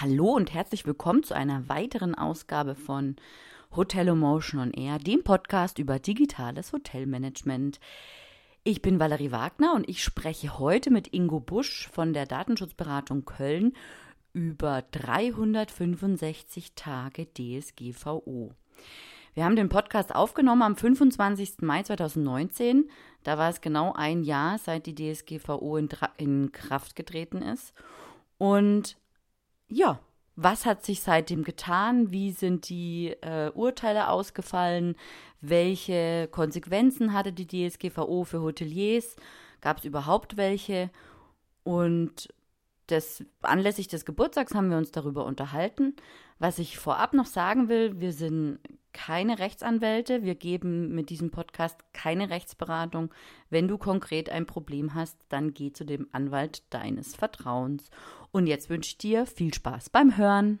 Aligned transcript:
Hallo 0.00 0.26
und 0.36 0.54
herzlich 0.54 0.86
willkommen 0.86 1.24
zu 1.24 1.34
einer 1.34 1.68
weiteren 1.68 2.14
Ausgabe 2.14 2.76
von 2.76 3.16
Hotel 3.74 4.06
Emotion 4.06 4.60
on 4.60 4.70
Air, 4.70 5.00
dem 5.00 5.24
Podcast 5.24 5.80
über 5.80 5.98
digitales 5.98 6.72
Hotelmanagement. 6.72 7.80
Ich 8.62 8.80
bin 8.80 9.00
Valerie 9.00 9.32
Wagner 9.32 9.74
und 9.74 9.88
ich 9.88 10.04
spreche 10.04 10.56
heute 10.60 10.92
mit 10.92 11.12
Ingo 11.12 11.40
Busch 11.40 11.88
von 11.88 12.12
der 12.12 12.26
Datenschutzberatung 12.26 13.24
Köln 13.24 13.72
über 14.34 14.84
365 14.92 16.74
Tage 16.76 17.26
DSGVO. 17.34 18.52
Wir 19.34 19.44
haben 19.44 19.56
den 19.56 19.68
Podcast 19.68 20.14
aufgenommen 20.14 20.62
am 20.62 20.76
25. 20.76 21.62
Mai 21.62 21.82
2019. 21.82 22.88
Da 23.24 23.36
war 23.36 23.50
es 23.50 23.60
genau 23.60 23.94
ein 23.94 24.22
Jahr, 24.22 24.58
seit 24.58 24.86
die 24.86 24.94
DSGVO 24.94 25.76
in, 25.76 25.88
in 26.18 26.52
Kraft 26.52 26.94
getreten 26.94 27.42
ist. 27.42 27.74
Und 28.38 28.96
ja, 29.68 30.00
was 30.36 30.66
hat 30.66 30.84
sich 30.84 31.00
seitdem 31.00 31.42
getan? 31.42 32.12
Wie 32.12 32.30
sind 32.30 32.68
die 32.68 33.08
äh, 33.22 33.50
Urteile 33.54 34.08
ausgefallen? 34.08 34.94
Welche 35.40 36.28
Konsequenzen 36.30 37.12
hatte 37.12 37.32
die 37.32 37.46
DSGVO 37.46 38.24
für 38.24 38.40
Hoteliers? 38.40 39.16
Gab 39.60 39.78
es 39.78 39.84
überhaupt 39.84 40.36
welche? 40.36 40.90
Und 41.64 42.28
des, 42.90 43.24
anlässlich 43.42 43.88
des 43.88 44.04
Geburtstags 44.04 44.54
haben 44.54 44.70
wir 44.70 44.76
uns 44.76 44.90
darüber 44.90 45.24
unterhalten. 45.24 45.94
Was 46.38 46.58
ich 46.58 46.78
vorab 46.78 47.14
noch 47.14 47.26
sagen 47.26 47.68
will, 47.68 48.00
wir 48.00 48.12
sind 48.12 48.60
keine 48.92 49.38
Rechtsanwälte, 49.38 50.22
wir 50.22 50.34
geben 50.34 50.94
mit 50.94 51.10
diesem 51.10 51.30
Podcast 51.30 51.78
keine 51.92 52.30
Rechtsberatung. 52.30 53.12
Wenn 53.50 53.68
du 53.68 53.78
konkret 53.78 54.30
ein 54.30 54.46
Problem 54.46 54.94
hast, 54.94 55.16
dann 55.28 55.54
geh 55.54 55.72
zu 55.72 55.84
dem 55.84 56.08
Anwalt 56.12 56.62
deines 56.70 57.14
Vertrauens. 57.14 57.90
Und 58.32 58.46
jetzt 58.46 58.70
wünsche 58.70 58.88
ich 58.88 58.98
dir 58.98 59.26
viel 59.26 59.54
Spaß 59.54 59.90
beim 59.90 60.16
Hören. 60.16 60.60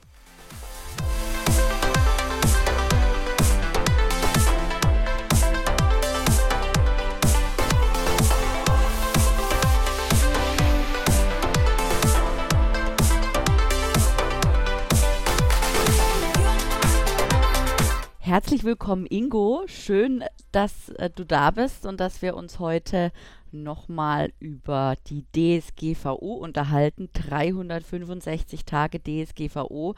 Herzlich 18.23 18.63
willkommen, 18.63 19.07
Ingo. 19.07 19.63
Schön, 19.65 20.23
dass 20.51 20.89
äh, 20.89 21.09
du 21.09 21.25
da 21.25 21.49
bist 21.49 21.87
und 21.87 21.99
dass 21.99 22.21
wir 22.21 22.35
uns 22.35 22.59
heute 22.59 23.11
nochmal 23.51 24.31
über 24.39 24.95
die 25.07 25.25
DSGVO 25.33 26.35
unterhalten. 26.35 27.09
365 27.13 28.63
Tage 28.63 29.01
DSGVO. 29.01 29.95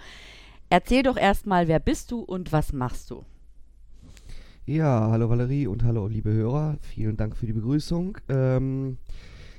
Erzähl 0.70 1.04
doch 1.04 1.18
erstmal, 1.18 1.68
wer 1.68 1.80
bist 1.80 2.12
du 2.12 2.22
und 2.22 2.54
was 2.54 2.72
machst 2.72 3.12
du? 3.12 3.26
Ja, 4.66 5.10
hallo 5.12 5.30
Valerie 5.30 5.68
und 5.68 5.84
hallo 5.84 6.08
liebe 6.08 6.32
Hörer. 6.32 6.78
Vielen 6.80 7.18
Dank 7.18 7.36
für 7.36 7.46
die 7.46 7.52
Begrüßung. 7.52 8.18
Ähm, 8.30 9.00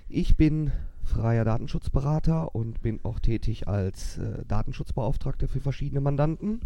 ich 0.09 0.39
bin 0.39 0.73
freier 1.03 1.45
Datenschutzberater 1.45 2.55
und 2.55 2.81
bin 2.81 2.99
auch 3.03 3.21
tätig 3.21 3.69
als 3.69 4.17
äh, 4.17 4.43
Datenschutzbeauftragter 4.49 5.49
für 5.49 5.61
verschiedene 5.61 6.01
Mandanten. 6.01 6.63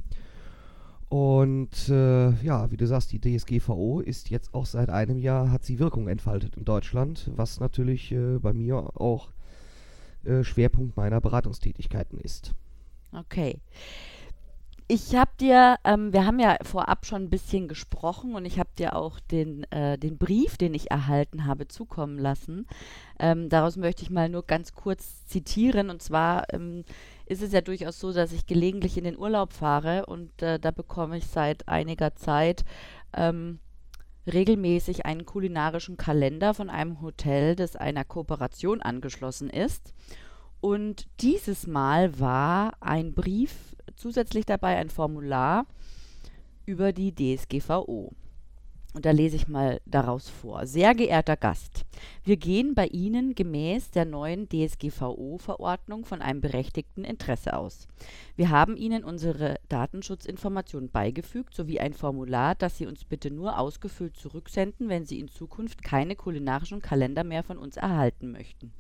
Und 1.08 1.88
äh, 1.88 2.30
ja, 2.42 2.70
wie 2.70 2.76
du 2.76 2.86
sagst, 2.86 3.12
die 3.12 3.20
DSGVO 3.20 4.00
ist 4.00 4.28
jetzt 4.28 4.52
auch 4.52 4.66
seit 4.66 4.91
einem 4.91 5.19
Jahr, 5.19 5.50
hat 5.50 5.64
sie 5.64 5.78
Wirkung 5.78 6.06
entfaltet 6.06 6.56
in 6.56 6.64
Deutschland, 6.64 7.30
was 7.34 7.60
natürlich 7.60 8.12
äh, 8.12 8.38
bei 8.38 8.52
mir 8.52 8.76
auch 9.00 9.30
äh, 10.24 10.44
Schwerpunkt 10.44 10.96
meiner 10.96 11.20
Beratungstätigkeiten 11.20 12.19
ist. 12.19 12.54
Okay. 13.12 13.60
Ich 14.91 15.14
habe 15.14 15.30
dir, 15.38 15.76
ähm, 15.84 16.14
wir 16.14 16.24
haben 16.24 16.38
ja 16.38 16.56
vorab 16.62 17.04
schon 17.04 17.25
ein 17.25 17.30
bisschen 17.30 17.69
gesprochen 17.69 18.34
und 18.34 18.46
ich 18.46 18.58
habe 18.58 18.70
dir 18.78 18.96
auch 18.96 19.20
den, 19.20 19.70
äh, 19.70 19.98
den 19.98 20.16
Brief, 20.16 20.56
den 20.56 20.72
ich 20.72 20.90
erhalten 20.90 21.44
habe, 21.44 21.69
zukommen 21.69 22.19
lassen. 22.19 22.66
Ähm, 23.19 23.50
daraus 23.50 23.76
möchte 23.76 24.02
ich 24.02 24.08
mal 24.08 24.30
nur 24.30 24.44
ganz 24.44 24.72
kurz 24.72 25.26
zitieren. 25.26 25.90
Und 25.90 26.02
zwar 26.02 26.52
ähm, 26.54 26.84
ist 27.28 27.42
es 27.42 27.52
ja 27.52 27.60
durchaus 27.60 28.00
so, 28.00 28.12
dass 28.12 28.32
ich 28.32 28.46
gelegentlich 28.46 28.96
in 28.96 29.04
den 29.04 29.18
Urlaub 29.18 29.52
fahre 29.52 30.06
und 30.06 30.42
äh, 30.42 30.58
da 30.58 30.70
bekomme 30.70 31.18
ich 31.18 31.26
seit 31.26 31.68
einiger 31.68 32.16
Zeit 32.16 32.64
ähm, 33.12 33.58
regelmäßig 34.26 35.04
einen 35.04 35.26
kulinarischen 35.26 35.96
Kalender 35.96 36.54
von 36.54 36.70
einem 36.70 37.02
Hotel, 37.02 37.54
das 37.54 37.76
einer 37.76 38.04
Kooperation 38.04 38.80
angeschlossen 38.80 39.50
ist. 39.50 39.92
Und 40.60 41.06
dieses 41.20 41.66
Mal 41.66 42.18
war 42.18 42.72
ein 42.80 43.12
Brief 43.14 43.76
zusätzlich 43.96 44.46
dabei, 44.46 44.76
ein 44.76 44.90
Formular 44.90 45.66
über 46.66 46.92
die 46.92 47.14
DSGVO. 47.14 48.12
Und 48.94 49.04
da 49.04 49.10
lese 49.10 49.37
ich 49.37 49.49
mal 49.49 49.81
daraus 49.84 50.31
vor. 50.31 50.66
Sehr 50.66 50.94
geehrter 50.94 51.37
Gast, 51.37 51.84
wir 52.25 52.38
gehen 52.38 52.75
bei 52.75 52.87
Ihnen 52.87 53.34
gemäß 53.34 53.91
der 53.91 54.06
neuen 54.06 54.49
DSGVO-Verordnung 54.49 56.06
von 56.06 56.22
einem 56.22 56.41
berechtigten 56.41 57.04
Interesse 57.04 57.54
aus. 57.54 57.87
Wir 58.34 58.49
haben 58.49 58.76
Ihnen 58.76 59.04
unsere 59.04 59.56
Datenschutzinformationen 59.69 60.91
beigefügt 60.91 61.54
sowie 61.54 61.81
ein 61.81 61.93
Formular, 61.93 62.54
das 62.54 62.78
Sie 62.78 62.87
uns 62.87 63.04
bitte 63.04 63.31
nur 63.31 63.59
ausgefüllt 63.59 64.16
zurücksenden, 64.16 64.88
wenn 64.88 65.05
Sie 65.05 65.20
in 65.20 65.28
Zukunft 65.28 65.82
keine 65.82 66.16
kulinarischen 66.16 66.81
Kalender 66.81 67.25
mehr 67.25 67.43
von 67.43 67.59
uns 67.59 67.76
erhalten 67.76 68.32
möchten. 68.32 68.72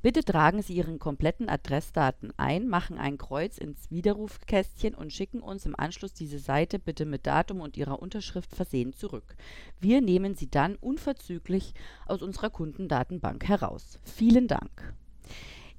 Bitte 0.00 0.22
tragen 0.22 0.62
Sie 0.62 0.74
Ihren 0.74 1.00
kompletten 1.00 1.48
Adressdaten 1.48 2.32
ein, 2.36 2.68
machen 2.68 2.98
ein 2.98 3.18
Kreuz 3.18 3.58
ins 3.58 3.90
Widerrufkästchen 3.90 4.94
und 4.94 5.12
schicken 5.12 5.40
uns 5.40 5.66
im 5.66 5.74
Anschluss 5.78 6.12
diese 6.12 6.38
Seite 6.38 6.78
bitte 6.78 7.04
mit 7.04 7.26
Datum 7.26 7.60
und 7.60 7.76
Ihrer 7.76 8.00
Unterschrift 8.00 8.54
versehen 8.54 8.92
zurück. 8.92 9.34
Wir 9.80 10.00
nehmen 10.00 10.36
sie 10.36 10.48
dann 10.48 10.76
unverzüglich 10.76 11.74
aus 12.06 12.22
unserer 12.22 12.50
Kundendatenbank 12.50 13.48
heraus. 13.48 13.98
Vielen 14.04 14.46
Dank. 14.46 14.94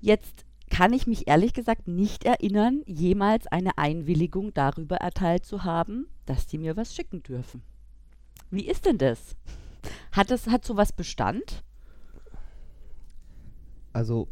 Jetzt 0.02 0.46
kann 0.70 0.92
ich 0.92 1.08
mich 1.08 1.28
ehrlich 1.28 1.54
gesagt 1.54 1.88
nicht 1.88 2.26
erinnern, 2.26 2.84
jemals 2.86 3.48
eine 3.48 3.78
Einwilligung 3.78 4.54
darüber 4.54 4.98
erteilt 4.98 5.46
zu 5.46 5.64
haben, 5.64 6.08
dass 6.26 6.46
die 6.46 6.58
mir 6.58 6.76
was 6.76 6.94
schicken 6.94 7.24
dürfen. 7.24 7.64
Wie 8.52 8.68
ist 8.68 8.86
denn 8.86 8.98
das? 8.98 9.36
Hat 10.12 10.30
es 10.30 10.48
hat 10.48 10.66
sowas 10.66 10.92
Bestand? 10.92 11.64
Also 14.00 14.30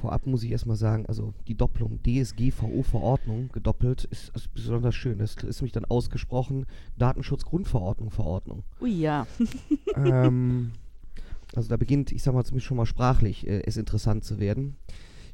vorab 0.00 0.26
muss 0.26 0.42
ich 0.42 0.50
erstmal 0.50 0.76
sagen, 0.76 1.06
also 1.06 1.32
die 1.46 1.54
Doppelung 1.54 2.00
DSGVO-Verordnung 2.02 3.48
gedoppelt 3.52 4.06
ist, 4.06 4.34
ist, 4.34 4.52
besonders 4.52 4.96
schön. 4.96 5.18
Das 5.18 5.36
ist 5.36 5.60
nämlich 5.60 5.70
dann 5.70 5.84
ausgesprochen 5.84 6.66
Datenschutzgrundverordnung 6.98 8.10
Verordnung. 8.10 8.64
Ui 8.80 8.90
ja. 8.90 9.28
ähm, 9.94 10.72
also 11.54 11.68
da 11.68 11.76
beginnt, 11.76 12.10
ich 12.10 12.24
sag 12.24 12.34
mal 12.34 12.42
zumindest 12.42 12.66
schon 12.66 12.76
mal 12.76 12.86
sprachlich, 12.86 13.46
äh, 13.46 13.62
es 13.66 13.76
interessant 13.76 14.24
zu 14.24 14.40
werden. 14.40 14.74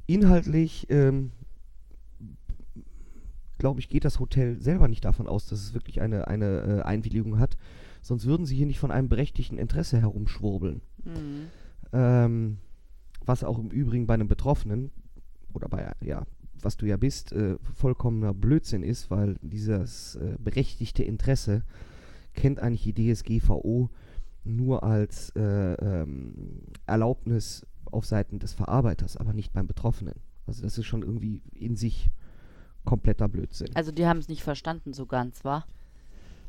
Inhaltlich, 0.07 0.87
ähm, 0.91 1.33
glaube 3.57 3.81
ich, 3.81 3.89
geht 3.89 4.05
das 4.05 4.21
Hotel 4.21 4.61
selber 4.61 4.89
nicht 4.89 5.07
davon 5.07 5.27
aus, 5.27 5.47
dass 5.47 5.61
es 5.61 5.73
wirklich 5.73 6.03
eine, 6.03 6.29
eine 6.29 6.61
äh, 6.61 6.83
Einwilligung 6.83 7.39
hat. 7.39 7.57
Sonst 8.03 8.27
würden 8.27 8.45
sie 8.45 8.57
hier 8.57 8.67
nicht 8.67 8.79
von 8.79 8.91
einem 8.91 9.09
berechtigten 9.09 9.57
Interesse 9.57 9.99
herumschwurbeln. 10.03 10.83
Mhm. 11.03 11.47
Ähm, 11.95 12.59
was 13.27 13.45
auch 13.45 13.59
im 13.59 13.71
Übrigen 13.71 14.07
bei 14.07 14.15
einem 14.15 14.29
Betroffenen 14.29 14.91
oder 15.53 15.69
bei, 15.69 15.91
ja, 16.03 16.25
was 16.61 16.77
du 16.77 16.87
ja 16.87 16.97
bist, 16.97 17.33
äh, 17.33 17.57
vollkommener 17.75 18.35
Blödsinn 18.35 18.83
ist, 18.83 19.11
weil 19.11 19.37
dieses 19.43 20.17
äh, 20.17 20.37
berechtigte 20.39 21.03
Interesse 21.03 21.63
kennt 22.35 22.61
eigentlich 22.61 22.93
die 22.95 23.13
DSGVO 23.13 23.91
nur 24.45 24.83
als 24.83 25.31
äh, 25.37 25.41
ähm, 25.41 26.35
Erlaubnis 26.87 27.67
auf 27.91 28.05
Seiten 28.05 28.39
des 28.39 28.53
Verarbeiters, 28.53 29.17
aber 29.17 29.33
nicht 29.33 29.53
beim 29.53 29.67
Betroffenen. 29.67 30.15
Also 30.47 30.63
das 30.63 30.77
ist 30.77 30.87
schon 30.87 31.03
irgendwie 31.03 31.43
in 31.55 31.77
sich 31.77 32.11
kompletter 32.85 33.29
Blödsinn. 33.29 33.71
Also 33.75 33.93
die 33.93 34.07
haben 34.07 34.19
es 34.19 34.29
nicht 34.29 34.43
verstanden 34.43 34.93
so 34.93 35.07
ganz, 35.07 35.45
wa? 35.45 35.65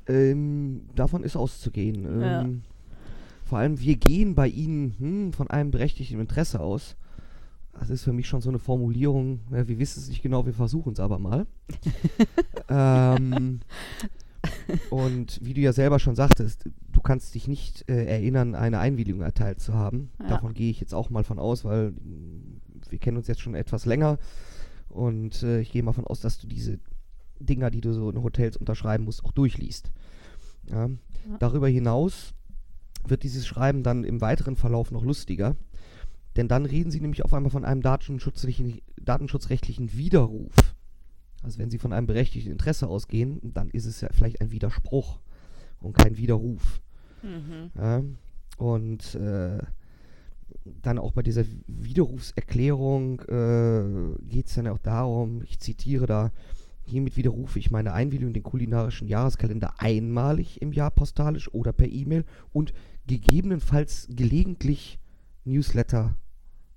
Ähm, 0.08 0.82
davon 0.96 1.24
ist 1.24 1.36
auszugehen. 1.36 2.06
Ähm, 2.06 2.22
ja. 2.22 2.46
Vor 3.46 3.60
allem, 3.60 3.80
wir 3.80 3.96
gehen 3.96 4.34
bei 4.34 4.48
ihnen 4.48 4.96
hm, 4.98 5.34
von 5.34 5.50
einem 5.50 5.70
berechtigten 5.70 6.20
Interesse 6.20 6.60
aus. 6.60 6.98
Das 7.80 7.90
ist 7.90 8.04
für 8.04 8.14
mich 8.14 8.28
schon 8.28 8.42
so 8.42 8.50
eine 8.50 8.58
Formulierung, 8.58 9.42
ja, 9.52 9.68
wir 9.68 9.78
wissen 9.78 10.00
es 10.00 10.10
nicht 10.10 10.24
genau, 10.24 10.46
wir 10.46 10.54
versuchen 10.54 10.94
es 10.94 11.00
aber 11.00 11.20
mal. 11.20 11.46
ähm, 12.70 13.60
und 14.90 15.40
wie 15.44 15.54
du 15.54 15.62
ja 15.62 15.74
selber 15.74 16.00
schon 16.00 16.16
sagtest, 16.16 16.70
du 16.92 17.02
kannst 17.02 17.36
dich 17.36 17.48
nicht 17.48 17.88
äh, 17.88 18.06
erinnern, 18.06 18.56
eine 18.56 18.80
Einwilligung 18.80 19.22
erteilt 19.22 19.60
zu 19.60 19.74
haben. 19.74 20.10
Ja. 20.20 20.30
Davon 20.30 20.54
gehe 20.54 20.72
ich 20.72 20.80
jetzt 20.80 20.96
auch 20.96 21.12
mal 21.12 21.24
von 21.24 21.38
aus, 21.38 21.66
weil 21.66 21.92
mm, 21.92 22.62
wir 22.90 22.98
kennen 22.98 23.18
uns 23.18 23.28
jetzt 23.28 23.42
schon 23.42 23.56
etwas 23.56 23.86
länger. 23.86 24.18
Und 24.90 25.44
äh, 25.44 25.60
ich 25.60 25.72
gehe 25.72 25.84
mal 25.84 25.94
von 25.94 26.08
aus, 26.08 26.22
dass 26.22 26.40
du 26.40 26.48
diese 26.48 26.80
Dinger, 27.40 27.70
die 27.70 27.82
du 27.82 27.94
so 27.94 28.10
in 28.10 28.24
Hotels 28.24 28.58
unterschreiben 28.58 29.04
musst, 29.04 29.24
auch 29.24 29.34
durchliest. 29.34 29.92
Ja. 30.72 30.90
Darüber 31.40 31.68
hinaus 31.68 32.34
wird 33.10 33.24
dieses 33.24 33.46
Schreiben 33.48 33.84
dann 33.84 34.04
im 34.04 34.22
weiteren 34.22 34.56
Verlauf 34.56 34.92
noch 34.92 35.04
lustiger. 35.04 35.56
Denn 36.36 36.48
dann 36.48 36.66
reden 36.66 36.92
sie 36.92 37.00
nämlich 37.00 37.24
auf 37.24 37.34
einmal 37.34 37.52
von 37.52 37.66
einem 37.66 37.82
datenschutzrechtlichen, 37.82 38.82
datenschutzrechtlichen 39.02 39.94
Widerruf. 39.94 40.54
Also 41.44 41.60
wenn 41.60 41.70
sie 41.70 41.80
von 41.80 41.94
einem 41.94 42.08
berechtigten 42.08 42.52
Interesse 42.52 42.88
ausgehen, 42.88 43.40
dann 43.44 43.70
ist 43.70 43.86
es 43.86 44.02
ja 44.02 44.10
vielleicht 44.12 44.42
ein 44.42 44.52
Widerspruch 44.52 45.20
und 45.80 45.94
kein 45.94 46.18
Widerruf. 46.18 46.82
Mhm. 47.22 47.72
Ja? 47.76 48.04
Und 48.58 49.16
äh, 49.16 49.60
dann 50.82 50.98
auch 50.98 51.14
bei 51.14 51.22
dieser 51.22 51.44
Widerrufserklärung 51.68 53.22
äh, 53.22 54.26
geht 54.28 54.48
es 54.48 54.56
dann 54.56 54.68
auch 54.68 54.80
darum, 54.80 55.42
ich 55.44 55.60
zitiere 55.60 56.06
da, 56.06 56.32
hiermit 56.84 57.18
widerrufe 57.18 57.60
ich 57.60 57.72
meine 57.72 57.94
Einwilligung 57.94 58.30
in 58.30 58.34
den 58.34 58.44
kulinarischen 58.44 59.08
Jahreskalender 59.08 59.74
einmalig 59.80 60.62
im 60.62 60.72
Jahr 60.72 60.92
postalisch 60.92 61.54
oder 61.54 61.74
per 61.74 61.88
E-Mail 61.88 62.26
und 62.54 62.74
gegebenenfalls 63.08 64.08
gelegentlich 64.10 65.00
Newsletter 65.44 66.16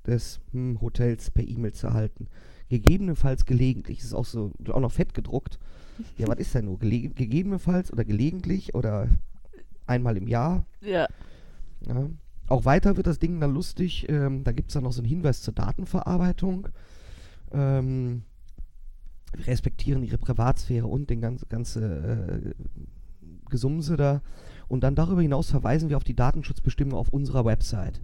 des 0.07 0.41
hm, 0.53 0.81
Hotels 0.81 1.31
per 1.31 1.47
E-Mail 1.47 1.73
zu 1.73 1.89
erhalten. 1.89 2.29
Gegebenenfalls 2.69 3.47
gelegentlich. 3.47 4.01
Ist 4.01 4.15
auch 4.15 4.25
so 4.25 4.53
auch 4.69 4.81
noch 4.81 4.93
fett 4.93 5.15
gedruckt. 5.15 5.59
Ja, 6.17 6.29
was 6.29 6.39
ist 6.39 6.55
denn 6.55 6.67
nur? 6.67 6.79
Gelege 6.79 7.11
gegebenenfalls 7.11 7.93
oder 7.93 8.05
gelegentlich 8.05 8.75
oder 8.75 9.09
einmal 9.87 10.17
im 10.17 10.29
Jahr? 10.29 10.65
Ja. 10.81 11.09
Ja. 11.87 12.09
Auch 12.49 12.65
weiter 12.65 12.97
wird 12.97 13.07
das 13.07 13.19
Ding 13.19 13.41
dann 13.41 13.53
lustig. 13.53 14.09
Ähm, 14.09 14.45
da 14.45 14.53
gibt 14.53 14.71
es 14.71 14.75
dann 14.75 14.85
noch 14.85 14.93
so 14.93 15.01
einen 15.01 15.09
Hinweis 15.09 15.43
zur 15.43 15.55
Datenverarbeitung. 15.55 16.69
Ähm, 17.53 18.23
wir 19.35 19.47
respektieren 19.47 20.03
ihre 20.03 20.19
Privatsphäre 20.19 20.87
und 20.87 21.11
den 21.11 21.21
ganze, 21.21 21.47
ganze 21.47 22.55
äh, 22.57 22.65
Gesumse 23.51 23.97
da. 23.97 24.23
Und 24.69 24.83
dann 24.83 24.95
darüber 24.95 25.23
hinaus 25.23 25.51
verweisen 25.51 25.89
wir 25.89 25.97
auf 25.97 26.05
die 26.05 26.17
Datenschutzbestimmung 26.17 26.99
auf 26.99 27.09
unserer 27.09 27.45
Website 27.45 28.01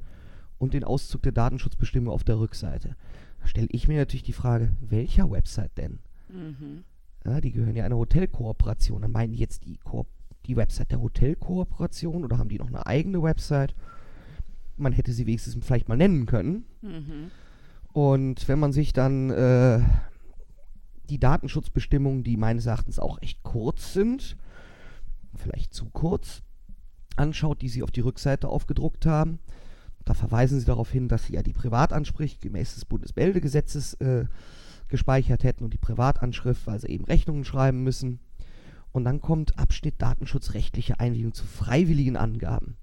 und 0.59 0.75
den 0.75 0.85
Auszug 0.85 1.23
der 1.23 1.33
Datenschutzbestimmung 1.33 2.13
auf 2.13 2.25
der 2.25 2.39
Rückseite. 2.39 2.97
Da 3.41 3.47
stelle 3.47 3.69
ich 3.71 3.87
mir 3.87 3.99
natürlich 3.99 4.23
die 4.23 4.33
Frage, 4.33 4.71
welcher 4.81 5.31
Website 5.31 5.77
denn? 5.77 5.99
Mhm. 6.29 6.85
Ja, 7.25 7.41
die 7.41 7.53
gehören 7.53 7.77
ja 7.77 7.85
einer 7.85 7.97
Hotelkooperation. 7.97 9.03
Dann 9.03 9.13
meinen 9.13 9.33
die 9.33 9.39
jetzt 9.39 9.65
die, 9.65 9.77
Ko 9.79 10.07
die 10.47 10.57
Website 10.57 10.91
der 10.91 11.01
Hotelkooperation 11.01 12.25
oder 12.25 12.39
haben 12.39 12.49
die 12.49 12.59
noch 12.59 12.69
eine 12.69 12.87
eigene 12.87 13.23
Website? 13.23 13.75
Man 14.77 14.93
hätte 14.93 15.13
sie 15.13 15.27
wenigstens 15.27 15.57
vielleicht 15.65 15.89
mal 15.89 15.97
nennen 15.97 16.27
können. 16.27 16.65
Mhm. 16.83 17.31
Und 17.93 18.49
wenn 18.49 18.59
man 18.59 18.73
sich 18.73 18.93
dann 18.93 19.31
äh, 19.31 19.81
die 21.09 21.19
Datenschutzbestimmungen, 21.19 22.25
die 22.25 22.37
meines 22.37 22.67
Erachtens 22.67 22.99
auch 22.99 23.21
echt 23.23 23.43
kurz 23.43 23.93
sind, 23.93 24.37
vielleicht 25.37 25.73
zu 25.75 25.87
kurz, 25.91 26.43
anschaut, 27.17 27.63
die 27.63 27.69
sie 27.69 27.83
auf 27.83 27.91
die 27.91 28.01
Rückseite 28.01 28.49
aufgedruckt 28.49 29.07
haben, 29.07 29.39
da 30.05 30.15
verweisen 30.15 30.61
sie 30.61 30.67
darauf 30.67 30.91
hin, 30.91 31.09
dass 31.09 31.25
sie 31.25 31.35
ja 31.35 31.43
die 31.43 31.53
Privatansprüche 31.53 32.39
gemäß 32.39 32.75
des 32.75 32.85
Bundesmeldegesetzes 32.85 33.95
äh, 33.95 34.27
gespeichert 34.89 35.45
hätten 35.45 35.65
und 35.65 35.73
die 35.73 35.79
Privatanschrift, 35.79 36.67
weil 36.67 36.79
sie 36.79 36.89
eben 36.89 37.05
Rechnungen 37.05 37.45
schreiben 37.45 37.83
müssen. 37.83 38.21
Und 38.93 39.05
dann 39.05 39.21
kommt 39.21 39.59
Abschnitt 39.59 40.01
datenschutzrechtliche 40.01 41.01
Einwilligung 41.01 41.33
zu 41.33 41.45
freiwilligen 41.45 42.17
Angaben. 42.17 42.77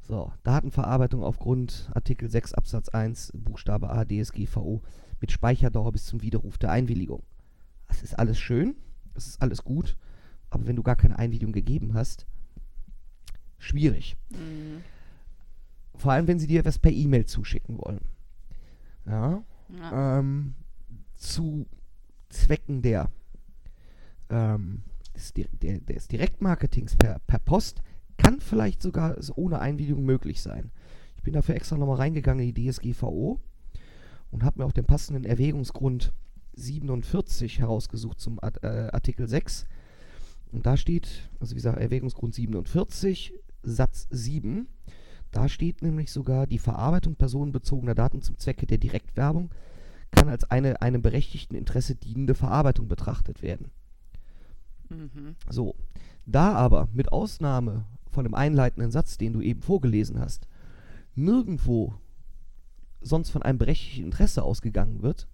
So, 0.00 0.32
Datenverarbeitung 0.42 1.22
aufgrund 1.22 1.90
Artikel 1.94 2.28
6 2.28 2.54
Absatz 2.54 2.88
1 2.88 3.32
Buchstabe 3.34 3.90
A 3.90 4.04
DSGVO 4.04 4.82
mit 5.20 5.32
Speicherdauer 5.32 5.92
bis 5.92 6.06
zum 6.06 6.22
Widerruf 6.22 6.58
der 6.58 6.72
Einwilligung. 6.72 7.22
Das 7.86 8.02
ist 8.02 8.18
alles 8.18 8.38
schön, 8.38 8.76
das 9.14 9.26
ist 9.26 9.42
alles 9.42 9.64
gut, 9.64 9.96
aber 10.50 10.66
wenn 10.66 10.76
du 10.76 10.82
gar 10.82 10.96
keine 10.96 11.18
Einwilligung 11.18 11.52
gegeben 11.52 11.94
hast, 11.94 12.26
schwierig. 13.58 14.16
Mhm. 14.30 14.82
Vor 15.94 16.12
allem, 16.12 16.28
wenn 16.28 16.38
sie 16.38 16.46
dir 16.46 16.60
etwas 16.60 16.78
per 16.78 16.92
E-Mail 16.92 17.26
zuschicken 17.26 17.78
wollen. 17.78 18.00
Ja, 19.06 19.42
Ja. 19.76 20.18
ähm, 20.20 20.54
zu 21.16 21.66
Zwecken 22.28 22.82
der, 22.82 23.10
ähm, 24.30 24.82
des, 25.16 25.32
der, 25.32 25.80
des 25.80 26.08
Direktmarketings 26.08 26.96
per, 26.96 27.18
per 27.26 27.38
Post 27.40 27.82
kann 28.18 28.40
vielleicht 28.40 28.82
sogar 28.82 29.20
so 29.22 29.34
ohne 29.36 29.58
Einwilligung 29.60 30.04
möglich 30.04 30.42
sein. 30.42 30.70
Ich 31.16 31.22
bin 31.22 31.32
dafür 31.32 31.54
extra 31.56 31.76
nochmal 31.76 31.96
reingegangen 31.96 32.46
in 32.46 32.54
die 32.54 32.70
DSGVO 32.70 33.40
und 34.30 34.44
habe 34.44 34.60
mir 34.60 34.66
auch 34.66 34.72
den 34.72 34.84
passenden 34.84 35.24
Erwägungsgrund 35.24 36.12
47 36.54 37.58
herausgesucht 37.60 38.20
zum 38.20 38.38
Art, 38.42 38.62
äh, 38.62 38.88
Artikel 38.92 39.28
6. 39.28 39.66
Und 40.52 40.66
da 40.66 40.76
steht, 40.76 41.30
also 41.40 41.52
wie 41.52 41.56
gesagt, 41.56 41.78
Erwägungsgrund 41.80 42.34
47, 42.34 43.32
Satz 43.62 44.06
7. 44.10 44.66
Da 45.30 45.48
steht 45.48 45.82
nämlich 45.82 46.10
sogar, 46.10 46.46
die 46.46 46.58
Verarbeitung 46.58 47.16
personenbezogener 47.16 47.94
Daten 47.94 48.22
zum 48.22 48.38
Zwecke 48.38 48.66
der 48.66 48.78
Direktwerbung 48.78 49.50
kann 50.10 50.28
als 50.28 50.50
eine 50.50 50.80
einem 50.80 51.02
berechtigten 51.02 51.54
Interesse 51.54 51.94
dienende 51.94 52.34
Verarbeitung 52.34 52.88
betrachtet 52.88 53.42
werden. 53.42 53.70
Mhm. 54.88 55.36
So, 55.50 55.74
da 56.24 56.54
aber 56.54 56.88
mit 56.92 57.12
Ausnahme 57.12 57.84
von 58.10 58.24
dem 58.24 58.34
einleitenden 58.34 58.90
Satz, 58.90 59.18
den 59.18 59.34
du 59.34 59.40
eben 59.40 59.60
vorgelesen 59.60 60.18
hast, 60.18 60.48
nirgendwo 61.14 61.94
sonst 63.00 63.30
von 63.30 63.42
einem 63.42 63.58
berechtigten 63.58 64.04
Interesse 64.04 64.42
ausgegangen 64.42 65.02
wird, 65.02 65.28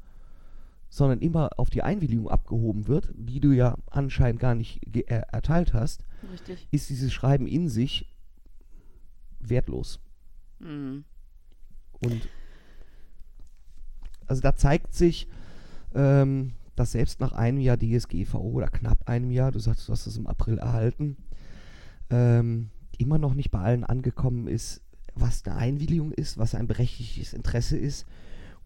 sondern 0.88 1.20
immer 1.20 1.50
auf 1.56 1.70
die 1.70 1.82
Einwilligung 1.82 2.28
abgehoben 2.28 2.86
wird, 2.86 3.12
die 3.16 3.40
du 3.40 3.52
ja 3.52 3.76
anscheinend 3.90 4.40
gar 4.40 4.54
nicht 4.54 4.80
er 5.08 5.22
erteilt 5.32 5.72
hast, 5.72 6.04
Richtig. 6.30 6.68
ist 6.70 6.90
dieses 6.90 7.12
Schreiben 7.12 7.46
in 7.46 7.68
sich 7.68 8.13
wertlos. 9.50 10.00
Mhm. 10.58 11.04
Und 12.00 12.28
also 14.26 14.40
da 14.40 14.54
zeigt 14.56 14.94
sich, 14.94 15.28
ähm, 15.94 16.52
dass 16.76 16.92
selbst 16.92 17.20
nach 17.20 17.32
einem 17.32 17.58
Jahr 17.58 17.76
DSGVO 17.76 18.38
oder 18.38 18.68
knapp 18.68 19.08
einem 19.08 19.30
Jahr, 19.30 19.52
du 19.52 19.58
sagst, 19.58 19.88
du 19.88 19.92
hast 19.92 20.06
es 20.06 20.16
im 20.16 20.26
April 20.26 20.58
erhalten, 20.58 21.16
ähm, 22.10 22.70
immer 22.98 23.18
noch 23.18 23.34
nicht 23.34 23.50
bei 23.50 23.60
allen 23.60 23.84
angekommen 23.84 24.48
ist, 24.48 24.82
was 25.14 25.44
eine 25.44 25.56
Einwilligung 25.56 26.12
ist, 26.12 26.38
was 26.38 26.54
ein 26.54 26.66
berechtigtes 26.66 27.32
Interesse 27.32 27.76
ist 27.76 28.06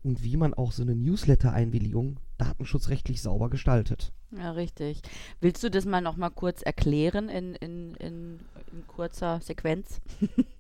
und 0.03 0.23
wie 0.23 0.37
man 0.37 0.55
auch 0.55 0.73
so 0.73 0.83
eine 0.83 0.95
Newsletter-Einwilligung 0.95 2.19
datenschutzrechtlich 2.39 3.21
sauber 3.21 3.51
gestaltet. 3.51 4.13
Ja, 4.31 4.53
richtig. 4.53 5.03
Willst 5.41 5.63
du 5.63 5.71
das 5.71 5.85
mal 5.85 6.01
noch 6.01 6.17
mal 6.17 6.31
kurz 6.31 6.63
erklären 6.63 7.29
in, 7.29 7.55
in, 7.57 7.95
in, 7.95 8.39
in 8.73 8.87
kurzer 8.87 9.41
Sequenz? 9.41 10.01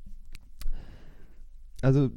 Also 1.82 2.11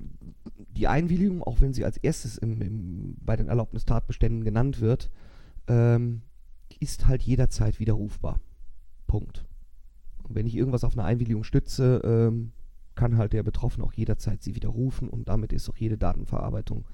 die 0.58 0.88
Einwilligung, 0.88 1.44
auch 1.44 1.62
wenn 1.62 1.74
sie 1.74 1.86
als 1.86 1.98
erstes 1.98 2.38
im, 2.38 2.62
im, 2.62 3.16
bei 3.22 3.36
den 3.36 3.48
Erlaubnistatbeständen 3.48 4.44
genannt 4.44 4.82
wird, 4.82 5.10
ähm, 5.68 6.22
ist 6.80 7.08
halt 7.08 7.22
jederzeit 7.22 7.80
widerrufbar. 7.80 8.40
Punkt. 9.08 9.46
Und 10.24 10.36
wenn 10.36 10.48
ich 10.48 10.56
irgendwas 10.56 10.84
auf 10.84 10.94
eine 10.94 11.04
Einwilligung 11.04 11.44
stütze, 11.44 12.02
ähm, 12.04 12.54
kann 12.96 13.18
halt 13.18 13.34
der 13.34 13.44
Betroffene 13.44 13.86
auch 13.86 13.94
jederzeit 13.94 14.42
sie 14.42 14.56
widerrufen 14.56 15.10
und 15.10 15.30
damit 15.30 15.54
ist 15.54 15.70
auch 15.70 15.78
jede 15.78 15.98
Datenverarbeitung 15.98 16.86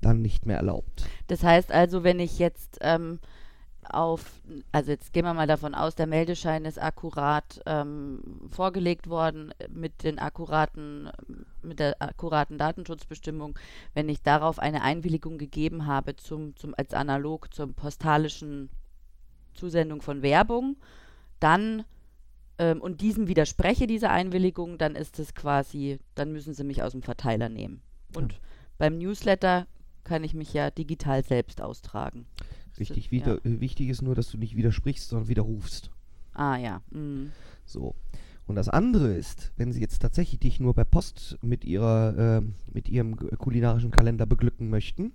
dann 0.00 0.22
nicht 0.22 0.46
mehr 0.46 0.56
erlaubt. 0.56 1.08
Das 1.28 1.42
heißt 1.42 1.70
also, 1.70 2.04
wenn 2.04 2.20
ich 2.20 2.38
jetzt 2.38 2.78
ähm, 2.80 3.18
auf, 3.88 4.40
also 4.70 4.90
jetzt 4.90 5.12
gehen 5.12 5.24
wir 5.24 5.34
mal 5.34 5.46
davon 5.46 5.74
aus, 5.74 5.94
der 5.94 6.06
Meldeschein 6.06 6.64
ist 6.64 6.80
akkurat 6.80 7.60
ähm, 7.66 8.22
vorgelegt 8.50 9.08
worden 9.08 9.52
mit 9.68 10.04
den 10.04 10.18
akkuraten, 10.18 11.10
mit 11.62 11.80
der 11.80 12.00
akkuraten 12.00 12.58
Datenschutzbestimmung, 12.58 13.58
wenn 13.94 14.08
ich 14.08 14.22
darauf 14.22 14.58
eine 14.58 14.82
Einwilligung 14.82 15.38
gegeben 15.38 15.86
habe 15.86 16.16
zum, 16.16 16.54
zum 16.56 16.74
als 16.76 16.94
analog 16.94 17.52
zur 17.52 17.72
postalischen 17.72 18.70
Zusendung 19.54 20.00
von 20.00 20.22
Werbung, 20.22 20.76
dann 21.40 21.84
ähm, 22.58 22.80
und 22.80 23.00
diesem 23.00 23.26
widerspreche 23.26 23.86
dieser 23.86 24.10
Einwilligung, 24.10 24.78
dann 24.78 24.94
ist 24.94 25.18
es 25.18 25.34
quasi, 25.34 25.98
dann 26.14 26.32
müssen 26.32 26.54
sie 26.54 26.64
mich 26.64 26.82
aus 26.82 26.92
dem 26.92 27.02
Verteiler 27.02 27.48
nehmen. 27.48 27.82
Und 28.14 28.32
Ja. 28.32 28.38
beim 28.78 28.98
Newsletter 28.98 29.66
kann 30.04 30.24
ich 30.24 30.34
mich 30.34 30.52
ja 30.52 30.70
digital 30.70 31.24
selbst 31.24 31.60
austragen. 31.60 32.26
Richtig, 32.90 33.06
ja. 33.06 33.12
wieder, 33.12 33.34
äh, 33.44 33.60
wichtig 33.60 33.88
ist 33.88 34.02
nur, 34.02 34.14
dass 34.14 34.30
du 34.30 34.38
nicht 34.38 34.56
widersprichst, 34.56 35.08
sondern 35.08 35.28
widerrufst. 35.28 35.90
Ah 36.34 36.56
ja. 36.56 36.82
Mhm. 36.90 37.32
So. 37.64 37.94
Und 38.46 38.56
das 38.56 38.68
andere 38.68 39.12
ist, 39.12 39.52
wenn 39.56 39.72
Sie 39.72 39.80
jetzt 39.80 40.00
tatsächlich 40.00 40.40
dich 40.40 40.60
nur 40.60 40.74
per 40.74 40.84
Post 40.84 41.38
mit, 41.42 41.64
ihrer, 41.64 42.38
äh, 42.38 42.42
mit 42.72 42.88
Ihrem 42.88 43.16
kulinarischen 43.16 43.90
Kalender 43.90 44.26
beglücken 44.26 44.68
möchten, 44.68 45.12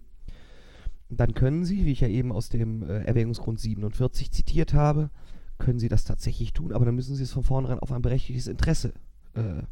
dann 1.09 1.33
können 1.33 1.65
Sie, 1.65 1.85
wie 1.85 1.91
ich 1.91 2.01
ja 2.01 2.07
eben 2.07 2.31
aus 2.31 2.49
dem 2.49 2.83
äh, 2.83 3.03
Erwägungsgrund 3.03 3.59
47 3.59 4.31
zitiert 4.31 4.73
habe, 4.73 5.09
können 5.57 5.79
Sie 5.79 5.89
das 5.89 6.03
tatsächlich 6.03 6.53
tun, 6.53 6.71
aber 6.71 6.85
dann 6.85 6.95
müssen 6.95 7.15
Sie 7.15 7.23
es 7.23 7.31
von 7.31 7.43
vornherein 7.43 7.79
auf 7.79 7.91
ein 7.91 8.01
berechtigtes 8.01 8.47
Interesse 8.47 8.93
äh, 9.33 9.63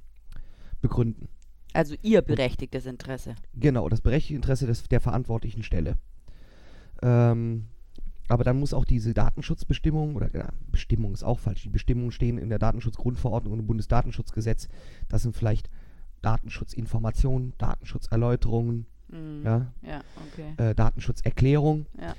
begründen. 0.82 1.28
Also 1.74 1.96
Ihr 2.02 2.22
berechtigtes 2.22 2.86
Interesse. 2.86 3.36
Genau, 3.54 3.90
das 3.90 4.02
berechtigte 4.02 4.36
Interesse 4.36 4.66
des, 4.66 4.84
der 4.84 5.02
verantwortlichen 5.02 5.64
Stelle. 5.64 5.98
Ähm, 7.02 7.68
aber 8.28 8.44
dann 8.44 8.60
muss 8.60 8.74
auch 8.74 8.86
diese 8.86 9.14
Datenschutzbestimmung, 9.14 10.16
oder 10.16 10.34
ja, 10.36 10.50
Bestimmung 10.72 11.14
ist 11.14 11.24
auch 11.24 11.40
falsch, 11.40 11.64
die 11.64 11.70
Bestimmungen 11.70 12.12
stehen 12.12 12.38
in 12.38 12.50
der 12.50 12.60
Datenschutzgrundverordnung 12.60 13.54
und 13.54 13.60
im 13.60 13.68
Bundesdatenschutzgesetz. 13.68 14.68
Das 15.10 15.22
sind 15.24 15.36
vielleicht 15.36 15.70
Datenschutzinformationen, 16.22 17.54
Datenschutzerläuterungen, 17.58 18.88
Mhm. 19.08 19.42
ja, 19.46 19.72
Ja, 19.84 20.02
okay. 20.32 20.54
äh, 20.70 20.74
Datenschutzerklärung. 20.76 21.86
Ja. 22.02 22.16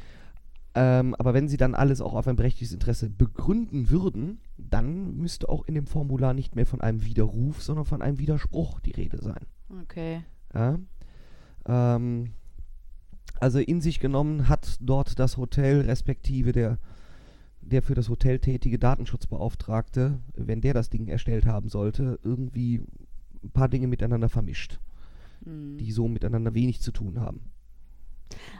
Ähm, 0.76 1.14
aber 1.16 1.34
wenn 1.34 1.48
Sie 1.48 1.56
dann 1.56 1.74
alles 1.74 2.00
auch 2.00 2.14
auf 2.14 2.28
ein 2.28 2.36
berechtigtes 2.36 2.72
Interesse 2.72 3.10
begründen 3.10 3.90
würden, 3.90 4.40
dann 4.58 5.16
müsste 5.16 5.48
auch 5.48 5.64
in 5.66 5.74
dem 5.74 5.86
Formular 5.86 6.34
nicht 6.34 6.54
mehr 6.54 6.66
von 6.66 6.80
einem 6.80 7.04
Widerruf, 7.04 7.62
sondern 7.62 7.86
von 7.86 8.02
einem 8.02 8.18
Widerspruch 8.18 8.78
die 8.80 8.92
Rede 8.92 9.18
sein. 9.20 9.46
Okay. 9.82 10.22
Ja? 10.54 10.78
Ähm, 11.66 12.30
also 13.40 13.58
in 13.58 13.80
sich 13.80 14.00
genommen 14.00 14.48
hat 14.48 14.76
dort 14.80 15.18
das 15.18 15.36
Hotel 15.36 15.82
respektive 15.82 16.52
der, 16.52 16.78
der 17.60 17.82
für 17.82 17.94
das 17.94 18.08
Hotel 18.08 18.38
tätige 18.38 18.78
Datenschutzbeauftragte, 18.78 20.18
wenn 20.34 20.60
der 20.60 20.74
das 20.74 20.90
Ding 20.90 21.08
erstellt 21.08 21.46
haben 21.46 21.68
sollte, 21.68 22.18
irgendwie 22.22 22.82
ein 23.42 23.50
paar 23.50 23.68
Dinge 23.68 23.86
miteinander 23.86 24.28
vermischt, 24.28 24.78
Mhm. 25.44 25.76
die 25.78 25.92
so 25.92 26.08
miteinander 26.08 26.54
wenig 26.54 26.80
zu 26.80 26.92
tun 26.92 27.20
haben. 27.20 27.40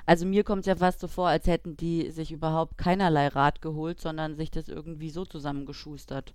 Also 0.04 0.26
mir 0.26 0.44
kommt 0.44 0.60
es 0.60 0.66
ja 0.66 0.76
fast 0.76 1.00
so 1.00 1.08
vor, 1.08 1.28
als 1.28 1.46
hätten 1.46 1.76
die 1.76 2.10
sich 2.10 2.30
überhaupt 2.30 2.78
keinerlei 2.78 3.28
Rat 3.28 3.60
geholt, 3.62 4.00
sondern 4.00 4.36
sich 4.36 4.50
das 4.50 4.68
irgendwie 4.68 5.10
so 5.10 5.24
zusammengeschustert. 5.24 6.34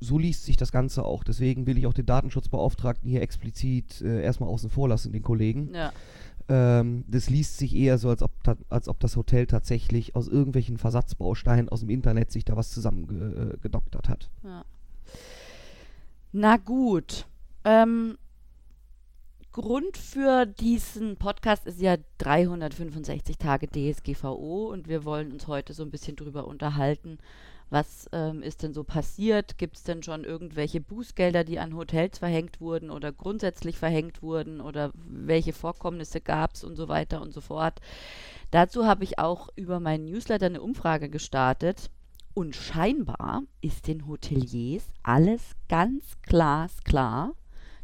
So 0.00 0.18
liest 0.18 0.44
sich 0.44 0.56
das 0.56 0.72
Ganze 0.72 1.04
auch. 1.04 1.22
Deswegen 1.24 1.66
will 1.66 1.78
ich 1.78 1.86
auch 1.86 1.94
den 1.94 2.06
Datenschutzbeauftragten 2.06 3.08
hier 3.08 3.22
explizit 3.22 4.00
äh, 4.02 4.22
erstmal 4.22 4.48
außen 4.50 4.68
vor 4.68 4.88
lassen, 4.88 5.12
den 5.12 5.22
Kollegen. 5.22 5.72
Ja. 5.72 5.92
Ähm, 6.48 7.04
das 7.08 7.30
liest 7.30 7.58
sich 7.58 7.74
eher 7.74 7.98
so, 7.98 8.10
als 8.10 8.22
ob, 8.22 8.32
als 8.68 8.88
ob 8.88 9.00
das 9.00 9.16
Hotel 9.16 9.46
tatsächlich 9.46 10.14
aus 10.14 10.28
irgendwelchen 10.28 10.76
Versatzbausteinen 10.76 11.68
aus 11.68 11.80
dem 11.80 11.90
Internet 11.90 12.30
sich 12.30 12.44
da 12.44 12.56
was 12.56 12.70
zusammengedoktert 12.70 14.08
hat. 14.08 14.30
Ja. 14.42 14.64
Na 16.32 16.56
gut. 16.56 17.26
Ähm, 17.64 18.18
Grund 19.52 19.96
für 19.96 20.46
diesen 20.46 21.16
Podcast 21.16 21.64
ist 21.66 21.80
ja 21.80 21.96
365 22.18 23.38
Tage 23.38 23.68
DSGVO 23.68 24.72
und 24.72 24.88
wir 24.88 25.04
wollen 25.04 25.30
uns 25.30 25.46
heute 25.46 25.72
so 25.72 25.84
ein 25.84 25.92
bisschen 25.92 26.16
drüber 26.16 26.48
unterhalten. 26.48 27.18
Was 27.70 28.08
ähm, 28.12 28.42
ist 28.42 28.62
denn 28.62 28.74
so 28.74 28.84
passiert? 28.84 29.58
Gibt 29.58 29.76
es 29.76 29.82
denn 29.82 30.02
schon 30.02 30.24
irgendwelche 30.24 30.80
Bußgelder, 30.80 31.44
die 31.44 31.58
an 31.58 31.74
Hotels 31.74 32.18
verhängt 32.18 32.60
wurden 32.60 32.90
oder 32.90 33.10
grundsätzlich 33.10 33.78
verhängt 33.78 34.22
wurden 34.22 34.60
oder 34.60 34.92
welche 34.94 35.52
Vorkommnisse 35.52 36.20
gab 36.20 36.54
es 36.54 36.64
und 36.64 36.76
so 36.76 36.88
weiter 36.88 37.20
und 37.20 37.32
so 37.32 37.40
fort? 37.40 37.80
Dazu 38.50 38.86
habe 38.86 39.04
ich 39.04 39.18
auch 39.18 39.48
über 39.56 39.80
meinen 39.80 40.04
Newsletter 40.04 40.46
eine 40.46 40.62
Umfrage 40.62 41.08
gestartet. 41.08 41.90
Und 42.34 42.56
scheinbar 42.56 43.44
ist 43.60 43.86
den 43.86 44.08
Hoteliers 44.08 44.84
alles 45.04 45.52
ganz 45.68 46.20
glasklar, 46.22 47.32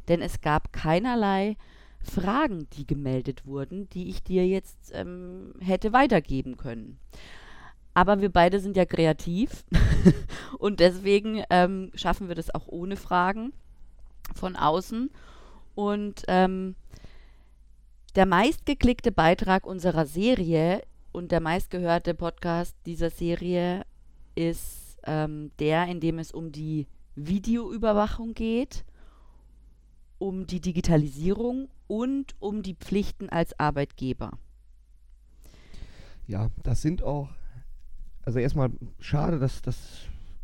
denn 0.08 0.20
es 0.20 0.40
gab 0.40 0.72
keinerlei 0.72 1.56
Fragen, 2.02 2.66
die 2.72 2.86
gemeldet 2.86 3.46
wurden, 3.46 3.88
die 3.90 4.08
ich 4.08 4.24
dir 4.24 4.46
jetzt 4.46 4.90
ähm, 4.92 5.52
hätte 5.60 5.92
weitergeben 5.92 6.56
können. 6.56 6.98
Aber 7.94 8.20
wir 8.20 8.30
beide 8.30 8.60
sind 8.60 8.76
ja 8.76 8.84
kreativ 8.84 9.64
und 10.58 10.80
deswegen 10.80 11.42
ähm, 11.50 11.90
schaffen 11.94 12.28
wir 12.28 12.34
das 12.34 12.54
auch 12.54 12.66
ohne 12.68 12.96
Fragen 12.96 13.52
von 14.34 14.56
außen. 14.56 15.10
Und 15.74 16.22
ähm, 16.28 16.76
der 18.14 18.26
meistgeklickte 18.26 19.12
Beitrag 19.12 19.66
unserer 19.66 20.06
Serie 20.06 20.82
und 21.12 21.32
der 21.32 21.40
meistgehörte 21.40 22.14
Podcast 22.14 22.76
dieser 22.86 23.10
Serie 23.10 23.82
ist 24.34 24.98
ähm, 25.04 25.50
der, 25.58 25.86
in 25.86 26.00
dem 26.00 26.18
es 26.18 26.32
um 26.32 26.52
die 26.52 26.86
Videoüberwachung 27.14 28.34
geht, 28.34 28.84
um 30.18 30.46
die 30.46 30.60
Digitalisierung 30.60 31.68
und 31.86 32.34
um 32.40 32.62
die 32.62 32.74
Pflichten 32.74 33.28
als 33.28 33.58
Arbeitgeber. 33.58 34.32
Ja, 36.26 36.50
das 36.62 36.82
sind 36.82 37.02
auch, 37.02 37.28
also 38.22 38.38
erstmal 38.38 38.70
schade, 38.98 39.38
dass, 39.38 39.62
dass 39.62 39.78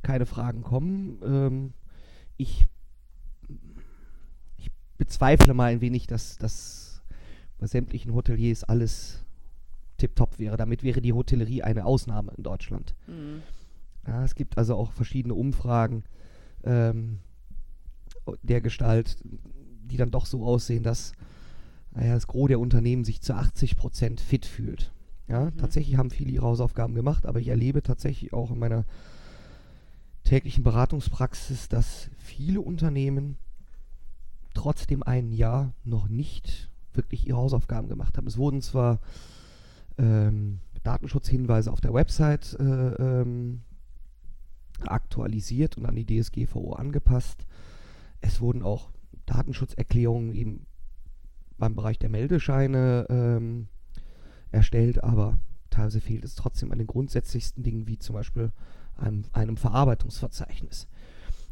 keine 0.02 0.26
Fragen 0.26 0.62
kommen. 0.62 1.18
Ähm, 1.25 1.73
ich, 2.37 2.66
ich 4.56 4.71
bezweifle 4.99 5.54
mal 5.54 5.73
ein 5.73 5.80
wenig, 5.80 6.06
dass, 6.06 6.38
dass 6.38 7.02
bei 7.59 7.66
sämtlichen 7.66 8.14
Hoteliers 8.14 8.64
alles 8.64 9.25
tipptopp 9.97 10.38
wäre. 10.38 10.56
Damit 10.56 10.83
wäre 10.83 11.00
die 11.00 11.12
Hotellerie 11.12 11.62
eine 11.62 11.85
Ausnahme 11.85 12.33
in 12.37 12.42
Deutschland. 12.42 12.95
Mhm. 13.06 13.42
Ja, 14.06 14.25
es 14.25 14.35
gibt 14.35 14.56
also 14.59 14.76
auch 14.76 14.92
verschiedene 14.92 15.35
Umfragen 15.35 16.04
ähm, 16.64 17.18
der 18.42 18.61
Gestalt, 18.61 19.16
die 19.25 19.97
dann 19.97 20.11
doch 20.11 20.26
so 20.26 20.45
aussehen, 20.45 20.83
dass 20.83 21.12
naja, 21.92 22.14
das 22.14 22.26
Gros 22.26 22.49
der 22.49 22.61
Unternehmen 22.61 23.04
sich 23.04 23.21
zu 23.21 23.35
80% 23.35 24.21
fit 24.21 24.47
fühlt. 24.47 24.92
Ja, 25.28 25.47
Mhm. 25.47 25.56
tatsächlich 25.59 25.97
haben 25.97 26.11
viele 26.11 26.30
ihre 26.30 26.47
Hausaufgaben 26.47 26.95
gemacht, 26.95 27.26
aber 27.26 27.40
ich 27.40 27.49
erlebe 27.49 27.83
tatsächlich 27.83 28.33
auch 28.33 28.50
in 28.50 28.59
meiner 28.59 28.85
täglichen 30.25 30.62
Beratungspraxis, 30.64 31.68
dass 31.68 32.09
viele 32.18 32.61
Unternehmen 32.61 33.37
trotzdem 34.54 35.02
ein 35.02 35.33
Jahr 35.33 35.73
noch 35.85 36.09
nicht 36.09 36.71
wirklich 36.95 37.26
ihre 37.26 37.38
Hausaufgaben 37.38 37.88
gemacht 37.88 38.16
haben. 38.16 38.26
Es 38.26 38.38
wurden 38.38 38.62
zwar 38.62 39.00
ähm, 39.99 40.61
Datenschutzhinweise 40.83 41.71
auf 41.71 41.80
der 41.80 41.92
Website 41.92 42.56
äh, 42.59 42.62
ähm, 42.62 43.62
aktualisiert 44.80 45.76
und 45.76 45.87
an 45.87 45.95
die 45.97 46.06
DSGVO 46.06 46.73
angepasst. 46.75 47.47
Es 48.21 48.40
wurden 48.40 48.62
auch 48.62 48.90
Datenschutzerklärungen 49.26 50.35
eben 50.35 50.66
beim 51.59 51.75
Bereich 51.75 51.99
der 51.99 52.11
Meldescheine 52.11 53.06
ähm, 53.09 53.68
erstellt, 54.53 55.03
aber 55.03 55.38
teilweise 55.71 56.00
fehlt 56.00 56.25
es 56.25 56.35
trotzdem 56.35 56.73
an 56.73 56.79
den 56.79 56.87
grundsätzlichsten 56.87 57.62
Dingen, 57.62 57.87
wie 57.87 57.99
zum 57.99 58.15
Beispiel 58.15 58.53
einem, 58.97 59.25
einem 59.33 59.57
Verarbeitungsverzeichnis. 59.57 60.88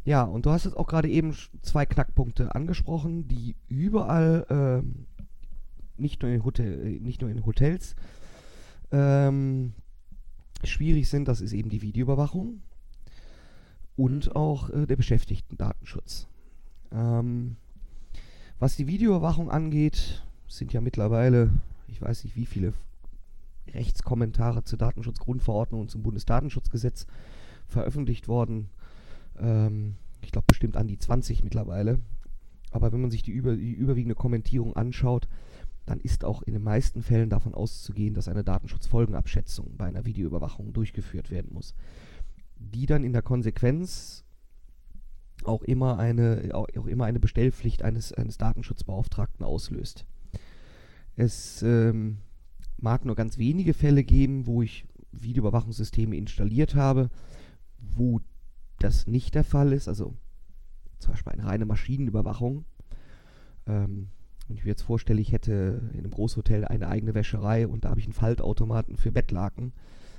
Ja, 0.05 0.23
und 0.23 0.47
du 0.47 0.51
hast 0.51 0.65
jetzt 0.65 0.77
auch 0.77 0.87
gerade 0.87 1.09
eben 1.09 1.35
zwei 1.63 1.87
Knackpunkte 1.87 2.55
angesprochen, 2.55 3.27
die 3.27 3.57
überall, 3.69 4.47
ähm, 4.51 5.07
nicht, 5.97 6.23
nur 6.23 6.31
in 6.31 6.45
Hotel, 6.45 6.87
äh, 6.87 7.01
nicht 7.01 7.23
nur 7.23 7.31
in 7.31 7.47
Hotels, 7.47 7.95
ähm, 8.93 9.73
schwierig 10.63 11.09
sind. 11.09 11.27
Das 11.27 11.41
ist 11.41 11.53
eben 11.53 11.71
die 11.71 11.83
Videoüberwachung 11.83 12.61
und 13.97 14.37
auch 14.37 14.71
äh, 14.71 14.87
der 14.87 14.97
Beschäftigten-Datenschutz. 14.97 16.27
Ähm, 16.93 17.57
was 18.59 18.77
die 18.77 18.87
Videoüberwachung 18.87 19.51
angeht, 19.51 20.23
sind 20.49 20.73
ja 20.73 20.81
mittlerweile, 20.81 21.51
ich 21.95 22.03
weiß 22.03 22.25
nicht 22.25 22.35
wie 22.35 22.47
viele 22.47 22.73
Rechtskommentare 23.73 24.65
zur 24.65 24.79
Datenschutzgrundverordnung 24.79 25.83
und 25.83 25.91
zum 25.93 26.03
Bundesdatenschutzgesetz 26.03 27.07
veröffentlicht 27.69 28.27
worden. 28.27 28.69
Ähm, 29.39 29.95
ich 30.21 30.33
glaube 30.33 30.47
bestimmt 30.49 30.77
an 30.77 30.89
die 30.89 30.99
20 30.99 31.45
mittlerweile. 31.45 32.01
Aber 32.73 32.93
wenn 32.93 33.01
man 33.01 33.13
sich 33.13 33.23
die, 33.23 33.31
über, 33.31 33.55
die 33.55 33.73
überwiegende 33.73 34.17
Kommentierung 34.17 34.75
anschaut, 34.75 35.29
dann 35.87 36.01
ist 36.01 36.25
auch 36.25 36.43
in 36.43 36.55
den 36.55 36.65
meisten 36.65 37.01
Fällen 37.01 37.31
davon 37.31 37.55
auszugehen, 37.55 38.15
dass 38.15 38.27
eine 38.27 38.43
Datenschutzfolgenabschätzung 38.43 39.77
bei 39.77 39.87
einer 39.87 40.05
Videoüberwachung 40.05 40.73
durchgeführt 40.73 41.31
werden 41.31 41.53
muss, 41.53 41.77
die 42.57 42.87
dann 42.87 43.05
in 43.05 43.13
der 43.13 43.23
Konsequenz 43.23 44.25
auch 45.45 45.63
immer 45.63 45.99
eine, 45.99 46.51
auch, 46.55 46.67
immer 46.67 47.05
eine 47.05 47.21
Bestellpflicht 47.21 47.83
eines, 47.83 48.13
eines 48.13 48.37
Datenschutzbeauftragten 48.39 49.47
auslöst. 49.47 50.07
Es 51.17 51.63
ähm, 51.63 52.19
mag 52.79 53.05
nur 53.05 53.15
ganz 53.15 53.39
wenige 53.39 53.75
Fälle 53.75 54.05
geben, 54.05 54.47
wo 54.47 54.63
ich 54.63 54.85
Videoüberwachungssysteme 55.13 56.17
installiert 56.17 56.75
habe, 56.75 57.11
wo 57.79 58.21
das 58.79 59.07
nicht 59.07 59.35
der 59.35 59.45
Fall 59.45 59.73
ist, 59.73 59.89
also 59.89 60.15
zum 60.99 61.13
Beispiel 61.13 61.33
eine 61.33 61.47
reine 61.47 61.67
Maschinenüberwachung. 61.67 62.65
Ähm, 63.67 64.09
wenn 64.47 64.57
ich 64.57 64.65
mir 64.65 64.71
jetzt 64.71 64.83
vorstelle, 64.83 65.21
ich 65.21 65.33
hätte 65.33 65.89
in 65.93 66.01
einem 66.01 66.11
Großhotel 66.11 66.65
eine 66.65 66.89
eigene 66.89 67.15
Wäscherei 67.15 67.67
und 67.67 67.85
da 67.85 67.91
habe 67.91 68.01
ich 68.01 68.07
einen 68.07 68.13
Faltautomaten 68.13 68.97
für 68.97 69.13
Bettlaken 69.13 69.73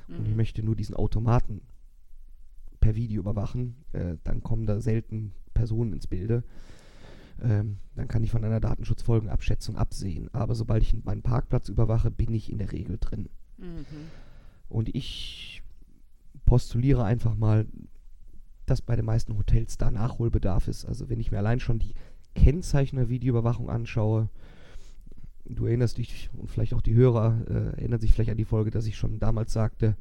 und 0.07 0.25
ich 0.25 0.31
Mhm. 0.31 0.37
möchte 0.37 0.63
nur 0.63 0.75
diesen 0.75 0.95
Automaten 0.95 1.61
per 2.79 2.95
Video 2.95 3.19
überwachen, 3.21 3.75
äh, 3.93 4.15
dann 4.23 4.41
kommen 4.43 4.65
da 4.65 4.79
selten 4.79 5.33
Personen 5.53 5.93
ins 5.93 6.07
Bilde. 6.07 6.43
Ähm, 7.42 7.77
dann 7.96 8.08
kann 8.08 8.24
ich 8.24 8.32
von 8.32 8.44
einer 8.44 8.60
Datenschutzfolgenabschätzung 8.60 9.77
absehen. 9.77 10.30
Aber 10.34 10.56
sobald 10.56 10.84
ich 10.84 11.04
meinen 11.04 11.22
Parkplatz 11.22 11.70
überwache, 11.70 12.12
bin 12.12 12.34
ich 12.34 12.51
in 12.51 12.60
der 12.60 12.72
Regel 12.72 12.98
drin. 13.00 13.30
Mhm. 13.58 13.86
Und 14.70 14.94
ich 14.96 15.62
postuliere 16.46 17.04
einfach 17.04 17.36
mal, 17.36 17.65
dass 18.65 18.82
bei 18.82 18.96
den 18.96 19.06
meisten 19.06 19.38
Hotels 19.38 19.77
da 19.77 19.92
Nachholbedarf 19.92 20.68
ist. 20.68 20.86
Also 20.86 21.10
wenn 21.10 21.20
ich 21.20 21.32
mir 21.32 21.38
allein 21.38 21.60
schon 21.60 21.80
die 21.80 21.94
Kennzeichen 22.34 22.98
der 22.98 23.10
Videoüberwachung 23.10 23.70
anschaue, 23.70 24.30
du 25.46 25.65
erinnerst 25.65 25.98
dich 25.98 26.30
und 26.34 26.50
vielleicht 26.50 26.74
auch 26.74 26.82
die 26.82 26.96
Hörer 26.96 27.42
äh, 27.48 27.80
erinnern 27.80 28.00
sich 28.00 28.13
vielleicht 28.13 28.32
an 28.32 28.38
die 28.38 28.46
Folge, 28.46 28.72
dass 28.72 28.88
ich 28.88 28.98
schon 28.98 29.20
damals 29.20 29.54
sagte, 29.54 29.96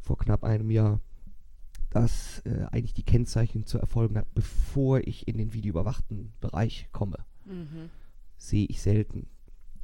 vor 0.00 0.18
knapp 0.18 0.42
einem 0.44 0.70
Jahr, 0.70 1.00
dass 1.92 2.40
äh, 2.46 2.66
eigentlich 2.70 2.94
die 2.94 3.02
Kennzeichnung 3.02 3.66
zu 3.66 3.78
erfolgen 3.78 4.16
hat, 4.16 4.26
bevor 4.34 5.00
ich 5.00 5.28
in 5.28 5.36
den 5.36 5.52
videoüberwachten 5.52 6.32
Bereich 6.40 6.88
komme. 6.90 7.18
Mhm. 7.44 7.90
Sehe 8.38 8.66
ich 8.66 8.80
selten. 8.80 9.26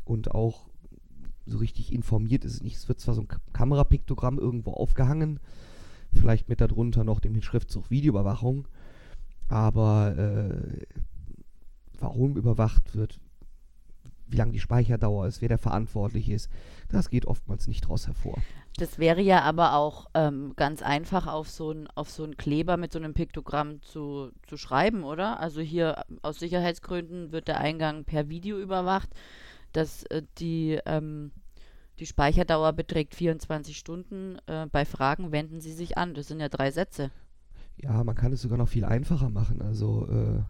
Und 0.04 0.30
auch 0.30 0.68
so 1.44 1.58
richtig 1.58 1.92
informiert 1.92 2.46
ist 2.46 2.54
es 2.54 2.62
nicht. 2.62 2.76
Es 2.76 2.88
wird 2.88 2.98
zwar 2.98 3.14
so 3.14 3.20
ein 3.22 3.28
Kamerapiktogramm 3.52 4.38
irgendwo 4.38 4.72
aufgehangen, 4.72 5.38
vielleicht 6.12 6.48
mit 6.48 6.62
darunter 6.62 7.04
noch 7.04 7.20
dem 7.20 7.40
Schriftzug 7.42 7.90
Videoüberwachung, 7.90 8.66
aber 9.48 10.16
äh, 10.16 10.86
warum 11.98 12.36
überwacht 12.36 12.94
wird, 12.94 13.20
wie 14.26 14.36
lange 14.36 14.52
die 14.52 14.60
Speicherdauer 14.60 15.26
ist, 15.26 15.42
wer 15.42 15.48
der 15.48 15.58
Verantwortliche 15.58 16.34
ist, 16.34 16.50
das 16.88 17.10
geht 17.10 17.26
oftmals 17.26 17.66
nicht 17.66 17.84
daraus 17.84 18.06
hervor. 18.06 18.38
Das 18.78 19.00
wäre 19.00 19.20
ja 19.20 19.42
aber 19.42 19.74
auch 19.74 20.06
ähm, 20.14 20.52
ganz 20.54 20.82
einfach 20.82 21.26
auf 21.26 21.50
so 21.50 21.70
einen 21.70 21.88
so 22.06 22.28
Kleber 22.36 22.76
mit 22.76 22.92
so 22.92 23.00
einem 23.00 23.12
Piktogramm 23.12 23.82
zu, 23.82 24.30
zu 24.46 24.56
schreiben, 24.56 25.02
oder? 25.02 25.40
Also 25.40 25.60
hier 25.60 26.04
aus 26.22 26.38
Sicherheitsgründen 26.38 27.32
wird 27.32 27.48
der 27.48 27.58
Eingang 27.58 28.04
per 28.04 28.28
Video 28.28 28.56
überwacht, 28.56 29.10
dass 29.72 30.04
äh, 30.04 30.22
die, 30.38 30.78
ähm, 30.86 31.32
die 31.98 32.06
Speicherdauer 32.06 32.72
beträgt 32.72 33.16
24 33.16 33.76
Stunden. 33.76 34.38
Äh, 34.46 34.68
bei 34.70 34.84
Fragen 34.84 35.32
wenden 35.32 35.60
Sie 35.60 35.72
sich 35.72 35.98
an. 35.98 36.14
Das 36.14 36.28
sind 36.28 36.38
ja 36.38 36.48
drei 36.48 36.70
Sätze. 36.70 37.10
Ja, 37.78 38.04
man 38.04 38.14
kann 38.14 38.32
es 38.32 38.42
sogar 38.42 38.58
noch 38.58 38.68
viel 38.68 38.84
einfacher 38.84 39.28
machen. 39.28 39.60
Also 39.60 40.06
äh, 40.06 40.42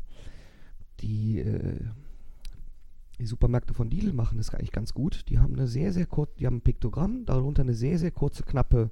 die 1.01 1.39
äh, 1.39 1.81
die 3.19 3.27
Supermärkte 3.27 3.75
von 3.75 3.91
Lidl 3.91 4.13
machen 4.13 4.39
das 4.39 4.55
eigentlich 4.55 4.73
ganz 4.73 4.95
gut. 4.95 5.25
Die 5.29 5.39
haben 5.39 5.55
eine 5.55 5.67
sehr, 5.67 5.93
sehr 5.93 6.07
kurze, 6.07 6.35
die 6.39 6.47
haben 6.47 6.57
ein 6.57 6.63
Piktogramm, 6.63 7.27
darunter 7.27 7.63
eine 7.63 7.75
sehr, 7.75 7.99
sehr 7.99 8.11
kurze, 8.11 8.43
knappe 8.43 8.91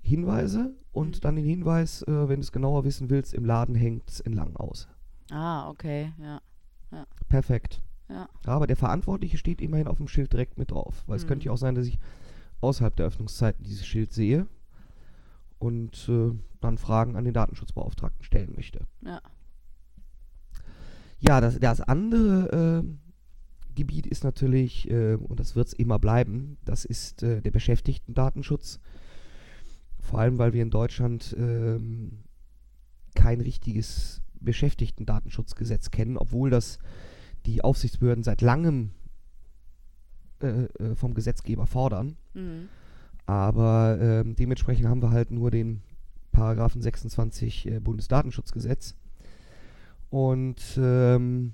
Hinweise 0.00 0.74
und 0.92 1.16
mhm. 1.16 1.20
dann 1.20 1.36
den 1.36 1.44
Hinweis, 1.44 2.02
äh, 2.02 2.28
wenn 2.28 2.36
du 2.36 2.42
es 2.42 2.52
genauer 2.52 2.84
wissen 2.84 3.10
willst, 3.10 3.34
im 3.34 3.44
Laden 3.44 3.74
hängt 3.74 4.08
es 4.08 4.20
entlang 4.20 4.56
aus. 4.56 4.88
Ah, 5.30 5.68
okay, 5.68 6.12
ja. 6.20 6.40
ja. 6.92 7.06
Perfekt. 7.28 7.82
Ja. 8.08 8.28
Aber 8.46 8.66
der 8.66 8.76
Verantwortliche 8.76 9.36
steht 9.36 9.60
immerhin 9.60 9.88
auf 9.88 9.98
dem 9.98 10.08
Schild 10.08 10.32
direkt 10.32 10.58
mit 10.58 10.70
drauf. 10.70 11.04
Weil 11.06 11.16
mhm. 11.16 11.22
es 11.22 11.26
könnte 11.26 11.46
ja 11.46 11.52
auch 11.52 11.58
sein, 11.58 11.74
dass 11.74 11.86
ich 11.86 11.98
außerhalb 12.60 12.96
der 12.96 13.06
Öffnungszeiten 13.06 13.64
dieses 13.64 13.86
Schild 13.86 14.12
sehe 14.12 14.46
und 15.58 16.08
äh, 16.08 16.32
dann 16.60 16.78
Fragen 16.78 17.16
an 17.16 17.24
den 17.24 17.34
Datenschutzbeauftragten 17.34 18.24
stellen 18.24 18.52
möchte. 18.56 18.86
Ja. 19.02 19.20
Ja, 21.20 21.40
das, 21.40 21.58
das 21.58 21.80
andere 21.80 22.84
äh, 22.84 23.07
Gebiet 23.78 24.06
ist 24.06 24.24
natürlich, 24.24 24.90
äh, 24.90 25.14
und 25.14 25.40
das 25.40 25.56
wird 25.56 25.68
es 25.68 25.72
immer 25.72 25.98
bleiben, 25.98 26.58
das 26.64 26.84
ist 26.84 27.22
äh, 27.22 27.40
der 27.40 27.52
Beschäftigten-Datenschutz. 27.52 28.80
Vor 30.00 30.18
allem, 30.18 30.38
weil 30.38 30.52
wir 30.52 30.62
in 30.62 30.70
Deutschland 30.70 31.32
äh, 31.32 31.78
kein 33.14 33.40
richtiges 33.40 34.20
Beschäftigten-Datenschutzgesetz 34.40 35.90
kennen, 35.90 36.16
obwohl 36.16 36.50
das 36.50 36.78
die 37.46 37.62
Aufsichtsbehörden 37.62 38.24
seit 38.24 38.40
langem 38.40 38.90
äh, 40.42 40.64
äh, 40.64 40.94
vom 40.94 41.14
Gesetzgeber 41.14 41.66
fordern. 41.66 42.16
Mhm. 42.34 42.68
Aber 43.26 43.98
ähm, 44.00 44.36
dementsprechend 44.36 44.86
haben 44.86 45.02
wir 45.02 45.10
halt 45.10 45.30
nur 45.30 45.50
den 45.50 45.82
Paragraphen 46.32 46.80
26 46.82 47.66
äh, 47.66 47.80
Bundesdatenschutzgesetz. 47.80 48.96
Und 50.10 50.78
ähm, 50.80 51.52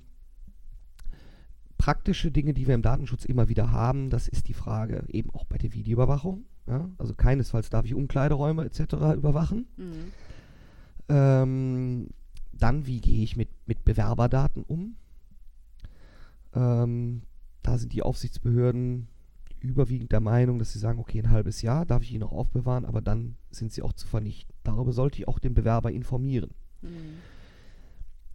praktische 1.85 2.31
Dinge, 2.31 2.55
die 2.55 2.67
wir 2.67 2.75
im 2.75 2.81
Datenschutz 2.81 3.27
immer 3.27 3.51
wieder 3.51 3.71
haben, 3.71 4.09
das 4.09 4.27
ist 4.27 4.49
die 4.49 4.55
Frage 4.55 5.05
eben 5.09 5.29
auch 5.29 5.45
bei 5.45 5.59
der 5.59 5.75
Videoüberwachung. 5.75 6.47
Ja? 6.67 6.89
Also 6.97 7.13
keinesfalls 7.13 7.69
darf 7.69 7.85
ich 7.85 7.93
Umkleideräume 7.93 8.65
etc. 8.65 8.95
überwachen. 9.15 9.67
Mhm. 9.77 10.13
Ähm, 11.11 12.09
dann, 12.55 12.87
wie 12.87 13.03
gehe 13.03 13.23
ich 13.23 13.37
mit, 13.37 13.51
mit 13.67 13.85
Bewerberdaten 13.85 14.63
um? 14.63 14.97
Ähm, 16.55 17.21
da 17.63 17.77
sind 17.77 17.93
die 17.93 18.01
Aufsichtsbehörden 18.01 19.09
überwiegend 19.61 20.11
der 20.11 20.21
Meinung, 20.21 20.59
dass 20.59 20.73
sie 20.73 20.79
sagen, 20.79 21.01
okay, 21.01 21.19
ein 21.19 21.29
halbes 21.29 21.61
Jahr 21.61 21.85
darf 21.85 22.03
ich 22.03 22.15
ihn 22.15 22.21
noch 22.21 22.33
aufbewahren, 22.33 22.87
aber 22.87 23.03
dann 23.03 23.37
sind 23.51 23.73
sie 23.73 23.83
auch 23.83 23.93
zu 23.93 24.07
vernichten. 24.07 24.55
Darüber 24.63 24.95
sollte 24.95 25.19
ich 25.19 25.29
auch 25.29 25.39
den 25.39 25.53
Bewerber 25.53 25.93
informieren. 25.93 26.53
Mhm. 26.81 27.19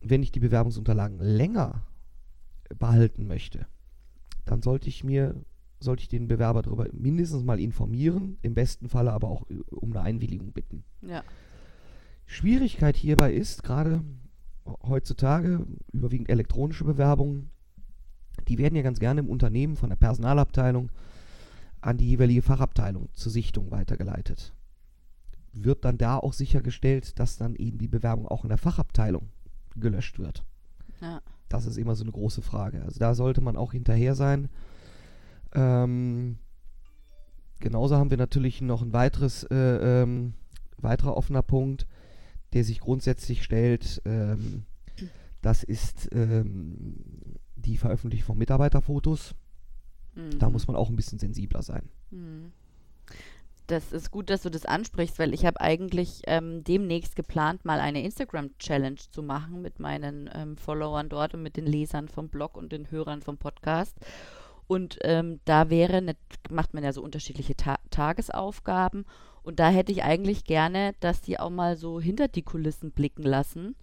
Wenn 0.02 0.22
ich 0.22 0.32
die 0.32 0.40
Bewerbungsunterlagen 0.40 1.18
länger 1.18 1.82
behalten 2.78 3.28
möchte, 3.28 3.68
dann 4.46 4.62
sollte 4.62 4.90
ich 4.90 5.04
mir, 5.04 5.36
sollte 5.80 6.02
ich 6.02 6.10
den 6.10 6.28
Bewerber 6.28 6.62
darüber 6.62 6.88
mindestens 6.92 7.44
mal 7.44 7.60
informieren, 7.60 8.38
im 8.42 8.54
besten 8.54 8.90
Falle 8.90 9.12
aber 9.12 9.30
auch 9.30 9.50
äh, 9.50 9.56
um 9.72 9.92
eine 9.92 10.02
Einwilligung 10.02 10.52
bitten. 10.52 10.84
Ja. 11.02 11.24
Schwierigkeit 12.26 12.96
hierbei 12.96 13.34
ist, 13.34 13.64
gerade 13.64 14.04
heutzutage 14.84 15.66
überwiegend 15.92 16.30
elektronische 16.30 16.84
Bewerbungen, 16.84 17.50
die 18.48 18.58
werden 18.58 18.76
ja 18.76 18.82
ganz 18.82 19.00
gerne 19.00 19.22
im 19.22 19.30
Unternehmen 19.30 19.76
von 19.76 19.90
der 19.90 19.98
Personalabteilung 19.98 20.92
an 21.82 21.98
die 21.98 22.10
jeweilige 22.10 22.42
Fachabteilung 22.42 23.10
zur 23.14 23.32
Sichtung 23.32 23.72
weitergeleitet. 23.72 24.54
Wird 25.54 25.86
dann 25.86 25.98
da 25.98 26.18
auch 26.18 26.34
sichergestellt, 26.34 27.20
dass 27.20 27.38
dann 27.38 27.56
eben 27.56 27.78
die 27.78 27.88
Bewerbung 27.88 28.28
auch 28.28 28.44
in 28.44 28.50
der 28.50 28.58
Fachabteilung 28.58 29.30
gelöscht 29.76 30.20
wird? 30.20 30.44
Ja. 31.02 31.22
Das 31.50 31.66
ist 31.66 31.78
immer 31.78 31.96
so 31.96 32.04
eine 32.04 32.12
große 32.12 32.42
Frage. 32.42 32.84
Also 32.84 33.00
da 33.00 33.16
sollte 33.16 33.42
man 33.42 33.58
auch 33.58 33.72
hinterher 33.72 34.16
sein. 34.16 34.50
Ähm, 35.54 36.38
genauso 37.60 37.98
haben 37.98 38.12
wir 38.12 38.18
natürlich 38.18 38.62
noch 38.62 38.82
ein 38.82 38.94
weiteres, 38.94 39.44
äh, 39.44 40.04
ähm, 40.04 40.34
weiterer 40.78 41.18
offener 41.18 41.42
Punkt, 41.42 41.88
der 42.54 42.64
sich 42.64 42.80
grundsätzlich 42.80 43.44
stellt. 43.44 44.02
Ähm, 44.06 44.66
das 45.42 45.64
ist 45.64 46.10
ähm, 46.12 46.98
die 47.56 47.78
Veröffentlichung 47.78 48.28
von 48.28 48.38
Mitarbeiterfotos. 48.38 49.36
Mhm. 50.16 50.38
Da 50.38 50.50
muss 50.50 50.68
man 50.68 50.76
auch 50.76 50.90
ein 50.90 50.96
bisschen 50.96 51.20
sensibler 51.20 51.64
sein. 51.64 51.90
Mhm 52.12 52.52
das 53.72 53.92
ist 53.92 54.10
gut, 54.12 54.30
dass 54.30 54.42
du 54.42 54.50
das 54.50 54.66
ansprichst, 54.66 55.20
weil 55.20 55.34
ich 55.34 55.46
habe 55.46 55.62
eigentlich 55.62 56.22
ähm, 56.26 56.64
demnächst 56.64 57.16
geplant, 57.16 57.66
mal 57.66 57.80
eine 57.80 58.04
Instagram-Challenge 58.04 59.00
zu 59.12 59.22
machen 59.22 59.62
mit 59.62 59.80
meinen 59.80 60.30
ähm, 60.34 60.58
Followern 60.58 61.08
dort 61.10 61.36
und 61.36 61.44
mit 61.44 61.56
den 61.56 61.68
Lesern 61.68 62.08
vom 62.08 62.30
Blog 62.30 62.58
und 62.58 62.72
den 62.72 62.90
Hörern 62.90 63.22
vom 63.22 63.38
Podcast. 63.38 63.96
Und 64.68 64.98
ähm, 65.02 65.40
da 65.46 65.70
wäre, 65.70 65.98
eine, 65.98 66.16
macht 66.50 66.74
man 66.74 66.84
ja 66.84 66.94
so 66.94 67.02
unterschiedliche 67.02 67.56
Ta 67.56 67.78
Tagesaufgaben. 67.92 69.06
Und 69.44 69.60
da 69.60 69.70
hätte 69.70 69.92
ich 69.92 70.04
eigentlich 70.04 70.44
gerne, 70.44 70.94
dass 71.00 71.22
die 71.22 71.40
auch 71.40 71.50
mal 71.50 71.76
so 71.76 72.02
hinter 72.02 72.28
die 72.28 72.44
Kulissen 72.44 72.92
blicken 72.92 73.24
lassen. 73.24 73.76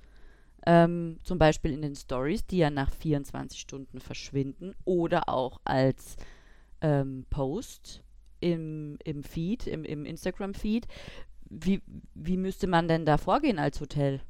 Ähm, 0.64 1.18
zum 1.22 1.38
Beispiel 1.38 1.72
in 1.72 1.82
den 1.82 1.94
Stories, 1.94 2.46
die 2.46 2.58
ja 2.58 2.70
nach 2.70 2.90
24 2.92 3.58
Stunden 3.58 4.00
verschwinden. 4.00 4.74
Oder 4.84 5.28
auch 5.28 5.60
als 5.64 6.16
ähm, 6.80 7.24
Post 7.30 8.02
im, 8.52 8.98
im 9.04 9.22
Feed, 9.22 9.66
im, 9.66 9.84
im 9.84 10.04
Instagram-Feed. 10.04 10.86
Wie, 11.48 11.82
wie 12.14 12.36
müsste 12.36 12.66
man 12.66 12.88
denn 12.88 13.06
da 13.06 13.18
vorgehen 13.18 13.58
als 13.58 13.80
Hotel? 13.80 14.20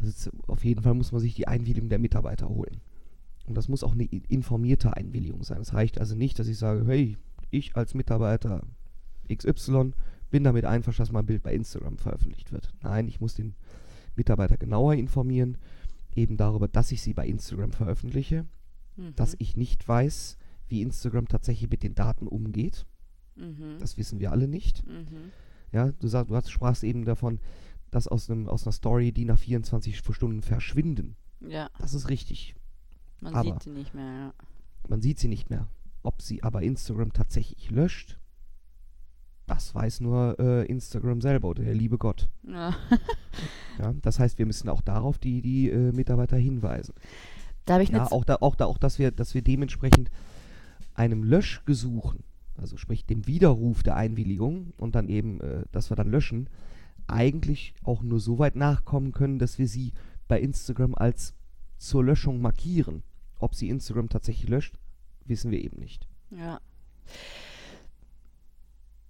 Also 0.00 0.30
auf 0.46 0.64
jeden 0.64 0.82
Fall 0.82 0.94
muss 0.94 1.12
man 1.12 1.20
sich 1.20 1.34
die 1.34 1.48
Einwilligung 1.48 1.88
der 1.88 1.98
Mitarbeiter 1.98 2.48
holen. 2.48 2.80
Und 3.46 3.56
das 3.56 3.68
muss 3.68 3.84
auch 3.84 3.92
eine 3.92 4.04
informierte 4.04 4.96
Einwilligung 4.96 5.42
sein. 5.42 5.60
Es 5.60 5.74
reicht 5.74 5.98
also 6.00 6.14
nicht, 6.14 6.38
dass 6.38 6.48
ich 6.48 6.58
sage, 6.58 6.84
hey, 6.86 7.16
ich 7.50 7.76
als 7.76 7.94
Mitarbeiter 7.94 8.62
XY 9.32 9.92
bin 10.30 10.44
damit 10.44 10.64
einverstanden, 10.64 11.08
dass 11.08 11.12
mein 11.12 11.26
Bild 11.26 11.42
bei 11.42 11.52
Instagram 11.54 11.98
veröffentlicht 11.98 12.52
wird. 12.52 12.72
Nein, 12.82 13.08
ich 13.08 13.20
muss 13.20 13.34
den 13.34 13.54
Mitarbeiter 14.16 14.56
genauer 14.56 14.94
informieren, 14.94 15.58
eben 16.14 16.36
darüber, 16.36 16.68
dass 16.68 16.92
ich 16.92 17.02
sie 17.02 17.14
bei 17.14 17.26
Instagram 17.26 17.72
veröffentliche, 17.72 18.46
mhm. 18.96 19.14
dass 19.16 19.36
ich 19.38 19.56
nicht 19.56 19.86
weiß, 19.86 20.38
wie 20.72 20.82
Instagram 20.82 21.28
tatsächlich 21.28 21.70
mit 21.70 21.84
den 21.84 21.94
Daten 21.94 22.26
umgeht. 22.26 22.86
Mhm. 23.36 23.78
Das 23.78 23.96
wissen 23.96 24.18
wir 24.18 24.32
alle 24.32 24.48
nicht. 24.48 24.84
Mhm. 24.86 25.30
Ja, 25.70 25.92
du, 25.92 26.08
sag, 26.08 26.28
du 26.28 26.34
hast, 26.34 26.50
sprachst 26.50 26.82
eben 26.82 27.04
davon, 27.04 27.38
dass 27.90 28.08
aus, 28.08 28.28
einem, 28.28 28.48
aus 28.48 28.66
einer 28.66 28.72
Story 28.72 29.12
die 29.12 29.24
nach 29.24 29.38
24 29.38 29.96
Stunden 29.98 30.42
verschwinden. 30.42 31.14
Ja. 31.40 31.70
Das 31.78 31.94
ist 31.94 32.08
richtig. 32.08 32.56
Man 33.20 33.34
aber 33.34 33.52
sieht 33.52 33.62
sie 33.62 33.70
nicht 33.70 33.94
mehr, 33.94 34.12
ja. 34.12 34.34
Man 34.88 35.00
sieht 35.00 35.18
sie 35.18 35.28
nicht 35.28 35.50
mehr. 35.50 35.68
Ob 36.02 36.20
sie 36.20 36.42
aber 36.42 36.62
Instagram 36.62 37.12
tatsächlich 37.12 37.70
löscht, 37.70 38.18
Das 39.46 39.74
weiß 39.74 40.00
nur 40.00 40.38
äh, 40.40 40.66
Instagram 40.66 41.20
selber 41.20 41.48
oder 41.48 41.62
der 41.62 41.74
liebe 41.74 41.98
Gott. 41.98 42.30
Ja. 42.42 42.74
ja. 43.78 43.92
das 44.00 44.18
heißt, 44.18 44.38
wir 44.38 44.46
müssen 44.46 44.68
auch 44.68 44.80
darauf 44.80 45.18
die, 45.18 45.42
die 45.42 45.68
äh, 45.68 45.92
Mitarbeiter 45.92 46.36
hinweisen. 46.36 46.94
Da 47.64 47.74
habe 47.74 47.84
ich 47.84 47.90
ja, 47.90 48.10
auch 48.10 48.24
da, 48.24 48.36
auch 48.40 48.56
da, 48.56 48.66
auch 48.66 48.78
dass 48.78 48.98
wir, 48.98 49.10
dass 49.10 49.34
wir 49.34 49.42
dementsprechend 49.42 50.10
einem 50.94 51.24
Löschgesuchen, 51.24 52.24
also 52.56 52.76
sprich 52.76 53.06
dem 53.06 53.26
Widerruf 53.26 53.82
der 53.82 53.96
Einwilligung 53.96 54.72
und 54.76 54.94
dann 54.94 55.08
eben, 55.08 55.40
äh, 55.40 55.64
dass 55.72 55.90
wir 55.90 55.96
dann 55.96 56.10
löschen, 56.10 56.48
eigentlich 57.06 57.74
auch 57.82 58.02
nur 58.02 58.20
so 58.20 58.38
weit 58.38 58.56
nachkommen 58.56 59.12
können, 59.12 59.38
dass 59.38 59.58
wir 59.58 59.68
sie 59.68 59.92
bei 60.28 60.40
Instagram 60.40 60.94
als 60.94 61.34
zur 61.78 62.04
Löschung 62.04 62.40
markieren. 62.40 63.02
Ob 63.38 63.54
sie 63.54 63.68
Instagram 63.68 64.08
tatsächlich 64.08 64.48
löscht, 64.48 64.78
wissen 65.24 65.50
wir 65.50 65.62
eben 65.62 65.78
nicht. 65.80 66.06
Ja. 66.30 66.60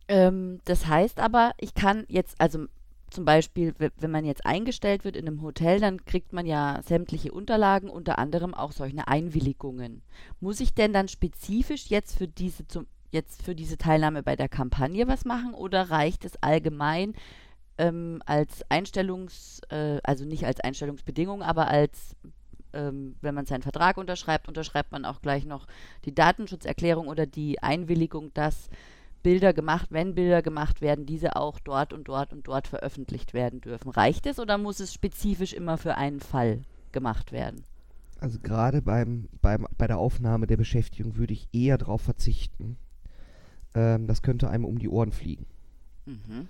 Ähm, 0.08 0.60
das 0.64 0.86
heißt 0.86 1.20
aber, 1.20 1.52
ich 1.58 1.74
kann 1.74 2.04
jetzt, 2.08 2.40
also 2.40 2.66
zum 3.12 3.24
Beispiel, 3.24 3.74
wenn 3.78 4.10
man 4.10 4.24
jetzt 4.24 4.46
eingestellt 4.46 5.04
wird 5.04 5.16
in 5.16 5.26
einem 5.26 5.42
Hotel, 5.42 5.80
dann 5.80 6.04
kriegt 6.04 6.32
man 6.32 6.46
ja 6.46 6.80
sämtliche 6.82 7.32
Unterlagen, 7.32 7.88
unter 7.88 8.18
anderem 8.18 8.54
auch 8.54 8.72
solche 8.72 9.06
Einwilligungen. 9.06 10.02
Muss 10.40 10.60
ich 10.60 10.74
denn 10.74 10.92
dann 10.92 11.08
spezifisch 11.08 11.86
jetzt 11.86 12.16
für 12.16 12.28
diese 12.28 12.66
zum, 12.66 12.86
jetzt 13.10 13.42
für 13.42 13.54
diese 13.54 13.76
Teilnahme 13.76 14.22
bei 14.22 14.36
der 14.36 14.48
Kampagne 14.48 15.06
was 15.06 15.24
machen 15.24 15.54
oder 15.54 15.90
reicht 15.90 16.24
es 16.24 16.42
allgemein 16.42 17.14
ähm, 17.78 18.22
als 18.26 18.64
Einstellungs, 18.70 19.60
äh, 19.70 19.98
also 20.02 20.24
nicht 20.24 20.46
als 20.46 20.60
Einstellungsbedingung, 20.60 21.42
aber 21.42 21.68
als 21.68 22.16
ähm, 22.72 23.16
wenn 23.20 23.34
man 23.34 23.46
seinen 23.46 23.62
Vertrag 23.62 23.98
unterschreibt, 23.98 24.48
unterschreibt 24.48 24.92
man 24.92 25.04
auch 25.04 25.20
gleich 25.20 25.44
noch 25.44 25.66
die 26.04 26.14
Datenschutzerklärung 26.14 27.08
oder 27.08 27.26
die 27.26 27.62
Einwilligung, 27.62 28.32
dass 28.34 28.70
Bilder 29.22 29.52
gemacht, 29.52 29.88
wenn 29.90 30.14
Bilder 30.14 30.42
gemacht 30.42 30.80
werden, 30.80 31.06
diese 31.06 31.36
auch 31.36 31.58
dort 31.60 31.92
und 31.92 32.08
dort 32.08 32.32
und 32.32 32.46
dort 32.46 32.68
veröffentlicht 32.68 33.34
werden 33.34 33.60
dürfen. 33.60 33.90
Reicht 33.90 34.26
es 34.26 34.38
oder 34.38 34.58
muss 34.58 34.80
es 34.80 34.92
spezifisch 34.92 35.52
immer 35.52 35.78
für 35.78 35.96
einen 35.96 36.20
Fall 36.20 36.62
gemacht 36.92 37.32
werden? 37.32 37.64
Also 38.20 38.38
gerade 38.40 38.82
beim, 38.82 39.28
beim, 39.40 39.66
bei 39.76 39.86
der 39.86 39.98
Aufnahme 39.98 40.46
der 40.46 40.56
Beschäftigung 40.56 41.16
würde 41.16 41.32
ich 41.32 41.48
eher 41.52 41.78
darauf 41.78 42.02
verzichten. 42.02 42.76
Ähm, 43.74 44.06
das 44.06 44.22
könnte 44.22 44.48
einem 44.48 44.64
um 44.64 44.78
die 44.78 44.88
Ohren 44.88 45.12
fliegen. 45.12 45.46
Mhm. 46.06 46.48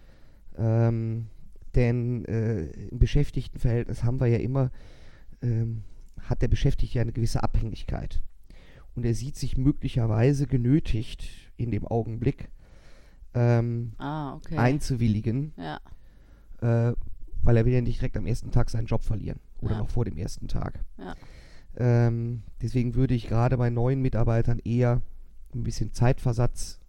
Ähm, 0.58 1.26
denn 1.74 2.24
äh, 2.26 2.64
im 2.90 2.98
Beschäftigtenverhältnis 2.98 4.04
haben 4.04 4.20
wir 4.20 4.26
ja 4.26 4.38
immer, 4.38 4.70
ähm, 5.40 5.82
hat 6.20 6.42
der 6.42 6.48
Beschäftigte 6.48 6.96
ja 6.96 7.02
eine 7.02 7.12
gewisse 7.12 7.42
Abhängigkeit. 7.42 8.20
Und 8.94 9.06
er 9.06 9.14
sieht 9.14 9.36
sich 9.36 9.56
möglicherweise 9.56 10.46
genötigt, 10.46 11.24
in 11.56 11.70
dem 11.70 11.86
Augenblick, 11.86 12.50
ähm, 13.34 13.92
ah, 13.98 14.34
okay. 14.34 14.56
einzuwilligen, 14.56 15.52
ja. 15.56 15.80
äh, 16.60 16.94
weil 17.42 17.56
er 17.56 17.64
will 17.64 17.72
ja 17.72 17.80
nicht 17.80 18.00
direkt 18.00 18.16
am 18.16 18.26
ersten 18.26 18.50
Tag 18.50 18.70
seinen 18.70 18.86
Job 18.86 19.02
verlieren 19.02 19.40
oder 19.60 19.72
ja. 19.72 19.78
noch 19.78 19.88
vor 19.88 20.04
dem 20.04 20.16
ersten 20.16 20.48
Tag. 20.48 20.84
Ja. 20.98 21.14
Ähm, 21.76 22.42
deswegen 22.60 22.94
würde 22.94 23.14
ich 23.14 23.28
gerade 23.28 23.56
bei 23.56 23.70
neuen 23.70 24.02
Mitarbeitern 24.02 24.58
eher 24.58 25.00
ein 25.54 25.62
bisschen 25.62 25.92
Zeitversatz 25.92 26.80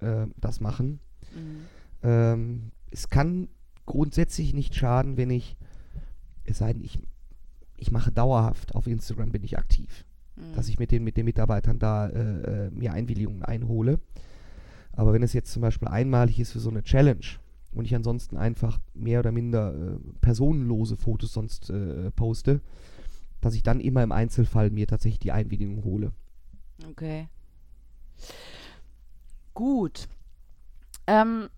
äh, 0.00 0.26
das 0.36 0.60
machen. 0.60 1.00
Mhm. 1.34 1.60
Ähm, 2.02 2.72
es 2.90 3.08
kann 3.08 3.48
grundsätzlich 3.86 4.54
nicht 4.54 4.74
schaden, 4.74 5.16
wenn 5.16 5.30
ich, 5.30 5.56
es 6.44 6.58
sei 6.58 6.72
denn, 6.72 6.82
ich, 6.82 6.98
ich 7.76 7.90
mache 7.90 8.12
dauerhaft 8.12 8.74
auf 8.74 8.86
Instagram 8.86 9.30
bin 9.30 9.44
ich 9.44 9.58
aktiv, 9.58 10.04
mhm. 10.36 10.54
dass 10.54 10.68
ich 10.68 10.78
mit 10.78 10.90
den, 10.90 11.04
mit 11.04 11.16
den 11.16 11.24
Mitarbeitern 11.24 11.78
da 11.78 12.08
äh, 12.08 12.66
äh 12.66 12.70
mir 12.70 12.92
Einwilligungen 12.92 13.42
einhole. 13.42 14.00
Aber 14.92 15.12
wenn 15.12 15.22
es 15.22 15.32
jetzt 15.32 15.52
zum 15.52 15.62
Beispiel 15.62 15.88
einmalig 15.88 16.38
ist 16.38 16.52
für 16.52 16.60
so 16.60 16.70
eine 16.70 16.82
Challenge 16.82 17.26
und 17.72 17.84
ich 17.84 17.94
ansonsten 17.94 18.36
einfach 18.36 18.80
mehr 18.94 19.20
oder 19.20 19.32
minder 19.32 19.74
äh, 19.74 19.98
personenlose 20.20 20.96
Fotos 20.96 21.32
sonst 21.32 21.70
äh, 21.70 22.10
poste, 22.10 22.60
dass 23.40 23.54
ich 23.54 23.62
dann 23.62 23.80
immer 23.80 24.02
im 24.02 24.12
Einzelfall 24.12 24.70
mir 24.70 24.86
tatsächlich 24.86 25.20
die 25.20 25.32
Einwilligung 25.32 25.82
hole. 25.84 26.12
Okay. 26.88 27.28
Gut. 29.54 30.08
Ähm, 31.06 31.48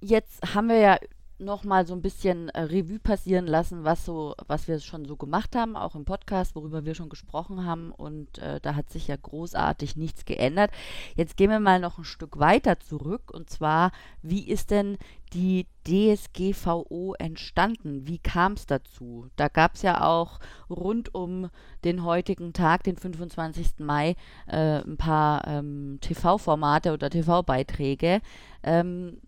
jetzt 0.00 0.54
haben 0.54 0.68
wir 0.68 0.78
ja 0.78 0.98
noch 1.38 1.64
mal 1.64 1.86
so 1.86 1.94
ein 1.94 2.02
bisschen 2.02 2.48
äh, 2.50 2.62
Revue 2.62 2.98
passieren 2.98 3.46
lassen, 3.46 3.84
was 3.84 4.04
so, 4.04 4.34
was 4.46 4.66
wir 4.68 4.80
schon 4.80 5.04
so 5.04 5.16
gemacht 5.16 5.54
haben, 5.54 5.76
auch 5.76 5.94
im 5.94 6.04
Podcast, 6.04 6.54
worüber 6.54 6.84
wir 6.84 6.94
schon 6.94 7.08
gesprochen 7.08 7.64
haben. 7.64 7.92
Und 7.92 8.38
äh, 8.38 8.60
da 8.60 8.74
hat 8.74 8.90
sich 8.90 9.08
ja 9.08 9.16
großartig 9.16 9.96
nichts 9.96 10.24
geändert. 10.24 10.70
Jetzt 11.14 11.36
gehen 11.36 11.50
wir 11.50 11.60
mal 11.60 11.80
noch 11.80 11.98
ein 11.98 12.04
Stück 12.04 12.38
weiter 12.38 12.80
zurück. 12.80 13.30
Und 13.32 13.50
zwar, 13.50 13.92
wie 14.22 14.48
ist 14.48 14.70
denn 14.70 14.98
die 15.32 15.66
DSGVO 15.86 17.14
entstanden? 17.18 18.06
Wie 18.06 18.18
kam 18.18 18.54
es 18.54 18.66
dazu? 18.66 19.28
Da 19.36 19.48
gab 19.48 19.74
es 19.74 19.82
ja 19.82 20.06
auch 20.06 20.40
rund 20.68 21.14
um 21.14 21.50
den 21.84 22.04
heutigen 22.04 22.52
Tag, 22.52 22.82
den 22.84 22.96
25. 22.96 23.78
Mai, 23.78 24.16
äh, 24.46 24.80
ein 24.80 24.96
paar 24.96 25.46
ähm, 25.46 25.98
TV-Formate 26.00 26.92
oder 26.92 27.10
TV-Beiträge. 27.10 28.20
Ähm, 28.62 29.18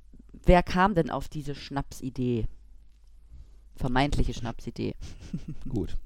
wer 0.46 0.62
kam 0.62 0.94
denn 0.94 1.10
auf 1.10 1.28
diese 1.28 1.54
Schnapsidee? 1.54 2.46
Vermeintliche 3.76 4.34
Schnapsidee. 4.34 4.94
Gut. 5.68 5.96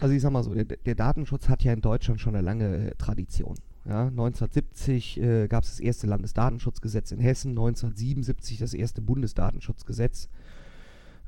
Also 0.00 0.14
ich 0.14 0.22
sag 0.22 0.32
mal 0.32 0.42
so, 0.42 0.54
der, 0.54 0.64
der, 0.64 0.94
Datenschutz 0.94 1.48
hat 1.48 1.62
ja 1.62 1.72
in 1.72 1.80
Deutschland 1.80 2.20
schon 2.20 2.34
eine 2.34 2.44
lange 2.44 2.90
äh, 2.90 2.94
Tradition. 2.96 3.56
Ja, 3.86 4.06
1970 4.06 5.20
äh, 5.20 5.46
gab 5.46 5.64
es 5.64 5.70
das 5.70 5.80
erste 5.80 6.06
Landesdatenschutzgesetz 6.06 7.12
in 7.12 7.20
Hessen, 7.20 7.50
1977 7.50 8.58
das 8.58 8.72
erste 8.72 9.02
Bundesdatenschutzgesetz. 9.02 10.30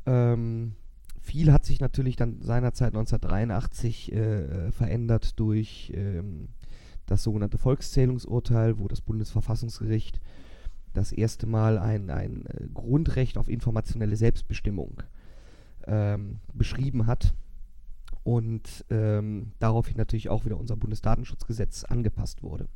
Ähm, 0.06 0.74
viel 1.20 1.52
hat 1.52 1.66
sich 1.66 1.80
natürlich 1.80 2.16
dann 2.16 2.40
seinerzeit 2.40 2.94
1983 2.94 4.12
äh, 4.12 4.72
verändert 4.72 5.38
durch 5.38 5.92
ähm, 5.94 6.48
das 7.04 7.22
sogenannte 7.22 7.58
Volkszählungsurteil, 7.58 8.78
wo 8.78 8.88
das 8.88 9.00
Bundesverfassungsgericht 9.00 10.20
das 10.96 11.12
erste 11.12 11.46
Mal 11.46 11.78
ein, 11.78 12.10
ein 12.10 12.46
äh, 12.46 12.66
Grundrecht 12.72 13.38
auf 13.38 13.48
informationelle 13.48 14.16
Selbstbestimmung 14.16 15.02
ähm, 15.86 16.38
beschrieben 16.52 17.06
hat 17.06 17.34
und 18.24 18.84
ähm, 18.90 19.52
daraufhin 19.58 19.96
natürlich 19.96 20.28
auch 20.28 20.44
wieder 20.44 20.58
unser 20.58 20.76
Bundesdatenschutzgesetz 20.76 21.84
angepasst 21.84 22.42
wurde. 22.42 22.68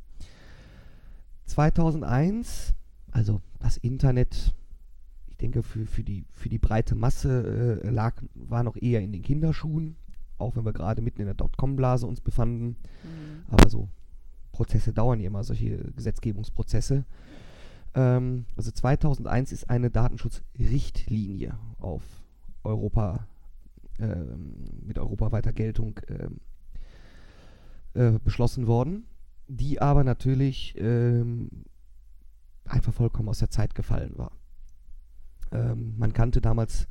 2001, 1.45 2.73
also 3.11 3.41
das 3.59 3.75
Internet, 3.77 4.53
ich 5.27 5.37
denke 5.37 5.63
für, 5.63 5.85
für, 5.85 6.03
die, 6.03 6.25
für 6.31 6.47
die 6.47 6.59
breite 6.59 6.95
Masse 6.95 7.81
äh, 7.83 7.89
lag, 7.89 8.15
war 8.33 8.63
noch 8.63 8.77
eher 8.77 9.01
in 9.01 9.11
den 9.11 9.23
Kinderschuhen, 9.23 9.97
auch 10.37 10.55
wenn 10.55 10.63
wir 10.63 10.73
gerade 10.73 11.01
mitten 11.01 11.19
in 11.19 11.27
der 11.27 11.35
Dotcom-Blase 11.35 12.07
uns 12.07 12.21
befanden. 12.21 12.77
Mhm. 13.03 13.43
Aber 13.49 13.69
so 13.69 13.89
Prozesse 14.51 14.93
dauern 14.93 15.19
ja 15.19 15.27
immer, 15.27 15.43
solche 15.43 15.77
Gesetzgebungsprozesse. 15.95 17.05
Ähm, 17.95 18.45
also 18.55 18.71
2001 18.71 19.51
ist 19.51 19.69
eine 19.69 19.89
Datenschutzrichtlinie 19.89 21.57
auf 21.79 22.03
Europa 22.63 23.27
ähm, 23.99 24.55
mit 24.81 24.97
europaweiter 24.97 25.53
Geltung 25.53 25.99
ähm, 26.07 26.39
äh, 27.93 28.19
beschlossen 28.19 28.67
worden, 28.67 29.05
die 29.47 29.81
aber 29.81 30.03
natürlich 30.03 30.75
ähm, 30.77 31.49
einfach 32.65 32.93
vollkommen 32.93 33.29
aus 33.29 33.39
der 33.39 33.49
Zeit 33.49 33.75
gefallen 33.75 34.13
war. 34.17 34.31
Ähm, 35.51 35.95
man 35.97 36.13
kannte 36.13 36.39
damals 36.39 36.87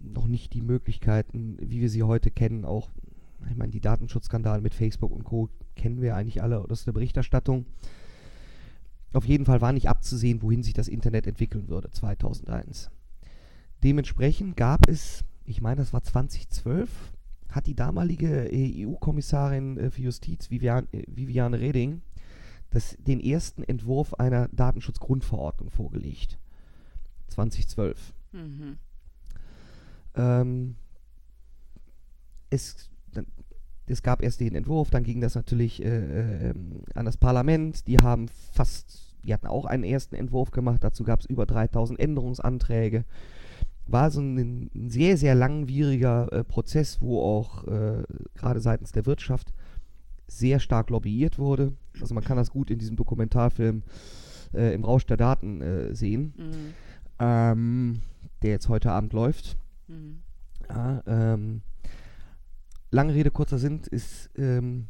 noch 0.00 0.26
nicht 0.26 0.54
die 0.54 0.62
Möglichkeiten, 0.62 1.56
wie 1.60 1.80
wir 1.80 1.90
sie 1.90 2.02
heute 2.02 2.30
kennen, 2.30 2.64
auch 2.64 2.90
ich 3.50 3.56
meine, 3.56 3.72
die 3.72 3.80
Datenschutzskandale 3.80 4.62
mit 4.62 4.74
Facebook 4.74 5.12
und 5.12 5.24
Co. 5.24 5.50
kennen 5.76 6.00
wir 6.00 6.16
eigentlich 6.16 6.42
alle 6.42 6.58
aus 6.58 6.84
der 6.84 6.92
Berichterstattung. 6.92 7.66
Auf 9.14 9.26
jeden 9.26 9.44
Fall 9.44 9.60
war 9.60 9.72
nicht 9.72 9.88
abzusehen, 9.88 10.42
wohin 10.42 10.64
sich 10.64 10.74
das 10.74 10.88
Internet 10.88 11.26
entwickeln 11.28 11.68
würde 11.68 11.88
2001. 11.90 12.90
Dementsprechend 13.84 14.56
gab 14.56 14.88
es, 14.88 15.24
ich 15.44 15.60
meine, 15.60 15.76
das 15.76 15.92
war 15.92 16.02
2012, 16.02 16.90
hat 17.48 17.66
die 17.68 17.76
damalige 17.76 18.50
EU-Kommissarin 18.52 19.78
äh, 19.78 19.90
für 19.90 20.02
Justiz, 20.02 20.50
Vivian, 20.50 20.88
äh, 20.90 21.04
Viviane 21.06 21.60
Reding, 21.60 22.02
das, 22.70 22.96
den 22.98 23.20
ersten 23.20 23.62
Entwurf 23.62 24.14
einer 24.14 24.48
Datenschutzgrundverordnung 24.48 25.70
vorgelegt. 25.70 26.38
2012. 27.28 28.12
Mhm. 28.32 28.78
Ähm, 30.16 30.74
es, 32.50 32.90
es 33.86 34.02
gab 34.02 34.22
erst 34.22 34.40
den 34.40 34.54
Entwurf, 34.54 34.90
dann 34.90 35.02
ging 35.04 35.20
das 35.20 35.34
natürlich 35.34 35.84
äh, 35.84 36.48
äh, 36.50 36.54
an 36.94 37.04
das 37.04 37.16
Parlament. 37.16 37.86
Die 37.86 37.98
haben 37.98 38.28
fast 38.52 39.04
die 39.24 39.32
hatten 39.32 39.46
auch 39.46 39.64
einen 39.64 39.84
ersten 39.84 40.14
Entwurf 40.14 40.50
gemacht, 40.50 40.84
dazu 40.84 41.04
gab 41.04 41.20
es 41.20 41.26
über 41.26 41.46
3000 41.46 41.98
Änderungsanträge. 41.98 43.04
War 43.86 44.10
so 44.10 44.20
ein, 44.20 44.70
ein 44.74 44.90
sehr, 44.90 45.16
sehr 45.16 45.34
langwieriger 45.34 46.32
äh, 46.32 46.44
Prozess, 46.44 47.00
wo 47.00 47.20
auch 47.22 47.66
äh, 47.66 48.02
gerade 48.34 48.60
seitens 48.60 48.92
der 48.92 49.06
Wirtschaft 49.06 49.52
sehr 50.26 50.58
stark 50.58 50.90
lobbyiert 50.90 51.38
wurde. 51.38 51.72
Also 52.00 52.14
man 52.14 52.24
kann 52.24 52.36
das 52.36 52.50
gut 52.50 52.70
in 52.70 52.78
diesem 52.78 52.96
Dokumentarfilm 52.96 53.82
äh, 54.54 54.74
im 54.74 54.84
Rausch 54.84 55.04
der 55.06 55.18
Daten 55.18 55.60
äh, 55.60 55.94
sehen, 55.94 56.32
Mhm. 56.36 56.74
ähm, 57.18 58.00
der 58.42 58.50
jetzt 58.52 58.68
heute 58.68 58.90
Abend 58.90 59.12
läuft. 59.12 59.56
Mhm. 59.88 60.18
Ja, 60.68 61.02
ähm, 61.06 61.60
lange 62.94 63.14
Rede, 63.14 63.30
kurzer 63.30 63.58
Sinn, 63.58 63.80
ist 63.90 64.30
ähm, 64.36 64.86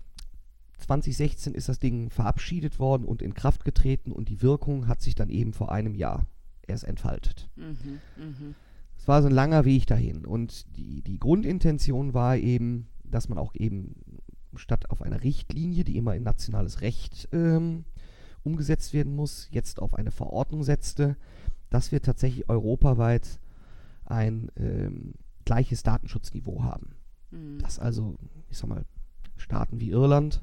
2016 0.78 1.54
ist 1.54 1.68
das 1.68 1.78
Ding 1.78 2.10
verabschiedet 2.10 2.78
worden 2.78 3.04
und 3.04 3.22
in 3.22 3.34
Kraft 3.34 3.64
getreten 3.64 4.12
und 4.12 4.28
die 4.28 4.42
Wirkung 4.42 4.86
hat 4.86 5.00
sich 5.00 5.14
dann 5.14 5.30
eben 5.30 5.52
vor 5.52 5.72
einem 5.72 5.94
Jahr 5.94 6.26
erst 6.66 6.84
entfaltet. 6.84 7.48
Mhm. 7.56 8.00
Mhm. 8.16 8.54
Es 8.98 9.08
war 9.08 9.22
so 9.22 9.28
ein 9.28 9.34
langer 9.34 9.64
Weg 9.64 9.86
dahin 9.86 10.24
und 10.26 10.76
die, 10.76 11.02
die 11.02 11.18
Grundintention 11.18 12.14
war 12.14 12.36
eben, 12.36 12.88
dass 13.02 13.28
man 13.28 13.38
auch 13.38 13.54
eben 13.54 13.96
statt 14.56 14.90
auf 14.90 15.02
einer 15.02 15.22
Richtlinie, 15.22 15.84
die 15.84 15.96
immer 15.96 16.14
in 16.14 16.22
nationales 16.22 16.80
Recht 16.80 17.28
ähm, 17.32 17.84
umgesetzt 18.42 18.92
werden 18.92 19.16
muss, 19.16 19.48
jetzt 19.50 19.80
auf 19.80 19.94
eine 19.94 20.10
Verordnung 20.10 20.62
setzte, 20.62 21.16
dass 21.70 21.92
wir 21.92 22.02
tatsächlich 22.02 22.48
europaweit 22.48 23.40
ein 24.04 24.50
ähm, 24.56 25.14
gleiches 25.44 25.82
Datenschutzniveau 25.82 26.62
haben. 26.62 26.94
Mhm. 27.34 27.58
Dass 27.58 27.78
also, 27.78 28.16
ich 28.48 28.58
sag 28.58 28.68
mal, 28.68 28.84
Staaten 29.36 29.80
wie 29.80 29.90
Irland 29.90 30.42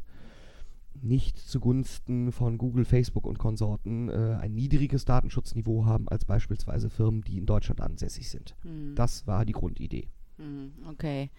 nicht 1.01 1.39
zugunsten 1.39 2.32
von 2.32 2.58
Google, 2.58 2.86
Facebook 2.86 3.25
und 3.25 3.39
Konsorten 3.39 4.10
äh, 4.10 4.38
ein 4.39 4.54
niedriges 4.54 5.06
Datenschutzniveau 5.06 5.86
haben 5.86 6.08
als 6.08 6.25
beispielsweise 6.25 6.89
Firmen, 6.89 7.23
die 7.23 7.38
in 7.38 7.45
Deutschland 7.45 7.82
ansässig 7.82 8.30
sind. 8.30 8.56
Mhm. 8.63 8.93
Das 8.95 9.25
war 9.25 9.45
die 9.45 9.54
Grundidee. 9.54 10.08
Mhm, 10.38 10.73
Okay. 10.89 11.30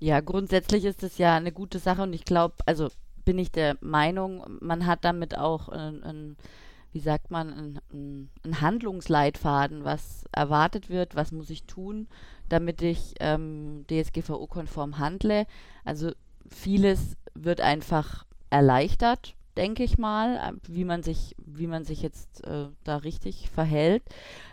Ja, 0.00 0.20
grundsätzlich 0.20 0.84
ist 0.84 1.02
es 1.02 1.18
ja 1.18 1.36
eine 1.36 1.50
gute 1.50 1.80
Sache 1.80 2.02
und 2.02 2.12
ich 2.12 2.24
glaube, 2.24 2.54
also 2.66 2.88
bin 3.24 3.36
ich 3.36 3.50
der 3.50 3.76
Meinung, 3.80 4.44
man 4.60 4.86
hat 4.86 5.04
damit 5.04 5.36
auch 5.36 5.68
ein, 5.68 6.04
ein 6.04 6.36
wie 6.92 7.00
sagt 7.00 7.30
man, 7.30 7.52
ein, 7.52 7.80
ein, 7.92 8.30
ein 8.44 8.60
Handlungsleitfaden, 8.60 9.84
was 9.84 10.24
erwartet 10.32 10.88
wird, 10.88 11.16
was 11.16 11.32
muss 11.32 11.50
ich 11.50 11.64
tun, 11.64 12.06
damit 12.48 12.82
ich 12.82 13.14
ähm, 13.20 13.84
DSGVO-konform 13.90 14.98
handle. 14.98 15.46
Also 15.84 16.12
vieles 16.48 17.16
wird 17.34 17.60
einfach 17.60 18.24
erleichtert, 18.50 19.34
denke 19.56 19.82
ich 19.82 19.98
mal, 19.98 20.36
äh, 20.36 20.52
wie 20.68 20.84
man 20.84 21.02
sich, 21.02 21.34
wie 21.38 21.66
man 21.66 21.84
sich 21.84 22.02
jetzt 22.02 22.44
äh, 22.46 22.66
da 22.84 22.96
richtig 22.98 23.50
verhält. 23.50 24.02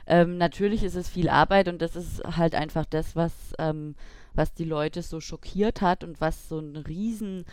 Ähm, 0.08 0.38
natürlich 0.38 0.84
ist 0.84 0.96
es 0.96 1.10
viel 1.10 1.30
Arbeit 1.30 1.68
und 1.68 1.82
das 1.82 1.96
ist 1.96 2.24
halt 2.24 2.56
einfach 2.56 2.86
das, 2.86 3.16
was, 3.16 3.32
ähm, 3.60 3.96
was 4.34 4.54
die 4.54 4.66
Leute 4.66 5.02
so 5.02 5.22
schockiert 5.22 5.82
hat 5.82 6.04
und 6.04 6.20
was 6.22 6.50
so 6.50 6.60
ein 6.60 6.76
riesen 6.76 7.46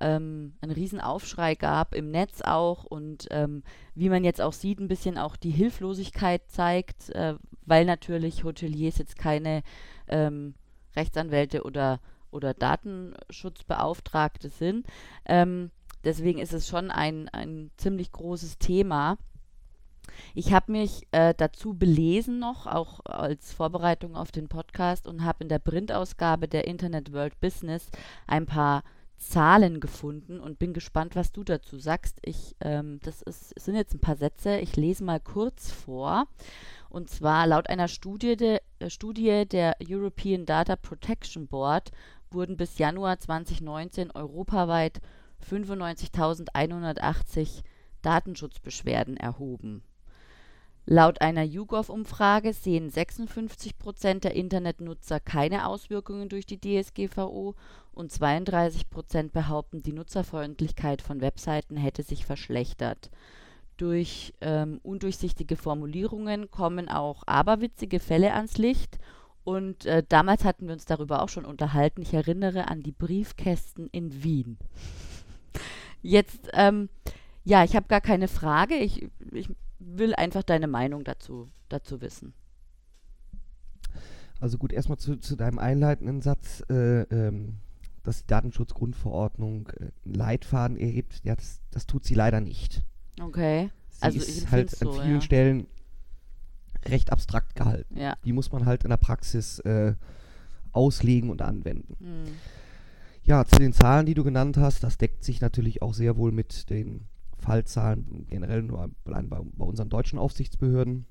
ähm, 0.00 0.54
einen 0.60 0.72
riesen 0.72 1.00
Aufschrei 1.00 1.54
gab 1.54 1.94
im 1.94 2.10
Netz 2.10 2.42
auch 2.42 2.84
und 2.84 3.28
ähm, 3.30 3.62
wie 3.94 4.08
man 4.08 4.24
jetzt 4.24 4.40
auch 4.40 4.52
sieht, 4.52 4.80
ein 4.80 4.88
bisschen 4.88 5.18
auch 5.18 5.36
die 5.36 5.50
Hilflosigkeit 5.50 6.42
zeigt, 6.48 7.10
äh, 7.10 7.34
weil 7.64 7.84
natürlich 7.84 8.44
Hoteliers 8.44 8.98
jetzt 8.98 9.16
keine 9.16 9.62
ähm, 10.08 10.54
Rechtsanwälte 10.96 11.62
oder, 11.64 12.00
oder 12.30 12.54
Datenschutzbeauftragte 12.54 14.48
sind. 14.48 14.86
Ähm, 15.26 15.70
deswegen 16.04 16.38
ist 16.38 16.52
es 16.52 16.68
schon 16.68 16.90
ein, 16.90 17.28
ein 17.28 17.70
ziemlich 17.76 18.12
großes 18.12 18.58
Thema. 18.58 19.16
Ich 20.34 20.52
habe 20.52 20.72
mich 20.72 21.06
äh, 21.12 21.34
dazu 21.36 21.74
belesen 21.74 22.38
noch, 22.38 22.66
auch 22.66 23.00
als 23.06 23.52
Vorbereitung 23.52 24.16
auf 24.16 24.32
den 24.32 24.48
Podcast 24.48 25.06
und 25.06 25.24
habe 25.24 25.44
in 25.44 25.48
der 25.48 25.58
Printausgabe 25.58 26.46
der 26.46 26.66
Internet 26.66 27.12
World 27.12 27.40
Business 27.40 27.88
ein 28.26 28.46
paar 28.46 28.82
Zahlen 29.28 29.80
gefunden 29.80 30.40
und 30.40 30.58
bin 30.58 30.72
gespannt, 30.72 31.16
was 31.16 31.32
du 31.32 31.44
dazu 31.44 31.78
sagst. 31.78 32.18
Ich, 32.22 32.56
ähm, 32.60 33.00
das 33.02 33.20
ist, 33.22 33.58
sind 33.58 33.76
jetzt 33.76 33.94
ein 33.94 34.00
paar 34.00 34.16
Sätze. 34.16 34.58
Ich 34.58 34.76
lese 34.76 35.04
mal 35.04 35.20
kurz 35.20 35.70
vor. 35.70 36.26
Und 36.88 37.10
zwar 37.10 37.46
laut 37.46 37.68
einer 37.68 37.88
Studie, 37.88 38.36
de, 38.36 38.60
äh, 38.78 38.90
Studie 38.90 39.46
der 39.46 39.76
European 39.86 40.46
Data 40.46 40.76
Protection 40.76 41.48
Board 41.48 41.90
wurden 42.30 42.56
bis 42.56 42.78
Januar 42.78 43.18
2019 43.18 44.12
europaweit 44.12 45.00
95.180 45.48 47.62
Datenschutzbeschwerden 48.02 49.16
erhoben. 49.16 49.82
Laut 50.86 51.22
einer 51.22 51.42
YouGov-Umfrage 51.42 52.52
sehen 52.52 52.90
56 52.90 53.78
Prozent 53.78 54.24
der 54.24 54.34
Internetnutzer 54.34 55.18
keine 55.18 55.66
Auswirkungen 55.66 56.28
durch 56.28 56.44
die 56.44 56.60
DSGVO 56.60 57.54
und 57.92 58.12
32 58.12 58.90
Prozent 58.90 59.32
behaupten, 59.32 59.82
die 59.82 59.92
Nutzerfreundlichkeit 59.92 61.00
von 61.00 61.22
Webseiten 61.22 61.76
hätte 61.76 62.02
sich 62.02 62.26
verschlechtert. 62.26 63.10
Durch 63.76 64.34
ähm, 64.40 64.78
undurchsichtige 64.82 65.56
Formulierungen 65.56 66.50
kommen 66.50 66.88
auch 66.88 67.22
aberwitzige 67.26 67.98
Fälle 67.98 68.34
ans 68.34 68.58
Licht. 68.58 68.98
Und 69.42 69.86
äh, 69.86 70.02
damals 70.08 70.44
hatten 70.44 70.66
wir 70.66 70.74
uns 70.74 70.84
darüber 70.84 71.22
auch 71.22 71.28
schon 71.28 71.44
unterhalten. 71.44 72.02
Ich 72.02 72.14
erinnere 72.14 72.68
an 72.68 72.82
die 72.82 72.92
Briefkästen 72.92 73.88
in 73.90 74.22
Wien. 74.22 74.58
Jetzt, 76.02 76.50
ähm, 76.52 76.88
ja, 77.42 77.64
ich 77.64 77.74
habe 77.74 77.88
gar 77.88 78.00
keine 78.00 78.28
Frage. 78.28 78.76
Ich, 78.76 79.08
ich 79.32 79.48
will 79.98 80.14
einfach 80.14 80.42
deine 80.42 80.66
Meinung 80.66 81.04
dazu, 81.04 81.50
dazu 81.68 82.00
wissen. 82.00 82.34
Also 84.40 84.58
gut, 84.58 84.72
erstmal 84.72 84.98
zu, 84.98 85.16
zu 85.16 85.36
deinem 85.36 85.58
einleitenden 85.58 86.20
Satz, 86.20 86.62
äh, 86.68 87.02
ähm, 87.02 87.58
dass 88.02 88.20
die 88.20 88.26
Datenschutzgrundverordnung 88.26 89.68
äh, 89.68 89.90
einen 90.04 90.14
Leitfaden 90.14 90.76
erhebt. 90.76 91.20
Ja, 91.24 91.36
das, 91.36 91.60
das 91.70 91.86
tut 91.86 92.04
sie 92.04 92.14
leider 92.14 92.40
nicht. 92.40 92.82
Okay. 93.20 93.70
Sie 93.90 94.02
Also 94.02 94.18
ist 94.18 94.50
halt 94.50 94.82
an 94.82 94.92
so, 94.92 95.00
vielen 95.00 95.14
ja. 95.14 95.20
Stellen 95.20 95.66
recht 96.84 97.10
abstrakt 97.12 97.54
gehalten. 97.54 97.96
Ja. 97.98 98.16
Die 98.24 98.32
muss 98.32 98.52
man 98.52 98.66
halt 98.66 98.84
in 98.84 98.90
der 98.90 98.96
Praxis 98.96 99.60
äh, 99.60 99.94
auslegen 100.72 101.30
und 101.30 101.40
anwenden. 101.40 101.96
Hm. 101.98 102.34
Ja, 103.22 103.46
zu 103.46 103.56
den 103.56 103.72
Zahlen, 103.72 104.04
die 104.04 104.14
du 104.14 104.22
genannt 104.22 104.58
hast, 104.58 104.82
das 104.82 104.98
deckt 104.98 105.24
sich 105.24 105.40
natürlich 105.40 105.80
auch 105.80 105.94
sehr 105.94 106.16
wohl 106.16 106.30
mit 106.30 106.68
den 106.68 107.06
Fallzahlen 107.44 108.26
generell 108.28 108.62
nur 108.62 108.90
allein 109.04 109.28
bei, 109.28 109.38
bei 109.40 109.64
unseren 109.64 109.88
deutschen 109.88 110.18
Aufsichtsbehörden. 110.18 111.06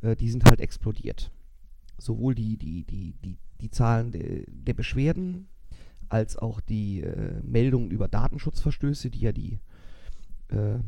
Äh, 0.00 0.16
die 0.16 0.30
sind 0.30 0.44
halt 0.44 0.60
explodiert. 0.60 1.30
Sowohl 1.98 2.34
die, 2.34 2.56
die, 2.56 2.84
die, 2.84 3.14
die, 3.24 3.38
die 3.60 3.70
Zahlen 3.70 4.10
de, 4.10 4.46
der 4.48 4.74
Beschwerden 4.74 5.48
als 6.08 6.36
auch 6.36 6.60
die 6.60 7.00
äh, 7.02 7.40
Meldungen 7.42 7.90
über 7.90 8.08
Datenschutzverstöße, 8.08 9.10
die 9.10 9.20
ja 9.20 9.32
die 9.32 9.60
äh, 10.48 10.78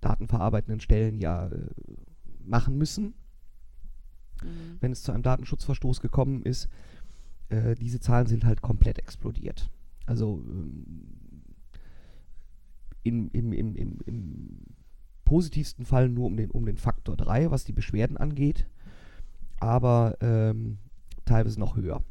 datenverarbeitenden 0.00 0.80
Stellen 0.80 1.18
ja 1.18 1.48
äh, 1.48 1.68
machen 2.44 2.78
müssen, 2.78 3.14
Mhm. 4.42 4.76
wenn 4.80 4.92
es 4.92 5.02
zu 5.02 5.12
einem 5.12 5.22
Datenschutzverstoß 5.22 6.00
gekommen 6.00 6.42
ist. 6.42 6.68
Äh, 7.48 7.74
diese 7.74 8.00
Zahlen 8.00 8.26
sind 8.26 8.44
halt 8.44 8.62
komplett 8.62 8.98
explodiert. 8.98 9.70
Also 10.04 10.44
in, 13.06 13.28
im, 13.28 13.52
im, 13.52 13.76
im, 13.76 13.98
im 14.04 14.60
positivsten 15.24 15.84
Fall 15.84 16.08
nur 16.08 16.26
um 16.26 16.36
den, 16.36 16.50
um 16.50 16.64
den 16.66 16.76
Faktor 16.76 17.16
3, 17.16 17.50
was 17.50 17.64
die 17.64 17.72
Beschwerden 17.72 18.16
angeht, 18.16 18.66
aber 19.58 20.16
ähm, 20.20 20.78
teilweise 21.24 21.60
noch 21.60 21.76
höher. 21.76 22.02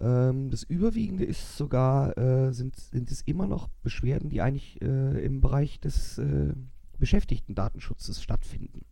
Ähm, 0.00 0.50
das 0.50 0.62
Überwiegende 0.62 1.24
ist 1.24 1.56
sogar, 1.56 2.16
äh, 2.18 2.52
sind, 2.52 2.76
sind 2.76 3.10
es 3.10 3.22
immer 3.22 3.46
noch 3.46 3.68
Beschwerden, 3.82 4.30
die 4.30 4.40
eigentlich 4.40 4.80
äh, 4.82 5.24
im 5.24 5.40
Bereich 5.40 5.80
des 5.80 6.18
äh, 6.18 6.54
Beschäftigten-Datenschutzes 6.98 8.22
stattfinden. 8.22 8.84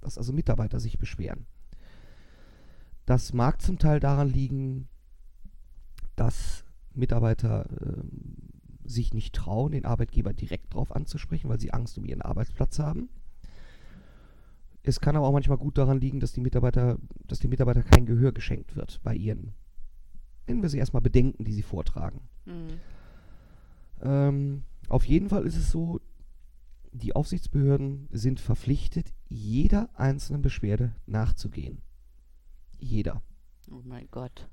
Dass 0.00 0.18
also 0.18 0.32
Mitarbeiter 0.32 0.80
sich 0.80 0.98
beschweren. 0.98 1.46
Das 3.06 3.32
mag 3.32 3.60
zum 3.62 3.78
Teil 3.78 4.00
daran 4.00 4.28
liegen, 4.28 4.88
dass 6.16 6.64
Mitarbeiter 6.94 7.68
ähm, 7.80 8.45
sich 8.86 9.14
nicht 9.14 9.34
trauen, 9.34 9.72
den 9.72 9.84
Arbeitgeber 9.84 10.32
direkt 10.32 10.72
darauf 10.74 10.94
anzusprechen, 10.94 11.48
weil 11.48 11.60
sie 11.60 11.72
Angst 11.72 11.98
um 11.98 12.04
ihren 12.04 12.22
Arbeitsplatz 12.22 12.78
haben. 12.78 13.08
Es 14.82 15.00
kann 15.00 15.16
aber 15.16 15.26
auch 15.26 15.32
manchmal 15.32 15.58
gut 15.58 15.78
daran 15.78 16.00
liegen, 16.00 16.20
dass 16.20 16.32
die 16.32 16.40
Mitarbeiter, 16.40 16.98
dass 17.26 17.40
dem 17.40 17.50
Mitarbeiter 17.50 17.82
kein 17.82 18.06
Gehör 18.06 18.32
geschenkt 18.32 18.76
wird 18.76 19.00
bei 19.02 19.14
ihren, 19.14 19.52
nennen 20.46 20.62
wir 20.62 20.68
sie 20.68 20.78
erstmal 20.78 21.02
Bedenken, 21.02 21.44
die 21.44 21.52
sie 21.52 21.62
vortragen. 21.62 22.20
Mhm. 22.44 22.80
Ähm, 24.02 24.62
auf 24.88 25.04
jeden 25.04 25.28
Fall 25.28 25.44
ist 25.44 25.56
es 25.56 25.70
so, 25.70 26.00
die 26.92 27.14
Aufsichtsbehörden 27.14 28.08
sind 28.10 28.40
verpflichtet, 28.40 29.12
jeder 29.28 29.90
einzelnen 29.98 30.42
Beschwerde 30.42 30.94
nachzugehen. 31.06 31.82
Jeder. 32.78 33.22
Oh 33.70 33.82
mein 33.84 34.08
Gott. 34.10 34.48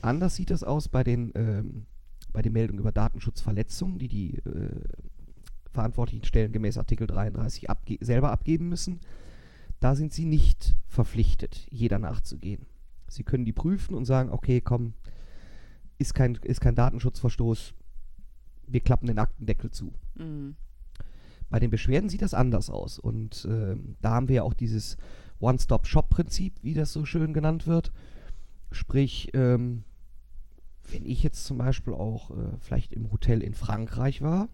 Anders 0.00 0.34
sieht 0.34 0.50
das 0.50 0.64
aus 0.64 0.88
bei 0.88 1.04
den, 1.04 1.32
ähm, 1.34 1.86
bei 2.32 2.42
den 2.42 2.52
Meldungen 2.52 2.80
über 2.80 2.92
Datenschutzverletzungen, 2.92 3.98
die 3.98 4.08
die 4.08 4.38
äh, 4.38 4.80
verantwortlichen 5.70 6.24
Stellen 6.24 6.52
gemäß 6.52 6.78
Artikel 6.78 7.06
33 7.06 7.70
abge 7.70 7.98
selber 8.00 8.30
abgeben 8.30 8.68
müssen. 8.68 9.00
Da 9.80 9.94
sind 9.96 10.12
sie 10.12 10.24
nicht 10.24 10.76
verpflichtet, 10.86 11.66
jeder 11.70 11.98
nachzugehen. 11.98 12.66
Sie 13.08 13.24
können 13.24 13.44
die 13.44 13.52
prüfen 13.52 13.94
und 13.94 14.04
sagen, 14.04 14.30
okay, 14.30 14.60
komm, 14.60 14.94
ist 15.98 16.14
kein, 16.14 16.36
ist 16.42 16.60
kein 16.60 16.74
Datenschutzverstoß, 16.74 17.74
wir 18.66 18.80
klappen 18.80 19.06
den 19.06 19.18
Aktendeckel 19.18 19.70
zu. 19.70 19.92
Mhm. 20.14 20.56
Bei 21.50 21.60
den 21.60 21.70
Beschwerden 21.70 22.08
sieht 22.08 22.22
das 22.22 22.32
anders 22.32 22.70
aus. 22.70 22.98
Und 22.98 23.44
äh, 23.44 23.76
da 24.00 24.10
haben 24.12 24.28
wir 24.28 24.36
ja 24.36 24.42
auch 24.42 24.54
dieses 24.54 24.96
One-Stop-Shop-Prinzip, 25.40 26.54
wie 26.62 26.74
das 26.74 26.92
so 26.92 27.04
schön 27.04 27.34
genannt 27.34 27.66
wird. 27.66 27.92
Sprich, 28.70 29.30
ähm, 29.34 29.84
wenn 30.90 31.06
ich 31.06 31.22
jetzt 31.22 31.44
zum 31.44 31.58
Beispiel 31.58 31.94
auch 31.94 32.30
äh, 32.30 32.56
vielleicht 32.60 32.92
im 32.92 33.10
Hotel 33.12 33.42
in 33.42 33.54
Frankreich 33.54 34.22
war, 34.22 34.48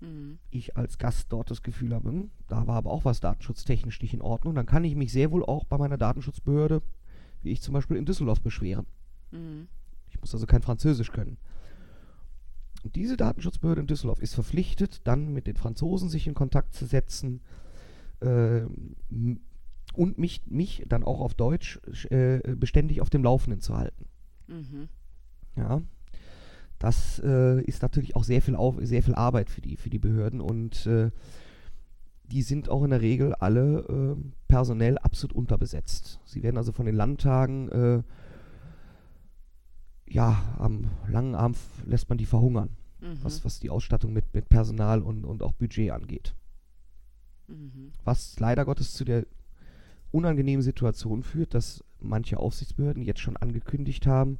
mhm. 0.00 0.38
ich 0.50 0.76
als 0.76 0.98
Gast 0.98 1.32
dort 1.32 1.50
das 1.50 1.62
Gefühl 1.62 1.94
habe, 1.94 2.08
hm, 2.08 2.30
da 2.48 2.66
war 2.66 2.76
aber 2.76 2.90
auch 2.90 3.04
was 3.04 3.20
datenschutztechnisch 3.20 4.00
nicht 4.02 4.14
in 4.14 4.22
Ordnung, 4.22 4.54
dann 4.54 4.66
kann 4.66 4.84
ich 4.84 4.94
mich 4.94 5.12
sehr 5.12 5.30
wohl 5.30 5.44
auch 5.44 5.64
bei 5.64 5.78
meiner 5.78 5.98
Datenschutzbehörde, 5.98 6.82
wie 7.42 7.52
ich 7.52 7.62
zum 7.62 7.74
Beispiel 7.74 7.96
in 7.96 8.06
Düsseldorf, 8.06 8.40
beschweren. 8.40 8.86
Mhm. 9.30 9.68
Ich 10.08 10.20
muss 10.20 10.34
also 10.34 10.46
kein 10.46 10.62
Französisch 10.62 11.12
können. 11.12 11.38
Und 12.82 12.96
diese 12.96 13.16
Datenschutzbehörde 13.16 13.80
in 13.80 13.86
Düsseldorf 13.86 14.20
ist 14.20 14.34
verpflichtet, 14.34 15.00
dann 15.04 15.32
mit 15.32 15.46
den 15.46 15.56
Franzosen 15.56 16.10
sich 16.10 16.26
in 16.26 16.34
Kontakt 16.34 16.74
zu 16.74 16.84
setzen 16.84 17.40
äh, 18.20 18.62
und 19.94 20.18
mich, 20.18 20.42
mich 20.46 20.84
dann 20.86 21.02
auch 21.02 21.20
auf 21.20 21.34
Deutsch 21.34 21.80
äh, 22.10 22.40
beständig 22.56 23.00
auf 23.00 23.08
dem 23.08 23.24
Laufenden 23.24 23.60
zu 23.60 23.76
halten. 23.76 24.04
Mhm. 24.46 24.88
Ja. 25.56 25.82
Das 26.78 27.20
äh, 27.24 27.62
ist 27.62 27.82
natürlich 27.82 28.16
auch 28.16 28.24
sehr 28.24 28.42
viel, 28.42 28.56
auf, 28.56 28.76
sehr 28.80 29.02
viel 29.02 29.14
Arbeit 29.14 29.48
für 29.48 29.60
die, 29.60 29.76
für 29.76 29.90
die 29.90 29.98
Behörden 29.98 30.40
und 30.40 30.86
äh, 30.86 31.10
die 32.24 32.42
sind 32.42 32.68
auch 32.68 32.82
in 32.82 32.90
der 32.90 33.00
Regel 33.00 33.34
alle 33.34 33.80
äh, 33.80 34.16
personell 34.48 34.98
absolut 34.98 35.36
unterbesetzt. 35.36 36.20
Sie 36.24 36.42
werden 36.42 36.56
also 36.56 36.72
von 36.72 36.86
den 36.86 36.94
Landtagen, 36.94 37.68
äh, 37.68 38.02
ja, 40.06 40.42
am 40.58 40.90
langen 41.08 41.34
Arm 41.34 41.54
lässt 41.86 42.08
man 42.08 42.18
die 42.18 42.26
verhungern, 42.26 42.70
mhm. 43.00 43.18
was, 43.22 43.44
was 43.44 43.60
die 43.60 43.70
Ausstattung 43.70 44.12
mit, 44.12 44.32
mit 44.34 44.48
Personal 44.48 45.02
und, 45.02 45.24
und 45.24 45.42
auch 45.42 45.52
Budget 45.52 45.90
angeht. 45.90 46.34
Mhm. 47.48 47.92
Was 48.04 48.38
leider 48.40 48.64
Gottes 48.64 48.92
zu 48.94 49.04
der 49.04 49.26
unangenehmen 50.10 50.62
Situation 50.62 51.22
führt, 51.22 51.54
dass 51.54 51.84
manche 52.04 52.38
Aufsichtsbehörden 52.38 53.02
jetzt 53.02 53.20
schon 53.20 53.36
angekündigt 53.36 54.06
haben, 54.06 54.38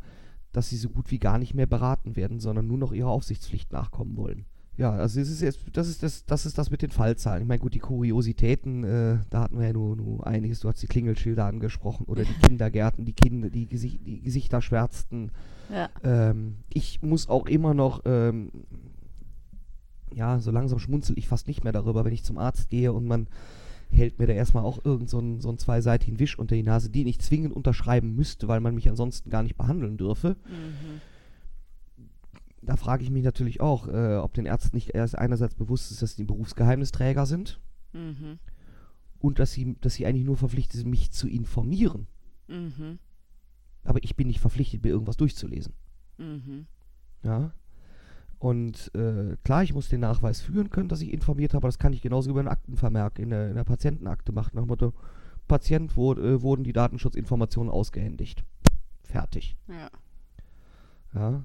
dass 0.52 0.68
sie 0.68 0.76
so 0.76 0.88
gut 0.88 1.10
wie 1.10 1.18
gar 1.18 1.38
nicht 1.38 1.54
mehr 1.54 1.66
beraten 1.66 2.16
werden, 2.16 2.38
sondern 2.40 2.66
nur 2.66 2.78
noch 2.78 2.92
ihrer 2.92 3.10
Aufsichtspflicht 3.10 3.72
nachkommen 3.72 4.16
wollen. 4.16 4.46
Ja, 4.76 4.90
also 4.90 5.20
es 5.20 5.30
ist 5.30 5.40
jetzt, 5.40 5.60
das 5.72 5.88
ist 5.88 6.02
das, 6.02 6.24
das 6.24 6.46
ist 6.46 6.58
das 6.58 6.70
mit 6.70 6.82
den 6.82 6.90
Fallzahlen. 6.90 7.42
Ich 7.42 7.48
meine, 7.48 7.60
gut, 7.60 7.74
die 7.74 7.80
Kuriositäten, 7.80 8.82
äh, 8.82 9.18
da 9.30 9.42
hatten 9.42 9.58
wir 9.58 9.68
ja 9.68 9.72
nur, 9.72 9.96
nur 9.96 10.26
einiges. 10.26 10.60
Du 10.60 10.68
hast 10.68 10.82
die 10.82 10.88
Klingelschilder 10.88 11.44
angesprochen 11.44 12.06
oder 12.06 12.24
die 12.24 12.34
Kindergärten, 12.46 13.04
die 13.04 13.12
Kinder, 13.12 13.50
die, 13.50 13.66
Gesicht, 13.66 14.00
die 14.04 14.20
Gesichter 14.20 14.60
schwärzten. 14.60 15.30
Ja. 15.72 15.90
Ähm, 16.02 16.56
ich 16.72 17.02
muss 17.02 17.28
auch 17.28 17.46
immer 17.46 17.72
noch, 17.72 18.02
ähm, 18.04 18.50
ja, 20.12 20.40
so 20.40 20.50
langsam 20.50 20.80
schmunzel 20.80 21.18
ich 21.18 21.28
fast 21.28 21.46
nicht 21.46 21.62
mehr 21.62 21.72
darüber, 21.72 22.04
wenn 22.04 22.12
ich 22.12 22.24
zum 22.24 22.38
Arzt 22.38 22.68
gehe 22.68 22.92
und 22.92 23.06
man 23.06 23.28
hält 23.94 24.18
mir 24.18 24.26
da 24.26 24.32
erstmal 24.32 24.64
auch 24.64 24.84
irgend 24.84 25.08
so 25.08 25.18
einen, 25.18 25.40
so 25.40 25.48
einen 25.48 25.58
zweiseitigen 25.58 26.18
Wisch 26.18 26.38
unter 26.38 26.54
die 26.54 26.62
Nase, 26.62 26.90
den 26.90 27.06
ich 27.06 27.20
zwingend 27.20 27.54
unterschreiben 27.54 28.14
müsste, 28.14 28.48
weil 28.48 28.60
man 28.60 28.74
mich 28.74 28.88
ansonsten 28.88 29.30
gar 29.30 29.42
nicht 29.42 29.56
behandeln 29.56 29.96
dürfe. 29.96 30.36
Mhm. 30.46 31.00
Da 32.62 32.76
frage 32.76 33.04
ich 33.04 33.10
mich 33.10 33.24
natürlich 33.24 33.60
auch, 33.60 33.88
äh, 33.88 34.16
ob 34.16 34.34
den 34.34 34.46
Ärzten 34.46 34.76
nicht 34.76 34.94
erst 34.94 35.18
einerseits 35.18 35.54
bewusst 35.54 35.90
ist, 35.90 36.02
dass 36.02 36.16
sie 36.16 36.24
Berufsgeheimnisträger 36.24 37.26
sind 37.26 37.60
mhm. 37.92 38.38
und 39.18 39.38
dass 39.38 39.52
sie, 39.52 39.76
dass 39.80 39.94
sie 39.94 40.06
eigentlich 40.06 40.24
nur 40.24 40.36
verpflichtet 40.36 40.80
sind, 40.80 40.90
mich 40.90 41.10
zu 41.10 41.28
informieren. 41.28 42.06
Mhm. 42.48 42.98
Aber 43.84 44.02
ich 44.02 44.16
bin 44.16 44.28
nicht 44.28 44.40
verpflichtet, 44.40 44.82
mir 44.82 44.90
irgendwas 44.90 45.18
durchzulesen. 45.18 45.74
Mhm. 46.16 46.66
Ja. 47.22 47.52
Und 48.38 48.90
äh, 48.94 49.36
klar, 49.44 49.62
ich 49.62 49.74
muss 49.74 49.88
den 49.88 50.00
Nachweis 50.00 50.40
führen 50.40 50.70
können, 50.70 50.88
dass 50.88 51.00
ich 51.00 51.12
informiert 51.12 51.54
habe, 51.54 51.62
aber 51.62 51.68
das 51.68 51.78
kann 51.78 51.92
ich 51.92 52.02
genauso 52.02 52.30
über 52.30 52.40
einen 52.40 52.48
Aktenvermerk 52.48 53.18
in 53.18 53.30
der, 53.30 53.48
in 53.48 53.56
der 53.56 53.64
Patientenakte 53.64 54.32
machen. 54.32 54.52
Nach 54.54 54.62
dem 54.62 54.68
Motto, 54.68 54.92
Patient 55.48 55.96
wurde, 55.96 56.22
äh, 56.22 56.42
wurden 56.42 56.64
die 56.64 56.72
Datenschutzinformationen 56.72 57.72
ausgehändigt. 57.72 58.44
Fertig. 59.02 59.56
Ja. 59.68 59.90
Ja. 61.14 61.44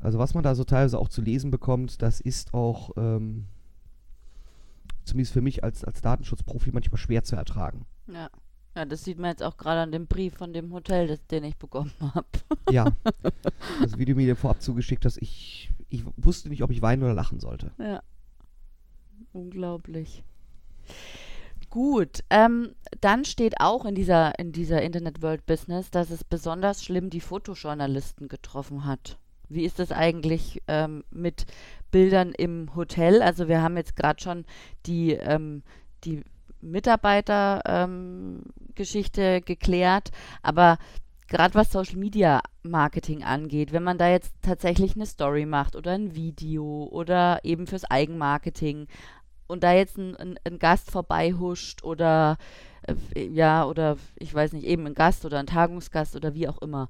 Also 0.00 0.18
was 0.18 0.34
man 0.34 0.42
da 0.42 0.54
so 0.54 0.64
teilweise 0.64 0.98
auch 0.98 1.08
zu 1.08 1.22
lesen 1.22 1.50
bekommt, 1.50 2.02
das 2.02 2.20
ist 2.20 2.54
auch 2.54 2.90
ähm, 2.96 3.46
zumindest 5.04 5.32
für 5.32 5.40
mich 5.40 5.62
als, 5.62 5.84
als 5.84 6.00
Datenschutzprofi 6.00 6.72
manchmal 6.72 6.98
schwer 6.98 7.22
zu 7.22 7.36
ertragen. 7.36 7.86
Ja. 8.08 8.28
Ja, 8.74 8.86
das 8.86 9.04
sieht 9.04 9.18
man 9.18 9.30
jetzt 9.30 9.42
auch 9.42 9.58
gerade 9.58 9.82
an 9.82 9.92
dem 9.92 10.06
Brief 10.06 10.34
von 10.34 10.54
dem 10.54 10.72
Hotel, 10.72 11.06
das, 11.06 11.26
den 11.26 11.44
ich 11.44 11.56
bekommen 11.58 11.92
habe. 12.00 12.26
Ja. 12.70 12.86
Also 13.80 13.98
wie 13.98 14.06
du 14.06 14.14
mir 14.14 14.26
den 14.26 14.36
vorab 14.36 14.62
zugeschickt 14.62 15.04
hast, 15.04 15.18
ich, 15.18 15.70
ich 15.92 16.04
wusste 16.16 16.48
nicht, 16.48 16.62
ob 16.62 16.70
ich 16.70 16.82
weinen 16.82 17.02
oder 17.02 17.14
lachen 17.14 17.38
sollte. 17.38 17.72
Ja. 17.78 18.02
Unglaublich. 19.32 20.24
Gut, 21.70 22.24
ähm, 22.28 22.74
dann 23.00 23.24
steht 23.24 23.60
auch 23.60 23.84
in 23.84 23.94
dieser, 23.94 24.38
in 24.38 24.52
dieser 24.52 24.82
Internet 24.82 25.22
World 25.22 25.46
Business, 25.46 25.90
dass 25.90 26.10
es 26.10 26.24
besonders 26.24 26.84
schlimm 26.84 27.08
die 27.08 27.20
Fotojournalisten 27.20 28.28
getroffen 28.28 28.84
hat. 28.84 29.18
Wie 29.48 29.64
ist 29.64 29.78
das 29.78 29.92
eigentlich 29.92 30.62
ähm, 30.66 31.04
mit 31.10 31.46
Bildern 31.90 32.32
im 32.32 32.74
Hotel? 32.74 33.22
Also 33.22 33.48
wir 33.48 33.62
haben 33.62 33.76
jetzt 33.76 33.96
gerade 33.96 34.22
schon 34.22 34.44
die, 34.86 35.12
ähm, 35.12 35.62
die 36.04 36.22
Mitarbeitergeschichte 36.60 39.22
ähm, 39.22 39.44
geklärt, 39.44 40.10
aber 40.42 40.78
gerade 41.28 41.54
was 41.54 41.72
Social 41.72 41.96
Media 41.96 42.40
Marketing 42.62 43.22
angeht, 43.22 43.72
wenn 43.72 43.82
man 43.82 43.98
da 43.98 44.08
jetzt 44.08 44.34
tatsächlich 44.42 44.94
eine 44.94 45.06
Story 45.06 45.46
macht 45.46 45.76
oder 45.76 45.92
ein 45.92 46.14
Video 46.14 46.88
oder 46.90 47.40
eben 47.44 47.66
fürs 47.66 47.84
Eigenmarketing 47.84 48.86
und 49.46 49.62
da 49.62 49.72
jetzt 49.72 49.98
ein, 49.98 50.16
ein, 50.16 50.38
ein 50.44 50.58
Gast 50.58 50.90
vorbeihuscht 50.90 51.84
oder 51.84 52.38
äh, 52.82 53.26
ja, 53.26 53.64
oder 53.64 53.96
ich 54.16 54.32
weiß 54.34 54.52
nicht, 54.52 54.66
eben 54.66 54.86
ein 54.86 54.94
Gast 54.94 55.24
oder 55.24 55.38
ein 55.38 55.46
Tagungsgast 55.46 56.16
oder 56.16 56.34
wie 56.34 56.48
auch 56.48 56.58
immer. 56.58 56.88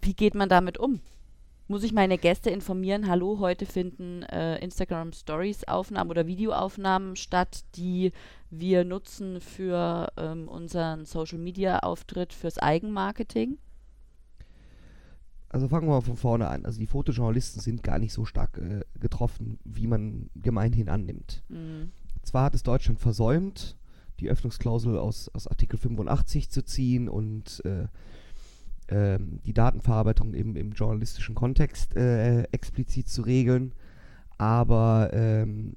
Wie 0.00 0.14
geht 0.14 0.34
man 0.34 0.48
damit 0.48 0.78
um? 0.78 1.00
Muss 1.72 1.84
ich 1.84 1.94
meine 1.94 2.18
Gäste 2.18 2.50
informieren, 2.50 3.08
hallo, 3.08 3.38
heute 3.38 3.64
finden 3.64 4.24
äh, 4.24 4.58
Instagram 4.58 5.14
Stories 5.14 5.64
Aufnahmen 5.66 6.10
oder 6.10 6.26
Videoaufnahmen 6.26 7.16
statt, 7.16 7.64
die 7.76 8.12
wir 8.50 8.84
nutzen 8.84 9.40
für 9.40 10.12
ähm, 10.18 10.48
unseren 10.48 11.06
Social 11.06 11.38
Media 11.38 11.78
Auftritt 11.78 12.34
fürs 12.34 12.58
Eigenmarketing? 12.58 13.56
Also 15.48 15.66
fangen 15.66 15.88
wir 15.88 15.94
mal 15.94 16.02
von 16.02 16.18
vorne 16.18 16.48
an. 16.48 16.66
Also 16.66 16.78
die 16.78 16.86
Fotojournalisten 16.86 17.62
sind 17.62 17.82
gar 17.82 17.98
nicht 17.98 18.12
so 18.12 18.26
stark 18.26 18.58
äh, 18.58 18.82
getroffen, 19.00 19.58
wie 19.64 19.86
man 19.86 20.28
gemeinhin 20.34 20.90
annimmt. 20.90 21.42
Mhm. 21.48 21.90
Zwar 22.22 22.44
hat 22.44 22.54
es 22.54 22.64
Deutschland 22.64 23.00
versäumt, 23.00 23.78
die 24.20 24.28
Öffnungsklausel 24.28 24.98
aus, 24.98 25.30
aus 25.30 25.46
Artikel 25.46 25.78
85 25.78 26.50
zu 26.50 26.66
ziehen 26.66 27.08
und 27.08 27.64
äh, 27.64 27.86
ähm, 28.92 29.40
die 29.46 29.54
Datenverarbeitung 29.54 30.34
im, 30.34 30.54
im 30.56 30.72
journalistischen 30.72 31.34
Kontext 31.34 31.96
äh, 31.96 32.42
explizit 32.52 33.08
zu 33.08 33.22
regeln. 33.22 33.72
Aber 34.36 35.10
ähm, 35.12 35.72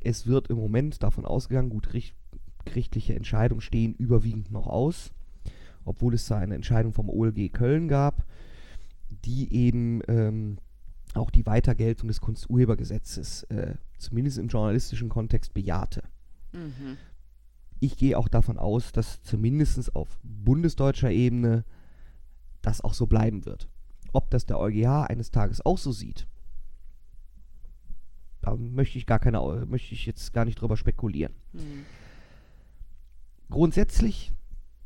es 0.00 0.26
wird 0.26 0.48
im 0.48 0.56
Moment 0.56 1.02
davon 1.02 1.24
ausgegangen, 1.24 1.70
gut, 1.70 1.92
richt, 1.94 2.14
gerichtliche 2.64 3.14
Entscheidungen 3.14 3.60
stehen 3.60 3.94
überwiegend 3.94 4.52
noch 4.52 4.66
aus, 4.66 5.10
obwohl 5.84 6.14
es 6.14 6.26
da 6.26 6.38
eine 6.38 6.54
Entscheidung 6.54 6.92
vom 6.92 7.10
OLG 7.10 7.52
Köln 7.52 7.88
gab, 7.88 8.24
die 9.24 9.52
eben 9.52 10.00
ähm, 10.06 10.58
auch 11.14 11.30
die 11.30 11.46
Weitergeltung 11.46 12.08
des 12.08 12.20
Kunsturhebergesetzes 12.20 13.44
äh, 13.44 13.74
zumindest 13.98 14.38
im 14.38 14.48
journalistischen 14.48 15.08
Kontext 15.08 15.54
bejahte. 15.54 16.02
Mhm. 16.52 16.98
Ich 17.80 17.96
gehe 17.96 18.18
auch 18.18 18.28
davon 18.28 18.58
aus, 18.58 18.92
dass 18.92 19.22
zumindest 19.22 19.94
auf 19.96 20.18
bundesdeutscher 20.22 21.10
Ebene 21.10 21.64
das 22.68 22.80
auch 22.80 22.94
so 22.94 23.06
bleiben 23.06 23.44
wird. 23.44 23.68
Ob 24.12 24.30
das 24.30 24.46
der 24.46 24.58
EuGH 24.58 25.06
eines 25.08 25.30
Tages 25.30 25.64
auch 25.64 25.78
so 25.78 25.92
sieht, 25.92 26.26
da 28.40 28.56
möchte 28.56 28.98
ich 28.98 29.06
gar 29.06 29.18
keine, 29.18 29.66
möchte 29.66 29.94
ich 29.94 30.06
jetzt 30.06 30.32
gar 30.32 30.44
nicht 30.44 30.60
drüber 30.60 30.76
spekulieren. 30.76 31.34
Mhm. 31.52 31.84
Grundsätzlich 33.50 34.32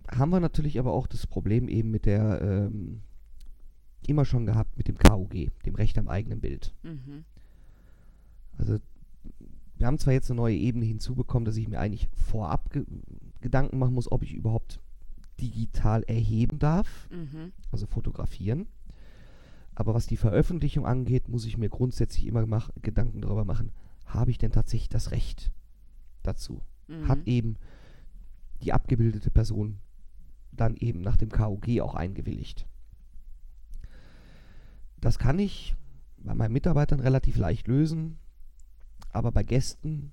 haben 0.09 0.31
wir 0.31 0.41
natürlich 0.41 0.79
aber 0.79 0.93
auch 0.93 1.07
das 1.07 1.27
Problem 1.27 1.69
eben 1.69 1.91
mit 1.91 2.07
der 2.07 2.41
ähm, 2.43 3.03
immer 4.07 4.25
schon 4.25 4.47
gehabt 4.47 4.77
mit 4.77 4.89
dem 4.89 4.99
KUG, 4.99 5.51
dem 5.65 5.75
Recht 5.75 5.99
am 5.99 6.09
eigenen 6.09 6.41
Bild. 6.41 6.75
Mhm. 6.83 7.25
Also 8.59 8.79
wir 9.77 9.87
haben 9.87 9.99
zwar 9.99 10.13
jetzt 10.13 10.31
eine 10.31 10.37
neue 10.37 10.57
Ebene 10.57 10.85
hinzubekommen, 10.85 11.45
dass 11.45 11.57
ich 11.57 11.69
mir 11.69 11.81
eigentlich 11.81 12.09
vorab 12.15 12.71
ge 12.71 12.85
Gedanken 13.41 13.79
machen 13.79 13.95
muss, 13.95 14.11
ob 14.11 14.23
ich 14.23 14.33
überhaupt 14.35 14.81
digital 15.41 16.03
erheben 16.05 16.59
darf, 16.59 17.09
mhm. 17.11 17.53
also 17.71 17.87
fotografieren. 17.87 18.67
Aber 19.75 19.95
was 19.95 20.07
die 20.07 20.17
Veröffentlichung 20.17 20.87
angeht, 20.87 21.29
muss 21.29 21.47
ich 21.47 21.57
mir 21.57 21.69
grundsätzlich 21.69 22.27
immer 22.27 22.47
mach, 22.47 22.71
Gedanken 22.83 23.23
darüber 23.23 23.45
machen, 23.45 23.73
habe 24.05 24.31
ich 24.31 24.39
denn 24.39 24.53
tatsächlich 24.53 24.91
das 24.91 25.11
Recht 25.11 25.53
dazu? 26.23 26.63
Mhm. 26.89 27.09
Hat 27.09 27.27
eben 27.27 27.57
die 28.63 28.73
abgebildete 28.73 29.31
Person 29.31 29.79
dann 30.53 30.77
eben 30.77 31.01
nach 31.01 31.17
dem 31.17 31.31
KUG 31.31 31.81
auch 31.81 31.95
eingewilligt? 31.95 32.67
Das 35.01 35.19
kann 35.19 35.39
ich 35.39 35.75
bei 36.19 36.35
meinen 36.35 36.53
Mitarbeitern 36.53 37.01
relativ 37.01 37.37
leicht 37.37 37.67
lösen. 37.67 38.19
aber 39.11 39.31
bei 39.31 39.43
Gästen 39.43 40.13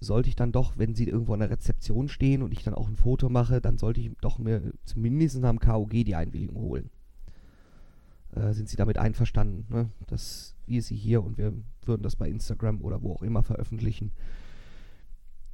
sollte 0.00 0.28
ich 0.28 0.36
dann 0.36 0.52
doch, 0.52 0.78
wenn 0.78 0.94
sie 0.94 1.08
irgendwo 1.08 1.34
an 1.34 1.40
der 1.40 1.50
Rezeption 1.50 2.08
stehen 2.08 2.42
und 2.42 2.52
ich 2.52 2.62
dann 2.62 2.74
auch 2.74 2.88
ein 2.88 2.96
Foto 2.96 3.28
mache, 3.28 3.60
dann 3.60 3.78
sollte 3.78 4.00
ich 4.00 4.10
doch 4.20 4.38
mir 4.38 4.72
zumindest 4.84 5.42
am 5.42 5.58
KOG 5.58 5.90
die 5.90 6.14
Einwilligung 6.14 6.56
holen. 6.56 6.90
Äh, 8.34 8.52
sind 8.52 8.68
Sie 8.68 8.76
damit 8.76 8.98
einverstanden, 8.98 9.66
ne? 9.72 9.90
dass 10.06 10.54
wir 10.66 10.82
sie 10.82 10.96
hier 10.96 11.24
und 11.24 11.38
wir 11.38 11.52
würden 11.82 12.02
das 12.02 12.16
bei 12.16 12.28
Instagram 12.28 12.82
oder 12.82 13.02
wo 13.02 13.14
auch 13.14 13.22
immer 13.22 13.42
veröffentlichen? 13.42 14.12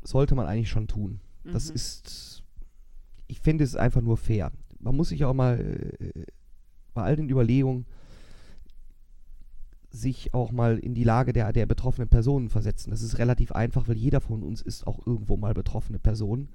Sollte 0.03 0.35
man 0.35 0.47
eigentlich 0.47 0.71
schon 0.71 0.89
tun. 0.89 1.21
Mhm. 1.45 1.53
Das 1.53 1.71
ist, 1.71 2.43
ich 3.27 3.41
finde 3.41 3.65
es 3.65 3.77
einfach 3.77 4.03
nur 4.03 4.17
fair. 4.17 4.53
Man 4.79 4.97
muss 4.97 5.09
sich 5.09 5.25
auch 5.25 5.35
mal 5.35 5.59
äh, 5.99 6.27
bei 6.93 7.03
all 7.03 7.17
den 7.17 7.31
Überlegungen 7.31 7.87
sich 9.95 10.35
auch 10.35 10.51
mal 10.51 10.79
in 10.79 10.95
die 10.95 11.05
Lage 11.05 11.33
der, 11.33 11.53
der 11.53 11.67
betroffenen 11.67 12.09
Personen 12.09 12.49
versetzen. 12.49 12.91
Das 12.91 13.03
ist 13.03 13.19
relativ 13.19 13.53
einfach, 13.53 13.87
weil 13.89 13.97
jeder 13.97 14.21
von 14.21 14.43
uns 14.43 14.61
ist 14.61 14.87
auch 14.87 15.07
irgendwo 15.07 15.37
mal 15.37 15.55
betroffene 15.55 15.99
Person. 15.99 16.49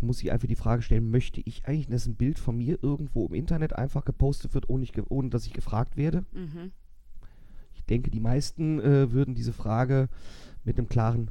Muss 0.00 0.18
sich 0.18 0.30
einfach 0.30 0.48
die 0.48 0.56
Frage 0.56 0.82
stellen, 0.82 1.10
möchte 1.10 1.42
ich 1.44 1.66
eigentlich, 1.66 1.88
dass 1.88 2.06
ein 2.06 2.14
Bild 2.14 2.38
von 2.38 2.56
mir 2.56 2.78
irgendwo 2.80 3.26
im 3.26 3.34
Internet 3.34 3.74
einfach 3.74 4.04
gepostet 4.04 4.54
wird, 4.54 4.70
ohne, 4.70 4.84
ich, 4.84 4.92
ohne 5.10 5.30
dass 5.30 5.46
ich 5.46 5.52
gefragt 5.52 5.96
werde? 5.96 6.24
Mhm. 6.32 6.70
Ich 7.74 7.84
denke, 7.84 8.10
die 8.10 8.20
meisten 8.20 8.80
äh, 8.80 9.10
würden 9.10 9.34
diese 9.34 9.52
Frage 9.52 10.08
mit 10.64 10.78
einem 10.78 10.88
klaren 10.88 11.30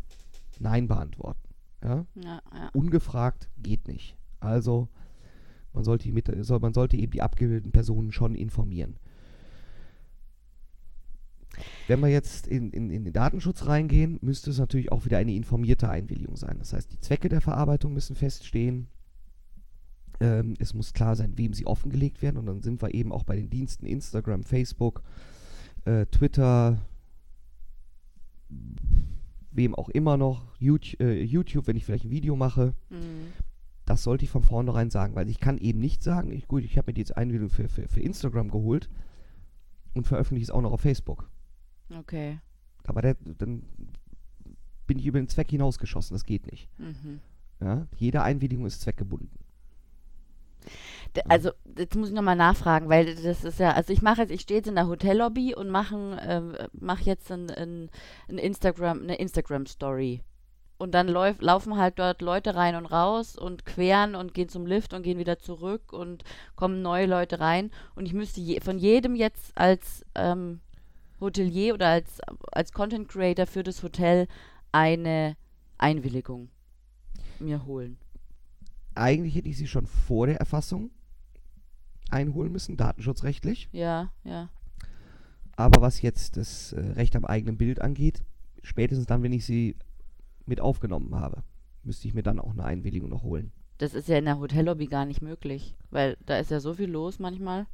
Nein 0.60 0.88
beantworten. 0.88 1.48
Ja? 1.82 2.06
Ja, 2.16 2.42
ja. 2.54 2.70
Ungefragt 2.74 3.50
geht 3.58 3.88
nicht. 3.88 4.18
Also 4.42 4.90
man 5.74 5.84
sollte, 5.84 6.12
mit, 6.12 6.28
man 6.62 6.74
sollte 6.74 6.98
eben 6.98 7.12
die 7.12 7.22
abgebildeten 7.22 7.72
Personen 7.72 8.12
schon 8.12 8.36
informieren. 8.36 8.98
Wenn 11.88 12.00
wir 12.00 12.08
jetzt 12.08 12.48
in, 12.48 12.72
in, 12.72 12.90
in 12.90 13.04
den 13.04 13.14
Datenschutz 13.14 13.66
reingehen, 13.66 14.20
müsste 14.22 14.50
es 14.50 14.60
natürlich 14.60 14.92
auch 14.92 15.06
wieder 15.06 15.18
eine 15.18 15.34
informierte 15.34 15.90
Einwilligung 15.90 16.36
sein. 16.36 16.58
Das 16.60 16.74
heißt, 16.74 16.92
die 16.92 17.00
Zwecke 17.00 17.30
der 17.30 17.42
Verarbeitung 17.42 17.94
müssen 17.94 18.16
feststehen. 18.16 18.88
Ähm, 20.20 20.56
es 20.60 20.74
muss 20.74 20.94
klar 20.94 21.16
sein, 21.16 21.38
wem 21.38 21.54
sie 21.54 21.66
offengelegt 21.66 22.22
werden. 22.22 22.38
Und 22.38 22.46
dann 22.46 22.62
sind 22.62 22.82
wir 22.82 22.94
eben 22.94 23.12
auch 23.12 23.24
bei 23.24 23.36
den 23.36 23.50
Diensten 23.50 23.86
Instagram, 23.86 24.44
Facebook, 24.44 25.04
äh, 25.86 26.06
Twitter, 26.08 26.80
wem 29.52 29.76
auch 29.76 29.90
immer 29.90 30.18
noch, 30.18 30.46
YouTube, 30.60 31.00
äh, 31.02 31.22
YouTube, 31.24 31.68
wenn 31.68 31.76
ich 31.76 31.86
vielleicht 31.86 32.06
ein 32.06 32.12
Video 32.12 32.36
mache. 32.36 32.74
Mhm. 32.90 33.34
Das 33.86 34.04
sollte 34.04 34.24
ich 34.24 34.30
von 34.30 34.44
vornherein 34.44 34.92
sagen, 34.92 35.16
weil 35.16 35.30
ich 35.30 35.40
kann 35.40 35.58
eben 35.58 35.80
nicht 35.80 36.04
sagen, 36.04 36.32
ich, 36.32 36.48
gut, 36.48 36.64
ich 36.64 36.78
habe 36.78 36.92
mir 36.92 36.94
die 36.94 37.02
jetzt 37.02 37.18
Einwilligung 37.18 37.50
für, 37.50 37.68
für, 37.68 37.88
für 37.88 38.02
Instagram 38.02 38.52
geholt 38.52 38.90
und 39.94 40.06
veröffentliche 40.06 40.44
es 40.44 40.52
auch 40.52 40.62
noch 40.62 40.72
auf 40.72 40.82
Facebook. 40.82 41.30
Okay. 41.98 42.40
Aber 42.86 43.02
der, 43.02 43.16
dann 43.38 43.64
bin 44.88 45.00
ich 45.00 45.06
über 45.06 45.20
den 45.20 45.28
Zweck 45.28 45.50
hinausgeschossen. 45.50 46.16
Das 46.16 46.26
geht 46.26 46.52
nicht. 46.52 46.68
Mhm. 46.78 47.20
Ja, 47.62 47.88
jede 47.98 48.24
Einwilligung 48.24 48.66
ist 48.66 48.82
zweckgebunden. 48.82 49.30
Also, 51.28 51.52
jetzt 51.78 51.96
muss 51.96 52.10
ich 52.10 52.14
nochmal 52.14 52.36
nachfragen, 52.36 52.90
weil 52.90 53.16
das 53.16 53.44
ist 53.44 53.60
ja, 53.60 53.72
also 53.72 53.92
ich 53.92 54.02
mache 54.02 54.22
jetzt, 54.22 54.32
ich 54.32 54.42
stehe 54.42 54.60
jetzt 54.60 54.68
in 54.68 54.76
der 54.76 54.88
Hotellobby 54.88 55.56
und 55.56 55.70
mache 55.70 55.96
äh, 55.96 56.68
mach 56.74 57.00
jetzt 57.02 57.32
ein, 57.32 57.50
ein, 57.50 57.90
ein 58.30 58.38
Instagram, 58.38 59.02
eine 59.02 59.16
Instagram-Story. 59.16 60.22
Und 60.78 60.94
dann 60.94 61.10
läuf, 61.10 61.42
laufen 61.42 61.76
halt 61.76 62.00
dort 62.00 62.22
Leute 62.22 62.56
rein 62.56 62.76
und 62.76 62.86
raus 62.86 63.38
und 63.38 63.66
queren 63.66 64.16
und 64.16 64.34
gehen 64.34 64.48
zum 64.48 64.66
Lift 64.66 64.94
und 64.94 65.04
gehen 65.04 65.18
wieder 65.18 65.38
zurück 65.40 65.92
und 65.92 66.24
kommen 66.56 66.82
neue 66.82 67.06
Leute 67.06 67.40
rein. 67.40 67.72
Und 67.96 68.06
ich 68.06 68.14
müsste 68.14 68.40
je, 68.40 68.62
von 68.62 68.78
jedem 68.78 69.16
jetzt 69.16 69.52
als 69.58 70.06
ähm, 70.16 70.62
Hotelier 71.20 71.74
oder 71.74 71.88
als, 71.88 72.20
als 72.52 72.72
Content 72.72 73.08
Creator 73.08 73.46
für 73.46 73.64
das 73.64 73.84
Hotel 73.84 74.28
eine 74.72 75.36
Einwilligung 75.78 76.50
mir 77.40 77.66
holen? 77.66 77.98
Eigentlich 78.96 79.36
hätte 79.36 79.50
ich 79.50 79.58
sie 79.58 79.68
schon 79.68 79.86
vor 79.86 80.28
der 80.28 80.38
Erfassung 80.38 80.92
einholen 82.10 82.52
müssen, 82.52 82.78
datenschutzrechtlich. 82.78 83.70
Ja, 83.72 84.12
ja. 84.24 84.50
Aber 85.56 85.82
was 85.82 86.02
jetzt 86.02 86.38
das 86.38 86.74
äh, 86.74 86.80
Recht 86.80 87.16
am 87.16 87.26
eigenen 87.26 87.58
Bild 87.58 87.82
angeht, 87.82 88.24
spätestens 88.64 89.08
dann, 89.08 89.24
wenn 89.24 89.34
ich 89.34 89.46
sie 89.46 89.76
mit 90.46 90.62
aufgenommen 90.62 91.16
habe, 91.16 91.44
müsste 91.84 92.08
ich 92.08 92.14
mir 92.14 92.24
dann 92.24 92.40
auch 92.40 92.52
eine 92.52 92.64
Einwilligung 92.64 93.10
noch 93.10 93.24
holen. 93.24 93.52
Das 93.78 93.94
ist 93.94 94.10
ja 94.10 94.18
in 94.18 94.26
der 94.26 94.40
Hotellobby 94.40 94.88
gar 94.88 95.06
nicht 95.06 95.22
möglich, 95.22 95.76
weil 95.90 96.18
da 96.26 96.38
ist 96.38 96.52
ja 96.52 96.60
so 96.60 96.74
viel 96.74 96.90
los 96.90 97.20
manchmal. 97.20 97.68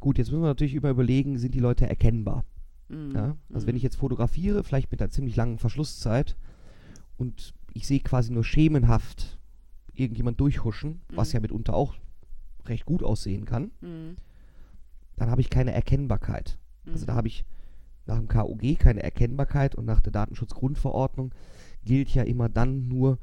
Gut, 0.00 0.18
jetzt 0.18 0.30
müssen 0.30 0.42
wir 0.42 0.48
natürlich 0.48 0.74
überlegen, 0.74 1.38
sind 1.38 1.54
die 1.54 1.60
Leute 1.60 1.88
erkennbar? 1.88 2.44
Mhm. 2.88 3.14
Ja? 3.14 3.36
Also 3.52 3.64
mhm. 3.64 3.68
wenn 3.68 3.76
ich 3.76 3.82
jetzt 3.82 3.96
fotografiere, 3.96 4.64
vielleicht 4.64 4.90
mit 4.90 5.00
einer 5.00 5.10
ziemlich 5.10 5.36
langen 5.36 5.58
Verschlusszeit 5.58 6.36
und 7.16 7.54
ich 7.74 7.86
sehe 7.86 8.00
quasi 8.00 8.32
nur 8.32 8.44
schemenhaft 8.44 9.38
irgendjemand 9.92 10.40
durchhuschen, 10.40 11.00
mhm. 11.10 11.16
was 11.16 11.32
ja 11.32 11.40
mitunter 11.40 11.74
auch 11.74 11.94
recht 12.66 12.86
gut 12.86 13.02
aussehen 13.02 13.44
kann, 13.44 13.70
mhm. 13.80 14.16
dann 15.16 15.30
habe 15.30 15.40
ich 15.40 15.50
keine 15.50 15.72
Erkennbarkeit. 15.72 16.58
Also 16.86 17.06
da 17.06 17.14
mhm. 17.14 17.16
habe 17.16 17.28
ich 17.28 17.44
nach 18.06 18.16
dem 18.16 18.28
KOG 18.28 18.78
keine 18.78 19.02
Erkennbarkeit 19.02 19.74
und 19.74 19.84
nach 19.84 20.00
der 20.00 20.12
Datenschutzgrundverordnung 20.12 21.34
gilt 21.84 22.08
ja 22.10 22.22
immer 22.22 22.48
dann 22.48 22.88
nur, 22.88 23.18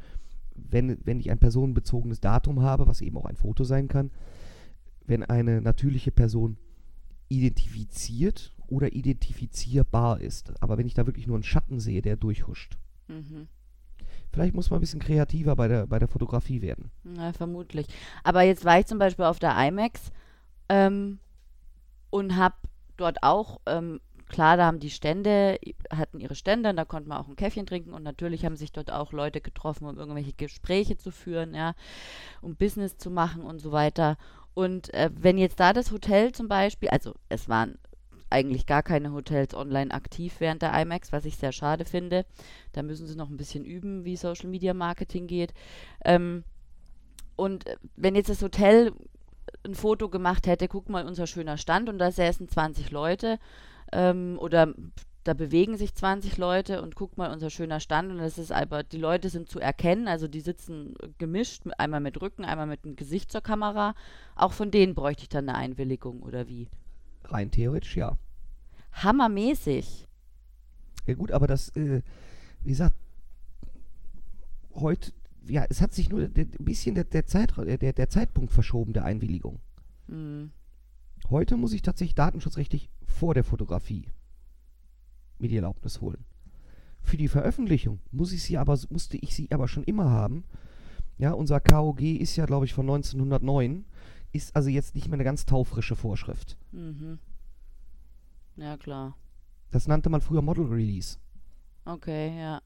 wenn, 0.55 0.97
wenn 1.03 1.19
ich 1.19 1.31
ein 1.31 1.39
personenbezogenes 1.39 2.21
Datum 2.21 2.61
habe, 2.61 2.87
was 2.87 3.01
eben 3.01 3.17
auch 3.17 3.25
ein 3.25 3.35
Foto 3.35 3.63
sein 3.63 3.87
kann, 3.87 4.11
wenn 5.07 5.23
eine 5.23 5.61
natürliche 5.61 6.11
Person 6.11 6.57
identifiziert 7.29 8.54
oder 8.67 8.93
identifizierbar 8.93 10.21
ist. 10.21 10.53
Aber 10.61 10.77
wenn 10.77 10.87
ich 10.87 10.93
da 10.93 11.05
wirklich 11.05 11.27
nur 11.27 11.35
einen 11.35 11.43
Schatten 11.43 11.79
sehe, 11.79 12.01
der 12.01 12.15
durchhuscht. 12.15 12.77
Mhm. 13.07 13.47
Vielleicht 14.31 14.53
muss 14.53 14.69
man 14.69 14.79
ein 14.79 14.81
bisschen 14.81 14.99
kreativer 14.99 15.55
bei 15.55 15.67
der, 15.67 15.87
bei 15.87 15.99
der 15.99 16.07
Fotografie 16.07 16.61
werden. 16.61 16.91
Na, 17.03 17.31
vermutlich. 17.31 17.87
Aber 18.23 18.41
jetzt 18.41 18.65
war 18.65 18.79
ich 18.79 18.85
zum 18.85 18.99
Beispiel 18.99 19.25
auf 19.25 19.39
der 19.39 19.55
IMAX 19.55 20.11
ähm, 20.67 21.19
und 22.09 22.35
habe 22.35 22.55
dort 22.97 23.23
auch, 23.23 23.61
ähm, 23.65 24.01
klar, 24.27 24.57
da 24.57 24.65
haben 24.65 24.79
die 24.79 24.89
Stände, 24.89 25.57
hatten 25.89 26.19
ihre 26.19 26.35
Stände, 26.35 26.69
und 26.69 26.75
da 26.75 26.83
konnte 26.83 27.07
man 27.07 27.19
auch 27.19 27.27
ein 27.27 27.35
Käffchen 27.35 27.65
trinken 27.65 27.93
und 27.93 28.03
natürlich 28.03 28.45
haben 28.45 28.57
sich 28.57 28.71
dort 28.71 28.91
auch 28.91 29.13
Leute 29.13 29.39
getroffen, 29.39 29.85
um 29.85 29.97
irgendwelche 29.97 30.33
Gespräche 30.33 30.97
zu 30.97 31.11
führen, 31.11 31.53
ja, 31.53 31.73
um 32.41 32.55
Business 32.55 32.97
zu 32.97 33.09
machen 33.11 33.43
und 33.43 33.59
so 33.59 33.71
weiter. 33.71 34.17
Und 34.53 34.93
äh, 34.93 35.11
wenn 35.13 35.37
jetzt 35.37 35.59
da 35.59 35.73
das 35.73 35.91
Hotel 35.91 36.31
zum 36.31 36.47
Beispiel, 36.47 36.89
also 36.89 37.13
es 37.29 37.47
waren 37.47 37.77
eigentlich 38.29 38.65
gar 38.65 38.83
keine 38.83 39.13
Hotels 39.13 39.53
online 39.53 39.91
aktiv 39.91 40.35
während 40.39 40.61
der 40.61 40.73
IMAX, 40.79 41.11
was 41.11 41.25
ich 41.25 41.37
sehr 41.37 41.51
schade 41.51 41.85
finde. 41.85 42.25
Da 42.73 42.83
müssen 42.83 43.07
sie 43.07 43.15
noch 43.15 43.29
ein 43.29 43.37
bisschen 43.37 43.65
üben, 43.65 44.03
wie 44.05 44.15
Social 44.15 44.49
Media 44.49 44.73
Marketing 44.73 45.27
geht. 45.27 45.53
Ähm, 46.03 46.43
und 47.35 47.67
äh, 47.67 47.77
wenn 47.95 48.15
jetzt 48.15 48.29
das 48.29 48.41
Hotel 48.41 48.93
ein 49.65 49.75
Foto 49.75 50.09
gemacht 50.09 50.47
hätte, 50.47 50.67
guck 50.67 50.89
mal, 50.89 51.05
unser 51.05 51.27
schöner 51.27 51.57
Stand 51.57 51.89
und 51.89 51.97
da 51.97 52.11
säßen 52.11 52.47
20 52.47 52.91
Leute 52.91 53.39
ähm, 53.91 54.37
oder 54.39 54.73
da 55.23 55.33
bewegen 55.33 55.75
sich 55.75 55.95
20 55.95 56.37
Leute 56.37 56.83
und 56.83 56.95
guck 56.95 57.17
mal, 57.17 57.31
unser 57.31 57.49
schöner 57.49 57.79
Stand 57.79 58.11
und 58.11 58.19
das 58.19 58.37
ist 58.37 58.51
aber, 58.51 58.83
die 58.83 58.99
Leute 58.99 59.29
sind 59.29 59.49
zu 59.49 59.59
erkennen, 59.59 60.07
also 60.07 60.27
die 60.27 60.39
sitzen 60.39 60.93
gemischt, 61.17 61.63
einmal 61.79 61.99
mit 61.99 62.21
Rücken, 62.21 62.45
einmal 62.45 62.67
mit 62.67 62.85
dem 62.85 62.95
Gesicht 62.95 63.31
zur 63.31 63.41
Kamera. 63.41 63.95
Auch 64.35 64.53
von 64.53 64.69
denen 64.69 64.93
bräuchte 64.93 65.23
ich 65.23 65.29
dann 65.29 65.49
eine 65.49 65.57
Einwilligung 65.57 66.21
oder 66.21 66.47
wie? 66.47 66.67
Rein 67.31 67.51
theoretisch, 67.51 67.97
ja. 67.97 68.17
Hammermäßig. 68.91 70.07
Ja 71.05 71.13
gut, 71.13 71.31
aber 71.31 71.47
das, 71.47 71.69
äh, 71.75 72.01
wie 72.63 72.69
gesagt, 72.69 72.95
heute, 74.73 75.11
ja, 75.47 75.65
es 75.69 75.81
hat 75.81 75.93
sich 75.93 76.09
nur 76.09 76.21
ein 76.21 76.51
bisschen 76.59 76.95
der, 76.95 77.03
der, 77.03 77.25
Zeit, 77.25 77.53
der, 77.57 77.93
der 77.93 78.09
Zeitpunkt 78.09 78.51
verschoben 78.51 78.93
der 78.93 79.05
Einwilligung. 79.05 79.59
Mhm. 80.07 80.51
Heute 81.29 81.57
muss 81.57 81.73
ich 81.73 81.81
tatsächlich 81.81 82.15
datenschutzrechtlich 82.15 82.89
vor 83.05 83.33
der 83.33 83.43
Fotografie 83.43 84.07
mir 85.39 85.49
die 85.49 85.55
Erlaubnis 85.55 86.01
holen. 86.01 86.23
Für 87.01 87.17
die 87.17 87.27
Veröffentlichung 87.27 87.99
muss 88.11 88.31
ich 88.31 88.43
sie 88.43 88.57
aber, 88.57 88.79
musste 88.89 89.17
ich 89.17 89.35
sie 89.35 89.51
aber 89.51 89.67
schon 89.67 89.83
immer 89.83 90.09
haben. 90.09 90.43
Ja, 91.17 91.31
unser 91.31 91.59
KOG 91.59 92.01
ist 92.01 92.35
ja, 92.35 92.45
glaube 92.45 92.65
ich, 92.65 92.73
von 92.73 92.85
1909 92.85 93.85
ist 94.35 94.55
also 94.55 94.69
jetzt 94.69 94.95
nicht 94.95 95.07
mehr 95.07 95.15
eine 95.15 95.23
ganz 95.23 95.45
taufrische 95.45 95.95
Vorschrift. 95.95 96.57
Mhm. 96.71 97.19
Ja, 98.57 98.77
klar. 98.77 99.15
Das 99.71 99.87
nannte 99.87 100.09
man 100.09 100.21
früher 100.21 100.41
Model 100.41 100.65
Release. 100.65 101.17
Okay, 101.85 102.37
ja. 102.39 102.61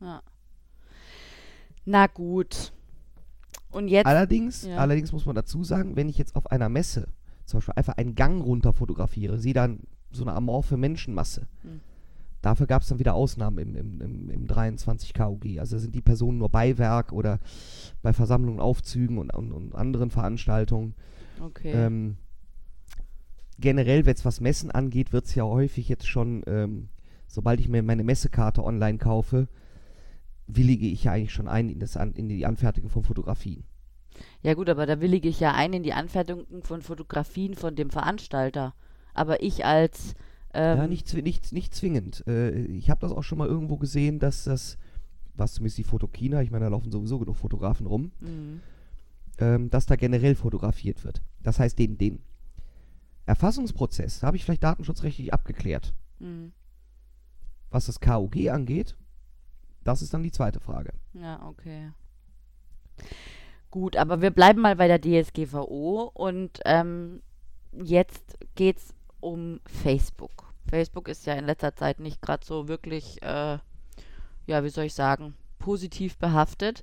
ja. 0.00 0.22
Na 1.84 2.06
gut. 2.06 2.72
Und 3.70 3.88
jetzt. 3.88 4.06
Allerdings, 4.06 4.64
ja. 4.64 4.76
allerdings 4.76 5.12
muss 5.12 5.26
man 5.26 5.34
dazu 5.34 5.64
sagen, 5.64 5.96
wenn 5.96 6.08
ich 6.08 6.18
jetzt 6.18 6.36
auf 6.36 6.50
einer 6.50 6.68
Messe 6.68 7.08
zum 7.44 7.58
Beispiel 7.58 7.74
einfach 7.76 7.96
einen 7.96 8.14
Gang 8.14 8.42
runter 8.42 8.72
fotografiere, 8.72 9.38
sehe 9.38 9.54
dann 9.54 9.80
so 10.10 10.24
eine 10.24 10.34
amorphe 10.34 10.76
Menschenmasse. 10.76 11.46
Hm. 11.62 11.80
Dafür 12.42 12.66
gab 12.66 12.82
es 12.82 12.88
dann 12.88 12.98
wieder 12.98 13.14
Ausnahmen 13.14 13.58
im, 13.58 13.76
im, 13.76 14.00
im, 14.00 14.30
im 14.30 14.46
23 14.46 15.14
KUG. 15.14 15.58
Also 15.58 15.78
sind 15.78 15.94
die 15.94 16.00
Personen 16.00 16.38
nur 16.38 16.48
Beiwerk 16.48 17.12
oder 17.12 17.38
bei 18.02 18.12
Versammlungen, 18.12 18.60
Aufzügen 18.60 19.18
und, 19.18 19.32
und, 19.32 19.52
und 19.52 19.74
anderen 19.74 20.10
Veranstaltungen. 20.10 20.94
Okay. 21.40 21.72
Ähm, 21.72 22.16
generell, 23.58 24.06
wenn 24.06 24.14
es 24.14 24.24
was 24.24 24.40
Messen 24.40 24.70
angeht, 24.70 25.12
wird 25.12 25.26
es 25.26 25.34
ja 25.34 25.44
häufig 25.44 25.88
jetzt 25.88 26.06
schon 26.06 26.42
ähm, 26.46 26.88
sobald 27.32 27.60
ich 27.60 27.68
mir 27.68 27.82
meine 27.82 28.04
Messekarte 28.04 28.62
online 28.62 28.98
kaufe, 28.98 29.48
willige 30.46 30.86
ich 30.86 31.04
ja 31.04 31.12
eigentlich 31.12 31.32
schon 31.32 31.48
ein 31.48 31.70
in, 31.70 31.78
das 31.78 31.96
an, 31.96 32.12
in 32.12 32.28
die 32.28 32.44
Anfertigung 32.44 32.90
von 32.90 33.04
Fotografien. 33.04 33.64
Ja 34.42 34.52
gut, 34.52 34.68
aber 34.68 34.84
da 34.84 35.00
willige 35.00 35.28
ich 35.28 35.40
ja 35.40 35.54
ein 35.54 35.72
in 35.72 35.82
die 35.82 35.94
Anfertigung 35.94 36.62
von 36.62 36.82
Fotografien 36.82 37.54
von 37.54 37.74
dem 37.74 37.88
Veranstalter. 37.88 38.74
Aber 39.14 39.42
ich 39.42 39.64
als... 39.64 40.14
Ähm, 40.52 40.76
ja, 40.76 40.86
nicht, 40.86 41.14
nicht, 41.14 41.52
nicht 41.52 41.74
zwingend. 41.74 42.22
Äh, 42.26 42.50
ich 42.66 42.90
habe 42.90 43.00
das 43.00 43.12
auch 43.12 43.22
schon 43.22 43.38
mal 43.38 43.48
irgendwo 43.48 43.78
gesehen, 43.78 44.18
dass 44.18 44.44
das, 44.44 44.76
was 45.34 45.54
zumindest 45.54 45.78
die 45.78 45.84
Fotokina, 45.84 46.42
ich 46.42 46.50
meine, 46.50 46.66
da 46.66 46.70
laufen 46.70 46.92
sowieso 46.92 47.18
genug 47.18 47.36
Fotografen 47.36 47.86
rum, 47.86 48.12
mhm. 48.20 48.60
Ähm, 49.38 49.70
dass 49.70 49.86
da 49.86 49.96
generell 49.96 50.34
fotografiert 50.34 51.04
wird. 51.04 51.22
Das 51.42 51.58
heißt, 51.58 51.78
den, 51.78 51.98
den 51.98 52.22
Erfassungsprozess 53.26 54.22
habe 54.22 54.36
ich 54.36 54.44
vielleicht 54.44 54.64
datenschutzrechtlich 54.64 55.32
abgeklärt. 55.32 55.94
Mhm. 56.18 56.52
Was 57.70 57.86
das 57.86 58.00
KOG 58.00 58.48
angeht, 58.50 58.96
das 59.84 60.02
ist 60.02 60.12
dann 60.12 60.22
die 60.22 60.32
zweite 60.32 60.60
Frage. 60.60 60.92
Ja, 61.14 61.46
okay. 61.46 61.92
Gut, 63.70 63.96
aber 63.96 64.20
wir 64.20 64.30
bleiben 64.30 64.60
mal 64.60 64.76
bei 64.76 64.86
der 64.86 65.00
DSGVO 65.00 66.10
und 66.12 66.60
ähm, 66.66 67.22
jetzt 67.72 68.38
geht 68.54 68.76
es 68.76 68.94
um 69.20 69.60
Facebook. 69.64 70.52
Facebook 70.68 71.08
ist 71.08 71.26
ja 71.26 71.34
in 71.34 71.46
letzter 71.46 71.74
Zeit 71.74 71.98
nicht 71.98 72.20
gerade 72.20 72.44
so 72.44 72.68
wirklich, 72.68 73.22
äh, 73.22 73.58
ja, 74.46 74.64
wie 74.64 74.68
soll 74.68 74.84
ich 74.84 74.94
sagen, 74.94 75.34
positiv 75.58 76.18
behaftet. 76.18 76.82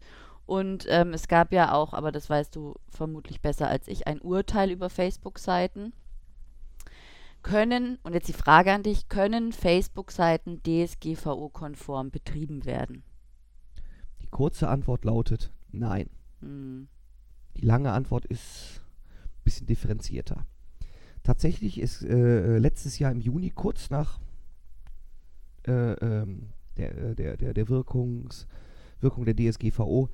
Und 0.50 0.88
ähm, 0.90 1.14
es 1.14 1.28
gab 1.28 1.54
ja 1.54 1.76
auch, 1.76 1.94
aber 1.94 2.12
das 2.12 2.28
weißt 2.28 2.56
du 2.56 2.74
vermutlich 2.90 3.40
besser 3.40 3.68
als 3.68 3.88
ich, 3.88 4.08
ein 4.08 4.20
Urteil 4.20 4.72
über 4.72 4.90
Facebook-Seiten. 4.90 5.94
Können, 7.44 8.00
und 8.02 8.14
jetzt 8.14 8.30
die 8.30 8.34
Frage 8.34 8.74
an 8.74 8.82
dich, 8.82 9.10
können 9.10 9.52
Facebook-Seiten 9.52 10.64
DSGVO-konform 10.64 12.10
betrieben 12.10 12.66
werden? 12.66 13.04
Die 14.24 14.26
kurze 14.26 14.70
Antwort 14.70 15.06
lautet 15.06 15.52
nein. 15.72 16.10
Hm. 16.40 16.88
Die 17.56 17.66
lange 17.68 17.92
Antwort 17.92 18.26
ist 18.26 18.82
ein 19.24 19.44
bisschen 19.44 19.68
differenzierter. 19.68 20.48
Tatsächlich 21.22 21.80
ist 21.80 22.02
äh, 22.02 22.58
letztes 22.58 22.98
Jahr 22.98 23.12
im 23.12 23.22
Juni, 23.22 23.52
kurz 23.52 23.92
nach 23.92 24.20
äh, 25.68 25.92
ähm, 25.94 26.50
der, 26.78 26.98
äh, 26.98 27.16
der, 27.16 27.38
der, 27.38 27.54
der 27.54 27.70
Wirkungs, 27.70 28.48
Wirkung 29.02 29.26
der 29.26 29.36
DSGVO, 29.36 30.10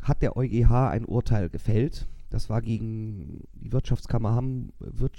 hat 0.00 0.22
der 0.22 0.36
EuGH 0.36 0.70
ein 0.90 1.04
Urteil 1.04 1.48
gefällt. 1.48 2.06
Das 2.30 2.48
war 2.48 2.62
gegen 2.62 3.42
die 3.54 3.72
Wirtschaftskammer 3.72 4.34
Hamm, 4.34 4.70
Wir, 4.78 5.10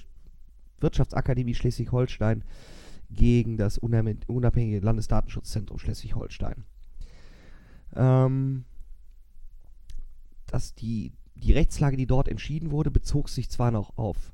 Wirtschaftsakademie 0.80 1.54
Schleswig-Holstein 1.54 2.44
gegen 3.10 3.58
das 3.58 3.78
unabhängige 3.78 4.80
Landesdatenschutzzentrum 4.80 5.78
Schleswig-Holstein. 5.78 6.64
Ähm, 7.96 8.64
dass 10.48 10.74
die, 10.76 11.12
die 11.36 11.52
Rechtslage, 11.54 11.98
die 11.98 12.08
dort 12.08 12.28
entschieden 12.28 12.72
wurde, 12.72 12.92
bezog 12.92 13.30
sich 13.30 13.50
zwar 13.50 13.72
noch 13.72 13.98
auf 13.98 14.34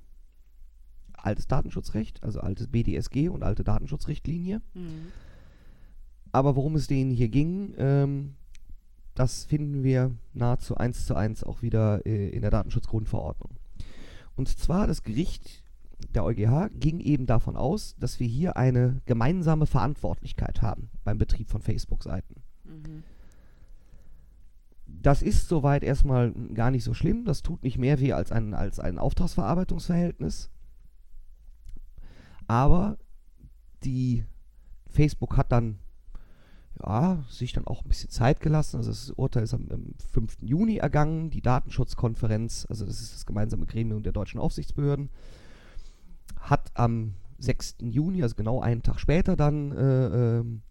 altes 1.13 1.47
Datenschutzrecht, 1.47 2.23
also 2.23 2.39
altes 2.39 2.67
BDSG 2.67 3.29
und 3.29 3.43
alte 3.43 3.63
Datenschutzrichtlinie, 3.63 4.61
Mhm. 4.75 5.07
aber 6.31 6.55
worum 6.55 6.75
es 6.75 6.87
denen 6.87 7.11
hier 7.11 7.29
ging, 7.29 7.73
ähm, 7.77 8.35
das 9.17 9.45
finden 9.45 9.83
wir 9.83 10.15
nahezu 10.33 10.77
eins 10.77 11.07
zu 11.07 11.15
eins 11.15 11.43
auch 11.43 11.63
wieder 11.63 12.05
äh, 12.05 12.29
in 12.29 12.41
der 12.41 12.51
Datenschutzgrundverordnung. 12.51 13.49
Und 14.35 14.47
zwar 14.47 14.85
das 14.85 15.01
Gericht, 15.01 15.63
der 16.13 16.23
EuGH, 16.23 16.69
ging 16.75 16.99
eben 16.99 17.25
davon 17.25 17.57
aus, 17.57 17.95
dass 17.99 18.19
wir 18.19 18.27
hier 18.27 18.57
eine 18.57 19.01
gemeinsame 19.07 19.65
Verantwortlichkeit 19.65 20.61
haben 20.61 20.91
beim 21.03 21.17
Betrieb 21.17 21.49
von 21.49 21.63
Facebook-Seiten. 21.63 22.43
Mhm. 22.63 23.03
Das 24.85 25.23
ist 25.23 25.47
soweit 25.47 25.83
erstmal 25.83 26.31
gar 26.53 26.69
nicht 26.69 26.83
so 26.83 26.93
schlimm. 26.93 27.25
Das 27.25 27.41
tut 27.41 27.63
nicht 27.63 27.79
mehr 27.79 27.99
weh 27.99 28.13
als 28.13 28.31
ein, 28.31 28.53
als 28.53 28.79
ein 28.79 28.99
Auftragsverarbeitungsverhältnis. 28.99 30.51
Aber 32.45 32.99
die 33.83 34.25
Facebook 34.87 35.37
hat 35.37 35.51
dann 35.51 35.79
ja, 36.83 37.23
sich 37.29 37.53
dann 37.53 37.67
auch 37.67 37.83
ein 37.83 37.87
bisschen 37.87 38.09
Zeit 38.09 38.39
gelassen. 38.39 38.77
Also 38.77 38.89
das 38.91 39.11
Urteil 39.11 39.43
ist 39.43 39.53
am, 39.53 39.67
am 39.71 39.93
5. 40.11 40.37
Juni 40.41 40.77
ergangen. 40.77 41.29
Die 41.29 41.41
Datenschutzkonferenz, 41.41 42.65
also 42.69 42.85
das 42.85 43.01
ist 43.01 43.13
das 43.13 43.25
gemeinsame 43.25 43.65
Gremium 43.65 44.03
der 44.03 44.13
deutschen 44.13 44.39
Aufsichtsbehörden, 44.39 45.09
hat 46.39 46.71
am 46.75 47.13
6. 47.39 47.77
Juni, 47.81 48.23
also 48.23 48.35
genau 48.35 48.61
einen 48.61 48.83
Tag 48.83 48.99
später, 48.99 49.35
dann 49.35 49.71
äh, 49.71 50.39
ähm, 50.39 50.61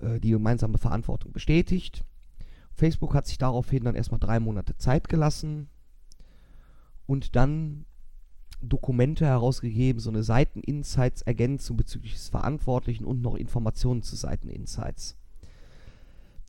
äh, 0.00 0.20
die 0.20 0.30
gemeinsame 0.30 0.78
Verantwortung 0.78 1.32
bestätigt. 1.32 2.04
Facebook 2.72 3.14
hat 3.14 3.26
sich 3.26 3.38
daraufhin 3.38 3.84
dann 3.84 3.96
erstmal 3.96 4.20
drei 4.20 4.38
Monate 4.38 4.76
Zeit 4.76 5.08
gelassen 5.08 5.68
und 7.06 7.34
dann 7.34 7.86
Dokumente 8.60 9.24
herausgegeben, 9.24 10.00
so 10.00 10.10
eine 10.10 10.22
Seiteninsights-Ergänzung 10.22 11.76
bezüglich 11.76 12.14
des 12.14 12.28
Verantwortlichen 12.28 13.04
und 13.04 13.22
noch 13.22 13.36
Informationen 13.36 14.02
zu 14.02 14.16
Seiteninsights. 14.16 15.16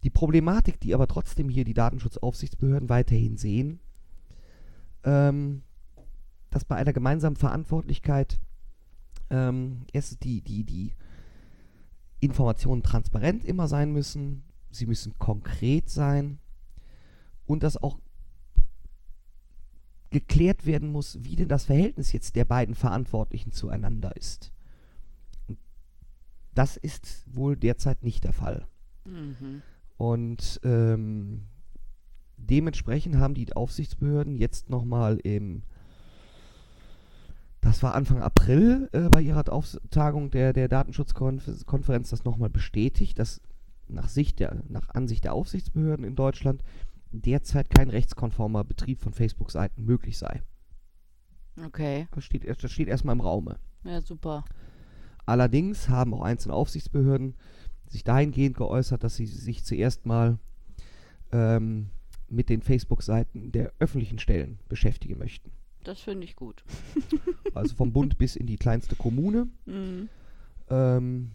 Die 0.03 0.09
Problematik, 0.09 0.79
die 0.79 0.93
aber 0.93 1.07
trotzdem 1.07 1.49
hier 1.49 1.65
die 1.65 1.73
Datenschutzaufsichtsbehörden 1.73 2.89
weiterhin 2.89 3.37
sehen, 3.37 3.79
ähm, 5.03 5.63
dass 6.49 6.65
bei 6.65 6.75
einer 6.75 6.93
gemeinsamen 6.93 7.35
Verantwortlichkeit 7.35 8.39
ähm, 9.29 9.85
erstens 9.91 10.19
die, 10.19 10.41
die, 10.41 10.63
die 10.63 10.93
Informationen 12.19 12.81
transparent 12.81 13.45
immer 13.45 13.67
sein 13.67 13.91
müssen, 13.91 14.43
sie 14.71 14.85
müssen 14.85 15.17
konkret 15.19 15.89
sein 15.89 16.39
und 17.45 17.63
dass 17.63 17.81
auch 17.81 17.99
geklärt 20.09 20.65
werden 20.65 20.91
muss, 20.91 21.19
wie 21.23 21.35
denn 21.35 21.47
das 21.47 21.65
Verhältnis 21.65 22.11
jetzt 22.11 22.35
der 22.35 22.45
beiden 22.45 22.75
Verantwortlichen 22.75 23.51
zueinander 23.51 24.15
ist. 24.15 24.51
Und 25.47 25.59
das 26.53 26.77
ist 26.77 27.25
wohl 27.31 27.55
derzeit 27.55 28.03
nicht 28.03 28.23
der 28.23 28.33
Fall. 28.33 28.67
Mhm. 29.05 29.61
Und 29.97 30.59
ähm, 30.63 31.43
dementsprechend 32.37 33.17
haben 33.17 33.33
die 33.33 33.51
Aufsichtsbehörden 33.53 34.35
jetzt 34.35 34.69
nochmal 34.69 35.17
im, 35.17 35.63
das 37.61 37.83
war 37.83 37.93
Anfang 37.93 38.21
April 38.21 38.89
äh, 38.93 39.09
bei 39.09 39.21
ihrer 39.21 39.51
Auftagung 39.51 40.31
der, 40.31 40.53
der 40.53 40.69
Datenschutzkonferenz, 40.69 42.09
das 42.09 42.23
nochmal 42.23 42.49
bestätigt, 42.49 43.19
dass 43.19 43.41
nach, 43.89 44.07
Sicht 44.07 44.39
der, 44.39 44.63
nach 44.69 44.89
Ansicht 44.89 45.25
der 45.25 45.33
Aufsichtsbehörden 45.33 46.05
in 46.05 46.15
Deutschland 46.15 46.63
derzeit 47.11 47.69
kein 47.69 47.89
rechtskonformer 47.89 48.63
Betrieb 48.63 48.99
von 48.99 49.13
Facebook-Seiten 49.13 49.83
möglich 49.83 50.17
sei. 50.17 50.41
Okay. 51.65 52.07
Das 52.11 52.23
steht, 52.23 52.47
das 52.47 52.71
steht 52.71 52.87
erstmal 52.87 53.15
im 53.15 53.21
Raume. 53.21 53.57
Ja, 53.83 54.01
super. 54.01 54.45
Allerdings 55.25 55.89
haben 55.89 56.13
auch 56.13 56.21
einzelne 56.21 56.53
Aufsichtsbehörden 56.53 57.35
sich 57.87 58.03
dahingehend 58.03 58.55
geäußert, 58.55 59.03
dass 59.03 59.15
sie 59.15 59.25
sich 59.25 59.63
zuerst 59.63 60.05
mal 60.05 60.37
ähm, 61.31 61.89
mit 62.27 62.49
den 62.49 62.61
Facebook-Seiten 62.61 63.51
der 63.51 63.73
öffentlichen 63.79 64.19
Stellen 64.19 64.59
beschäftigen 64.69 65.17
möchten. 65.17 65.51
Das 65.83 66.01
finde 66.01 66.25
ich 66.25 66.35
gut. 66.35 66.63
Also 67.53 67.75
vom 67.75 67.93
Bund 67.93 68.17
bis 68.17 68.35
in 68.35 68.45
die 68.45 68.57
kleinste 68.57 68.95
Kommune. 68.95 69.47
Mhm. 69.65 70.09
Ähm, 70.71 71.31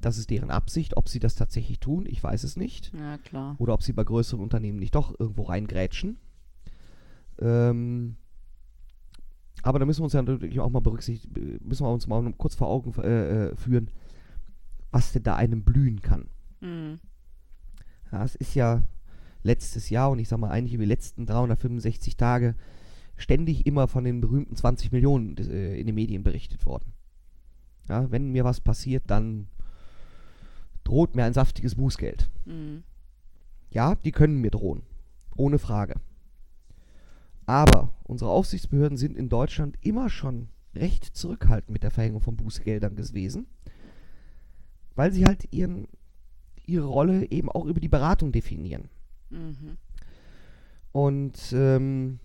das 0.00 0.18
ist 0.18 0.30
deren 0.30 0.50
Absicht. 0.50 0.96
Ob 0.96 1.08
sie 1.08 1.18
das 1.18 1.34
tatsächlich 1.34 1.80
tun, 1.80 2.06
ich 2.06 2.22
weiß 2.22 2.44
es 2.44 2.56
nicht. 2.56 2.92
Ja, 2.94 3.18
klar. 3.18 3.56
Oder 3.58 3.74
ob 3.74 3.82
sie 3.82 3.92
bei 3.92 4.04
größeren 4.04 4.42
Unternehmen 4.42 4.78
nicht 4.78 4.94
doch 4.94 5.18
irgendwo 5.18 5.44
reingrätschen. 5.44 6.18
Ähm, 7.40 8.16
aber 9.62 9.78
da 9.78 9.86
müssen 9.86 10.00
wir 10.00 10.04
uns 10.04 10.12
ja 10.12 10.22
natürlich 10.22 10.60
auch 10.60 10.70
mal 10.70 10.80
berücksichtigen, 10.80 11.58
müssen 11.64 11.84
wir 11.84 11.92
uns 11.92 12.06
mal 12.06 12.32
kurz 12.34 12.54
vor 12.54 12.68
Augen 12.68 12.94
äh, 13.02 13.48
äh, 13.48 13.56
führen, 13.56 13.90
was 14.90 15.12
denn 15.12 15.24
da 15.24 15.36
einem 15.36 15.62
blühen 15.62 16.00
kann. 16.00 16.28
Mhm. 16.60 17.00
Ja, 18.12 18.24
es 18.24 18.34
ist 18.36 18.54
ja 18.54 18.82
letztes 19.42 19.90
Jahr 19.90 20.10
und 20.10 20.18
ich 20.18 20.28
sag 20.28 20.38
mal 20.38 20.50
eigentlich 20.50 20.74
über 20.74 20.84
die 20.84 20.88
letzten 20.88 21.26
365 21.26 22.16
Tage 22.16 22.54
ständig 23.16 23.66
immer 23.66 23.88
von 23.88 24.04
den 24.04 24.20
berühmten 24.20 24.56
20 24.56 24.92
Millionen 24.92 25.36
äh, 25.38 25.76
in 25.78 25.86
den 25.86 25.94
Medien 25.94 26.22
berichtet 26.22 26.64
worden. 26.66 26.92
Ja, 27.88 28.10
wenn 28.10 28.30
mir 28.30 28.44
was 28.44 28.60
passiert, 28.60 29.04
dann 29.06 29.48
droht 30.88 31.14
mir 31.14 31.24
ein 31.24 31.34
saftiges 31.34 31.74
Bußgeld. 31.74 32.30
Mhm. 32.46 32.82
Ja, 33.70 33.94
die 33.96 34.12
können 34.12 34.40
mir 34.40 34.50
drohen. 34.50 34.82
Ohne 35.36 35.58
Frage. 35.58 35.96
Aber 37.44 37.90
unsere 38.04 38.30
Aufsichtsbehörden 38.30 38.96
sind 38.96 39.16
in 39.16 39.28
Deutschland 39.28 39.76
immer 39.82 40.08
schon 40.08 40.48
recht 40.74 41.04
zurückhaltend 41.04 41.70
mit 41.70 41.82
der 41.82 41.90
Verhängung 41.90 42.22
von 42.22 42.36
Bußgeldern 42.36 42.96
gewesen, 42.96 43.46
weil 44.94 45.12
sie 45.12 45.26
halt 45.26 45.52
ihren, 45.52 45.88
ihre 46.64 46.86
Rolle 46.86 47.30
eben 47.30 47.50
auch 47.50 47.66
über 47.66 47.80
die 47.80 47.88
Beratung 47.88 48.32
definieren. 48.32 48.88
Mhm. 49.28 49.76
Und, 50.92 51.52
ähm, 51.52 52.18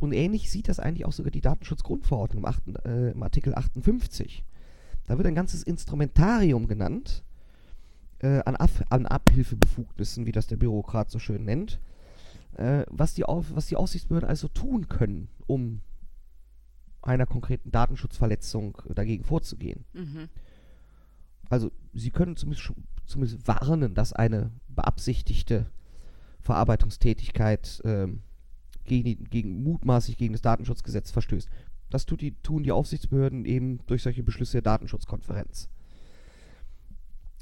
und 0.00 0.12
ähnlich 0.12 0.50
sieht 0.50 0.68
das 0.68 0.80
eigentlich 0.80 1.04
auch 1.04 1.12
sogar 1.12 1.30
die 1.30 1.42
Datenschutzgrundverordnung 1.42 2.44
im, 2.44 2.48
achten, 2.48 2.76
äh, 2.76 3.10
im 3.10 3.22
Artikel 3.22 3.54
58. 3.54 4.42
Da 5.08 5.16
wird 5.16 5.26
ein 5.26 5.34
ganzes 5.34 5.62
Instrumentarium 5.62 6.68
genannt 6.68 7.24
äh, 8.18 8.40
an, 8.44 8.56
Ab 8.56 8.70
an 8.90 9.06
Abhilfebefugnissen, 9.06 10.26
wie 10.26 10.32
das 10.32 10.46
der 10.46 10.56
Bürokrat 10.56 11.10
so 11.10 11.18
schön 11.18 11.44
nennt, 11.44 11.80
äh, 12.56 12.84
was, 12.90 13.14
die 13.14 13.24
Auf 13.24 13.46
was 13.54 13.66
die 13.66 13.76
Aufsichtsbehörden 13.76 14.28
also 14.28 14.48
tun 14.48 14.88
können, 14.88 15.28
um 15.46 15.80
einer 17.00 17.24
konkreten 17.24 17.70
Datenschutzverletzung 17.70 18.82
dagegen 18.94 19.24
vorzugehen. 19.24 19.86
Mhm. 19.94 20.28
Also 21.48 21.72
sie 21.94 22.10
können 22.10 22.36
zumindest, 22.36 22.72
zumindest 23.06 23.48
warnen, 23.48 23.94
dass 23.94 24.12
eine 24.12 24.50
beabsichtigte 24.68 25.70
Verarbeitungstätigkeit 26.40 27.80
ähm, 27.84 28.22
gegen, 28.84 29.24
gegen, 29.24 29.62
mutmaßlich 29.62 30.18
gegen 30.18 30.34
das 30.34 30.42
Datenschutzgesetz 30.42 31.10
verstößt. 31.10 31.48
Das 31.90 32.06
die, 32.06 32.34
tun 32.42 32.62
die 32.62 32.72
Aufsichtsbehörden 32.72 33.44
eben 33.44 33.80
durch 33.86 34.02
solche 34.02 34.22
Beschlüsse 34.22 34.54
der 34.54 34.62
Datenschutzkonferenz. 34.62 35.68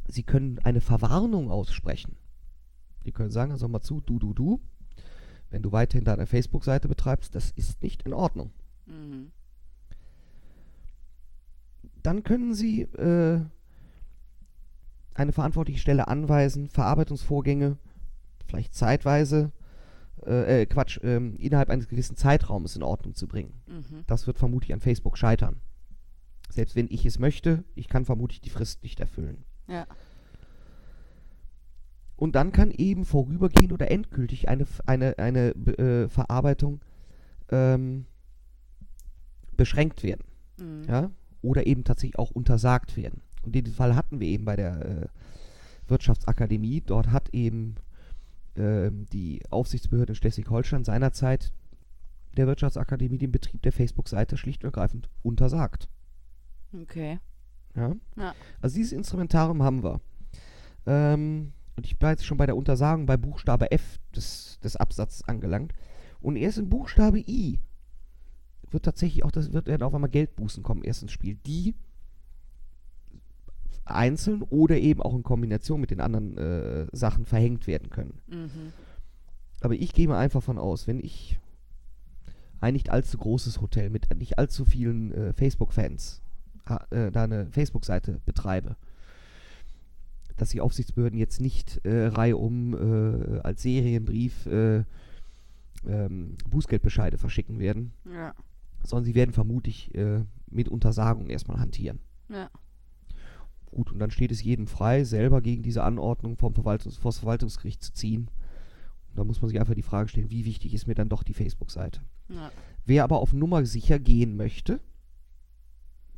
Sie 0.07 0.23
können 0.23 0.61
eine 0.61 0.81
Verwarnung 0.81 1.51
aussprechen. 1.51 2.17
Sie 3.03 3.13
können 3.13 3.31
sagen, 3.31 3.53
also 3.53 3.67
mal 3.69 3.81
zu, 3.81 4.01
du, 4.01 4.19
du, 4.19 4.35
du, 4.35 4.61
wenn 5.51 5.63
du 5.63 5.73
weiterhin 5.73 6.05
deine 6.05 6.27
Facebook-Seite 6.27 6.89
betreibst, 6.89 7.35
das 7.35 7.51
ist 7.51 7.83
nicht 7.83 8.03
in 8.03 8.13
Ordnung. 8.13 8.53
Mhm. 8.87 9.33
Dann 12.03 12.23
können 12.23 12.55
Sie 12.55 12.83
äh, 12.83 13.41
eine 15.15 15.33
verantwortliche 15.33 15.81
Stelle 15.81 16.07
anweisen, 16.07 16.69
Verarbeitungsvorgänge 16.69 17.79
vielleicht 18.47 18.75
zeitweise, 18.75 19.51
äh, 20.25 20.63
äh, 20.63 20.67
Quatsch, 20.67 20.99
äh, 21.03 21.17
innerhalb 21.17 21.69
eines 21.69 21.89
gewissen 21.89 22.17
Zeitraumes 22.17 22.77
in 22.77 22.83
Ordnung 22.83 23.15
zu 23.15 23.27
bringen. 23.27 23.55
Mhm. 23.67 24.05
Das 24.07 24.27
wird 24.27 24.39
vermutlich 24.39 24.73
an 24.73 24.81
Facebook 24.81 25.19
scheitern. 25.19 25.61
Selbst 26.51 26.77
wenn 26.77 26.87
ich 26.91 27.05
es 27.05 27.19
möchte, 27.19 27.65
ich 27.75 27.89
kann 27.89 28.05
vermutlich 28.05 28.41
die 28.41 28.51
Frist 28.51 28.83
nicht 28.83 29.01
erfüllen. 29.01 29.45
Ja. 29.69 29.87
Und 32.17 32.35
dann 32.35 32.53
kann 32.53 32.71
eben 32.71 33.05
vorübergehend 33.05 33.73
oder 33.73 33.91
endgültig 33.91 34.49
eine, 34.49 34.67
eine, 34.87 35.19
eine 35.19 35.51
äh, 35.51 36.09
Verarbeitung 36.09 36.81
ähm, 37.51 38.07
beschränkt 39.57 40.03
werden. 40.03 40.25
Mhm. 40.59 40.85
Ja? 40.89 41.11
Oder 41.43 41.67
eben 41.67 41.85
tatsächlich 41.85 42.19
auch 42.19 42.31
untersagt 42.31 42.97
werden. 42.97 43.21
Und 43.43 43.55
den 43.55 43.67
Fall 43.67 43.95
hatten 43.95 44.19
wir 44.21 44.29
eben 44.29 44.45
bei 44.45 44.57
der 44.57 44.87
äh, 44.87 45.07
Wirtschaftsakademie. 45.89 46.81
Dort 46.81 47.09
hat 47.13 47.29
eben 47.35 47.77
äh, 48.57 48.91
die 48.93 49.43
Aufsichtsbehörde 49.51 50.13
in 50.13 50.17
Schleswig-Holstein 50.17 50.85
seinerzeit 50.85 51.53
der 52.37 52.47
Wirtschaftsakademie 52.47 53.19
den 53.19 53.33
Betrieb 53.33 53.63
der 53.63 53.73
Facebook-Seite 53.73 54.37
schlicht 54.37 54.63
und 54.63 54.69
ergreifend 54.69 55.09
untersagt. 55.23 55.89
Okay. 56.73 57.19
Ja? 57.75 57.95
ja. 58.17 58.35
Also 58.61 58.77
dieses 58.77 58.93
Instrumentarium 58.93 59.63
haben 59.63 59.83
wir. 59.83 60.01
Ähm, 60.87 61.53
und 61.77 61.87
ich 61.87 61.99
bleibe 61.99 62.13
jetzt 62.13 62.27
schon 62.27 62.39
bei 62.39 62.47
der 62.47 62.57
Untersagung 62.57 63.07
bei 63.07 63.17
Buchstabe 63.17 63.71
F 63.71 63.99
des, 64.15 64.59
des 64.61 64.77
Absatzes 64.77 65.27
angelangt. 65.29 65.73
Und 66.21 66.37
erst 66.37 66.59
in 66.59 66.69
Buchstabe 66.69 67.19
I 67.19 67.61
wird 68.71 68.85
tatsächlich 68.85 69.25
auch, 69.25 69.31
das 69.31 69.53
wird 69.53 69.83
auf 69.83 69.95
einmal 69.95 70.11
Geldbußen 70.11 70.63
kommen, 70.63 70.83
erst 70.83 71.03
ins 71.03 71.13
Spiel. 71.13 71.37
Die 71.47 71.75
einzeln 73.87 74.43
oder 74.43 74.79
eben 74.79 75.01
auch 75.01 75.15
in 75.15 75.23
Kombination 75.23 75.81
mit 75.81 75.91
den 75.91 76.01
anderen 76.01 76.37
äh, 76.37 76.87
Sachen 76.93 77.25
verhängt 77.25 77.67
werden 77.67 77.91
können. 77.91 78.19
Mhm. 78.27 78.73
Aber 79.61 79.75
ich 79.75 79.93
gehe 79.93 80.09
mal 80.09 80.19
einfach 80.19 80.43
von 80.43 80.59
aus, 80.59 80.87
wenn 80.87 81.01
ich 81.01 81.39
ein 82.61 82.75
nicht 82.75 82.91
allzu 82.91 83.19
großes 83.19 83.61
Hotel 83.61 83.91
mit 83.91 84.15
nicht 84.17 84.39
allzu 84.39 84.65
vielen 84.65 85.13
äh, 85.13 85.33
Facebook-Fans 85.33 86.23
äh, 86.91 87.11
da 87.11 87.25
eine 87.25 87.47
Facebook-Seite 87.51 88.21
betreibe, 88.25 88.77
dass 90.37 90.51
die 90.51 90.61
Aufsichtsbehörden 90.61 91.19
jetzt 91.19 91.41
nicht 91.41 91.85
äh, 91.85 92.07
reihum 92.07 92.75
äh, 92.75 93.41
als 93.41 93.63
Serienbrief 93.63 94.47
äh, 94.47 94.85
ähm, 95.87 96.37
Bußgeldbescheide 96.51 97.19
verschicken 97.19 97.59
werden, 97.59 97.93
ja. 98.05 98.35
sondern 98.83 99.05
sie 99.05 99.15
werden 99.15 99.33
vermutlich 99.33 99.95
äh, 99.95 100.25
mit 100.51 100.69
Untersagung 100.69 101.29
erstmal 101.29 101.61
hantieren. 101.61 102.01
Ja. 102.29 102.51
Gut, 103.77 103.93
und 103.93 103.99
dann 103.99 104.11
steht 104.11 104.33
es 104.33 104.43
jedem 104.43 104.67
frei, 104.67 105.05
selber 105.05 105.43
gegen 105.43 105.63
diese 105.63 105.85
Anordnung 105.85 106.39
vom 106.39 106.55
Verwaltungs 106.55 106.97
vor 106.97 107.11
das 107.11 107.19
Verwaltungsgericht 107.19 107.83
zu 107.85 107.93
ziehen. 107.93 108.31
Und 109.11 109.19
da 109.19 109.23
muss 109.23 109.43
man 109.43 109.51
sich 109.51 109.61
einfach 109.61 109.75
die 109.75 109.83
Frage 109.83 110.09
stellen, 110.09 110.31
wie 110.31 110.47
wichtig 110.47 110.73
ist 110.73 110.87
mir 110.87 110.95
dann 110.95 111.11
doch 111.11 111.23
die 111.23 111.35
Facebook-Seite? 111.35 112.01
Ja. 112.31 112.51
Wer 112.87 113.05
aber 113.05 113.19
auf 113.19 113.35
Nummer 113.35 113.67
sicher 113.67 113.99
gehen 113.99 114.35
möchte, 114.35 114.81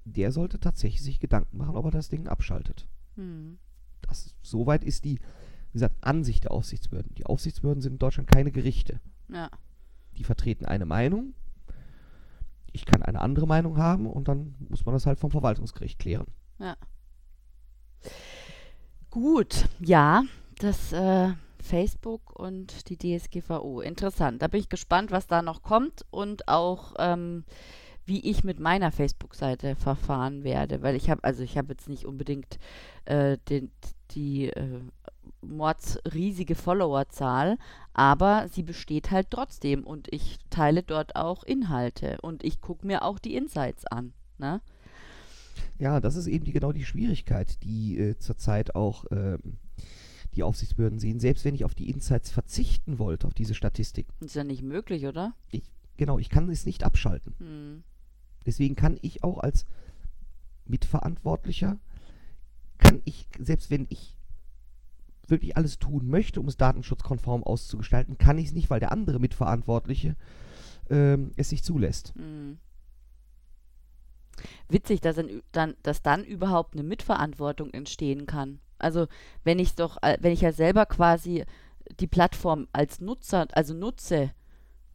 der 0.05 0.31
sollte 0.31 0.61
tatsächlich 0.61 1.03
sich 1.03 1.19
Gedanken 1.19 1.59
machen, 1.59 1.75
ob 1.75 1.87
er 1.87 1.91
das 1.91 2.09
Ding 2.09 2.29
abschaltet. 2.29 2.87
Mhm. 3.17 3.59
Das, 4.03 4.37
soweit 4.41 4.85
ist 4.85 5.05
die, 5.05 5.17
wie 5.17 5.73
gesagt, 5.73 5.97
Ansicht 6.01 6.45
der 6.45 6.53
Aufsichtsbehörden. 6.53 7.13
Die 7.17 7.27
Aufsichtsbehörden 7.27 7.83
sind 7.83 7.95
in 7.95 7.99
Deutschland 7.99 8.31
keine 8.31 8.53
Gerichte. 8.53 9.01
Ja. 9.33 9.51
Die 10.17 10.23
vertreten 10.23 10.65
eine 10.65 10.87
Meinung. 10.87 11.35
Ich 12.71 12.87
kann 12.87 13.03
eine 13.03 13.21
andere 13.21 13.49
Meinung 13.49 13.79
haben 13.79 14.07
und 14.07 14.29
dann 14.29 14.55
muss 14.69 14.87
man 14.87 14.95
das 14.95 15.07
halt 15.07 15.19
vom 15.19 15.33
Verwaltungsgericht 15.33 15.99
klären. 15.99 16.29
Ja. 16.61 16.77
Gut, 19.11 19.64
ja, 19.80 20.24
das 20.59 20.92
äh, 20.92 21.30
Facebook 21.62 22.38
und 22.38 22.88
die 22.88 22.96
DSGVO. 22.96 23.80
Interessant. 23.80 24.42
Da 24.42 24.49
bin 24.49 24.61
ich 24.61 24.68
gespannt, 24.68 25.11
was 25.11 25.26
da 25.26 25.42
noch 25.42 25.62
kommt 25.62 26.05
und 26.11 26.49
auch 26.49 26.94
ähm, 26.99 27.44
wie 28.09 28.20
ich 28.20 28.42
mit 28.42 28.59
meiner 28.59 28.90
Facebook-Seite 28.90 29.76
verfahren 29.76 30.42
werde, 30.42 30.82
weil 30.82 30.96
ich 30.96 31.11
habe, 31.11 31.22
also 31.24 31.42
ich 31.42 31.59
habe 31.59 31.72
jetzt 31.72 31.88
nicht 31.88 32.07
unbedingt 32.07 32.59
äh, 33.05 33.36
den, 33.51 33.70
die 34.12 34.49
äh, 34.49 34.80
mordsriesige 35.42 36.55
Followerzahl, 36.55 37.59
aber 37.92 38.49
sie 38.49 38.62
besteht 38.62 39.11
halt 39.11 39.30
trotzdem 39.30 39.86
und 39.86 40.09
ich 40.11 40.38
teile 40.49 40.82
dort 40.82 41.16
auch 41.16 41.44
Inhalte 41.44 42.18
und 42.22 42.44
ich 42.44 42.61
gucke 42.61 42.86
mir 42.86 43.03
auch 43.03 43.18
die 43.18 43.36
Insights 43.36 43.84
an. 43.86 44.14
Ne? 44.38 44.61
Ja, 45.79 46.01
das 46.01 46.17
ist 46.17 46.27
eben 46.27 46.45
die, 46.45 46.53
genau 46.53 46.73
die 46.73 46.85
Schwierigkeit, 46.85 47.63
die 47.63 47.99
äh, 47.99 48.19
zurzeit 48.19 48.75
auch 48.75 49.05
ähm, 49.11 49.59
die 50.35 50.43
Aufsichtsbehörden 50.43 50.99
sehen. 50.99 51.21
Selbst 51.21 51.45
wenn 51.45 51.55
ich 51.55 51.65
auf 51.65 51.75
die 51.75 51.91
Insights 51.91 52.31
verzichten 52.31 52.99
wollte, 52.99 53.27
auf 53.27 53.35
diese 53.35 53.55
Statistik. 53.55 54.07
Ist 54.21 54.35
ja 54.35 54.45
nicht 54.45 54.63
möglich, 54.63 55.07
oder? 55.07 55.35
Ich, 55.51 55.63
genau, 55.97 56.19
ich 56.19 56.29
kann 56.29 56.49
es 56.49 56.67
nicht 56.67 56.85
abschalten. 56.85 57.35
Hm. 57.39 57.83
Deswegen 58.47 58.77
kann 58.77 58.99
ich 59.03 59.25
auch 59.25 59.39
als 59.39 59.67
Mitverantwortlicher, 60.67 61.79
kann 62.79 63.01
ich, 63.05 63.27
selbst 63.39 63.71
wenn 63.71 63.87
ich 63.89 64.17
wirklich 65.27 65.57
alles 65.57 65.79
tun 65.79 66.09
möchte, 66.09 66.41
um 66.41 66.49
es 66.49 66.57
datenschutzkonform 66.57 67.43
auszugestalten, 67.43 68.17
kann 68.19 68.39
ich 68.39 68.47
es 68.47 68.53
nicht, 68.53 68.71
weil 68.71 68.81
der 68.81 68.93
andere 68.93 69.19
Mitverantwortliche 69.19 70.17
ähm, 70.89 71.33
es 71.37 71.51
nicht 71.51 71.65
zulässt. 71.65 72.15
Mhm. 72.17 72.59
Witzig, 74.68 75.01
dass 75.01 75.20
dann, 75.53 75.74
dass 75.82 76.03
dann 76.03 76.24
überhaupt 76.24 76.74
eine 76.74 76.82
Mitverantwortung 76.82 77.72
entstehen 77.72 78.26
kann. 78.26 78.61
Also 78.78 79.07
wenn 79.45 79.59
ich 79.59 79.74
doch, 79.74 79.97
äh, 80.03 80.16
wenn 80.20 80.32
ich 80.32 80.41
ja 80.41 80.53
selber 80.53 80.86
quasi 80.86 81.45
die 82.01 82.07
Plattform 82.07 82.68
als 82.72 83.01
Nutzer, 83.01 83.47
also 83.53 83.74
nutze, 83.74 84.30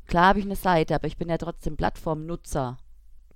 klar 0.07 0.27
habe 0.27 0.39
ich 0.39 0.45
eine 0.45 0.55
Seite, 0.55 0.95
aber 0.95 1.07
ich 1.07 1.17
bin 1.17 1.29
ja 1.29 1.37
trotzdem 1.37 1.77
Plattformnutzer. 1.77 2.77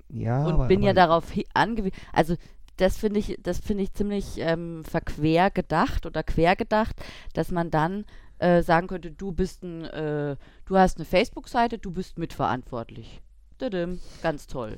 Ja, 0.10 0.46
und 0.46 0.54
aber, 0.54 0.68
bin 0.68 0.80
aber 0.80 0.88
ja 0.88 0.94
darauf 0.94 1.34
angewiesen. 1.54 1.98
Also 2.14 2.36
das 2.78 2.98
finde 2.98 3.20
ich, 3.20 3.38
das 3.42 3.60
finde 3.60 3.84
ich 3.84 3.94
ziemlich 3.94 4.38
ähm, 4.38 4.84
verquer 4.86 5.50
gedacht 5.50 6.06
oder 6.06 6.24
quer 6.24 6.56
gedacht, 6.56 6.96
dass 7.34 7.52
man 7.52 7.72
dann 7.72 8.06
äh, 8.40 8.62
sagen 8.62 8.88
könnte, 8.88 9.12
du 9.12 9.32
bist 9.32 9.64
ein, 9.64 9.84
äh, 9.86 10.38
du 10.66 10.78
hast 10.78 10.98
eine 10.98 11.06
Facebook-Seite, 11.06 11.80
du 11.80 11.92
bist 11.92 12.20
mitverantwortlich. 12.20 13.22
Ganz 14.22 14.46
toll. 14.46 14.78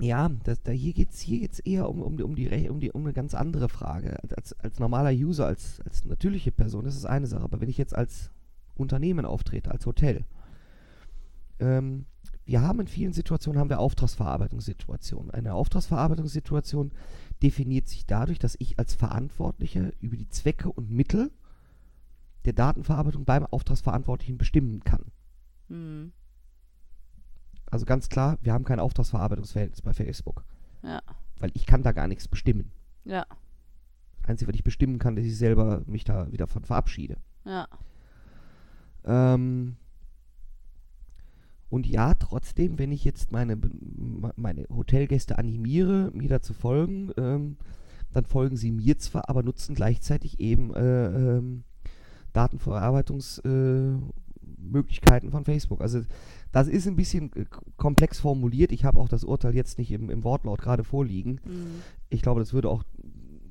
Ja, 0.00 0.30
das, 0.44 0.62
da 0.62 0.72
hier 0.72 0.94
geht 0.94 1.10
es 1.10 1.20
hier 1.20 1.40
geht's 1.40 1.58
eher 1.58 1.88
um, 1.88 2.00
um, 2.00 2.18
um, 2.20 2.34
die, 2.34 2.68
um, 2.70 2.80
die, 2.80 2.90
um 2.90 3.02
eine 3.02 3.12
ganz 3.12 3.34
andere 3.34 3.68
Frage. 3.68 4.16
Als, 4.36 4.52
als 4.54 4.78
normaler 4.78 5.10
User, 5.10 5.46
als, 5.46 5.80
als 5.84 6.04
natürliche 6.04 6.52
Person, 6.52 6.84
das 6.84 6.96
ist 6.96 7.04
eine 7.04 7.26
Sache. 7.26 7.44
Aber 7.44 7.60
wenn 7.60 7.68
ich 7.68 7.78
jetzt 7.78 7.94
als 7.94 8.30
Unternehmen 8.76 9.26
auftrete, 9.26 9.70
als 9.70 9.84
Hotel, 9.84 10.24
ähm, 11.58 12.06
wir 12.46 12.62
haben 12.62 12.80
in 12.80 12.88
vielen 12.88 13.12
Situationen 13.12 13.60
haben 13.60 13.70
wir 13.70 13.78
Auftragsverarbeitungssituationen. 13.78 15.30
Eine 15.30 15.54
Auftragsverarbeitungssituation 15.54 16.92
definiert 17.42 17.86
sich 17.86 18.06
dadurch, 18.06 18.38
dass 18.38 18.56
ich 18.58 18.78
als 18.78 18.94
Verantwortlicher 18.94 19.90
über 20.00 20.16
die 20.16 20.28
Zwecke 20.28 20.72
und 20.72 20.90
Mittel 20.90 21.30
der 22.46 22.54
Datenverarbeitung 22.54 23.24
beim 23.24 23.44
Auftragsverantwortlichen 23.44 24.38
bestimmen 24.38 24.82
kann. 24.82 25.04
Mhm. 25.68 26.12
Also 27.70 27.86
ganz 27.86 28.08
klar, 28.08 28.38
wir 28.42 28.52
haben 28.52 28.64
kein 28.64 28.80
Auftragsverarbeitungsverhältnis 28.80 29.82
bei 29.82 29.92
Facebook. 29.92 30.44
Ja. 30.82 31.00
Weil 31.38 31.50
ich 31.54 31.66
kann 31.66 31.82
da 31.82 31.92
gar 31.92 32.08
nichts 32.08 32.26
bestimmen. 32.28 32.72
Ja. 33.04 33.26
Einzige, 34.26 34.48
was 34.50 34.56
ich 34.56 34.64
bestimmen 34.64 34.98
kann, 34.98 35.16
dass 35.16 35.24
ich 35.24 35.36
selber 35.36 35.82
mich 35.86 36.04
da 36.04 36.30
wieder 36.32 36.46
von 36.46 36.64
verabschiede. 36.64 37.16
Ja. 37.44 37.66
Ähm, 39.04 39.76
Und 41.70 41.86
ja, 41.86 42.14
trotzdem, 42.14 42.78
wenn 42.78 42.92
ich 42.92 43.04
jetzt 43.04 43.30
meine, 43.32 43.56
meine 44.36 44.66
Hotelgäste 44.68 45.38
animiere, 45.38 46.10
mir 46.12 46.28
da 46.28 46.42
zu 46.42 46.52
folgen, 46.52 47.12
ähm, 47.16 47.56
dann 48.12 48.24
folgen 48.24 48.56
sie 48.56 48.72
mir 48.72 48.98
zwar, 48.98 49.28
aber 49.28 49.44
nutzen 49.44 49.76
gleichzeitig 49.76 50.40
eben 50.40 50.74
äh, 50.74 51.38
ähm, 51.38 51.62
Datenverarbeitungsmöglichkeiten 52.32 54.02
äh, 54.02 54.29
von 55.30 55.44
Facebook. 55.44 55.80
Also 55.80 56.02
das 56.52 56.68
ist 56.68 56.86
ein 56.86 56.96
bisschen 56.96 57.32
äh, 57.34 57.44
komplex 57.76 58.20
formuliert. 58.20 58.72
Ich 58.72 58.84
habe 58.84 59.00
auch 59.00 59.08
das 59.08 59.24
Urteil 59.24 59.54
jetzt 59.54 59.78
nicht 59.78 59.92
im, 59.92 60.10
im 60.10 60.24
Wortlaut 60.24 60.60
gerade 60.60 60.84
vorliegen. 60.84 61.40
Mhm. 61.44 61.82
Ich 62.08 62.22
glaube, 62.22 62.40
das 62.40 62.52
würde 62.52 62.68
auch 62.68 62.82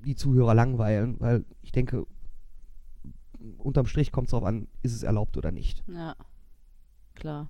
die 0.06 0.16
Zuhörer 0.16 0.54
langweilen, 0.54 1.20
weil 1.20 1.46
ich 1.62 1.72
denke, 1.72 2.06
unterm 3.58 3.86
Strich 3.86 4.12
kommt 4.12 4.28
es 4.28 4.32
darauf 4.32 4.48
an, 4.48 4.68
ist 4.82 4.94
es 4.94 5.04
erlaubt 5.04 5.38
oder 5.38 5.52
nicht. 5.52 5.84
Ja, 5.88 6.16
klar. 7.16 7.50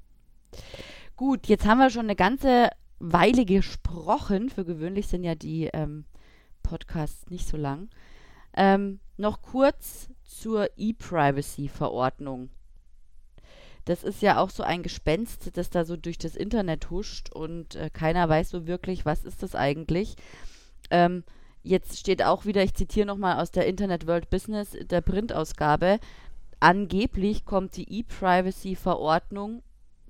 Gut, 1.16 1.48
jetzt 1.48 1.66
haben 1.66 1.80
wir 1.80 1.90
schon 1.90 2.06
eine 2.06 2.16
ganze 2.16 2.70
Weile 3.00 3.46
gesprochen. 3.46 4.50
Für 4.50 4.66
gewöhnlich 4.66 5.08
sind 5.08 5.24
ja 5.24 5.36
die 5.36 5.70
ähm, 5.74 6.06
Podcasts 6.64 7.30
nicht 7.30 7.48
so 7.48 7.58
lang. 7.58 7.90
Ähm, 8.54 9.00
noch 9.18 9.42
kurz 9.42 10.10
zur 10.24 10.70
E-Privacy-Verordnung. 10.78 12.50
Das 13.90 14.04
ist 14.04 14.22
ja 14.22 14.38
auch 14.38 14.52
so 14.52 14.62
ein 14.62 14.84
Gespenst, 14.84 15.58
das 15.58 15.72
da 15.72 15.84
so 15.84 15.98
durch 15.98 16.20
das 16.20 16.36
Internet 16.36 16.92
huscht 16.92 17.32
und 17.32 17.74
äh, 17.74 17.90
keiner 17.90 18.30
weiß 18.30 18.52
so 18.52 18.68
wirklich, 18.68 19.04
was 19.04 19.24
ist 19.24 19.42
das 19.42 19.56
eigentlich. 19.56 20.16
Ähm, 20.92 21.24
jetzt 21.64 21.98
steht 21.98 22.22
auch 22.22 22.46
wieder, 22.46 22.62
ich 22.62 22.76
zitiere 22.76 23.08
nochmal 23.08 23.42
aus 23.42 23.50
der 23.50 23.66
Internet 23.66 24.06
World 24.06 24.30
Business, 24.30 24.78
der 24.80 25.02
Printausgabe, 25.02 26.00
angeblich 26.60 27.46
kommt 27.46 27.78
die 27.78 27.92
E-Privacy-Verordnung 28.02 29.64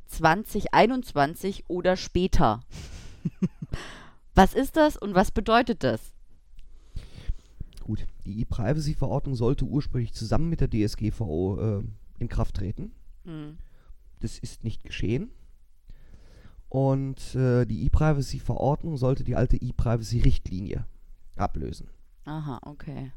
2021 0.08 1.70
oder 1.70 1.96
später. 1.96 2.60
was 4.36 4.56
ist 4.56 4.76
das 4.76 4.98
und 4.98 5.16
was 5.16 5.32
bedeutet 5.32 5.86
das? 5.86 6.02
Gut, 7.86 8.06
die 8.26 8.42
E-Privacy-Verordnung 8.42 9.36
sollte 9.36 9.64
ursprünglich 9.64 10.12
zusammen 10.12 10.50
mit 10.50 10.60
der 10.60 10.70
DSGVO 10.70 11.80
äh, 11.80 11.84
in 12.20 12.28
Kraft 12.28 12.56
treten. 12.56 12.92
Hm. 13.24 13.58
Das 14.20 14.38
ist 14.38 14.64
nicht 14.64 14.84
geschehen. 14.84 15.32
Und 16.70 17.36
äh, 17.36 17.66
die 17.66 17.86
E-Privacy-Verordnung 17.86 18.98
sollte 18.98 19.24
die 19.24 19.36
alte 19.36 19.58
E-Privacy-Richtlinie 19.58 20.86
ablösen. 21.36 21.90
Aha, 22.26 22.60
okay. 22.64 23.12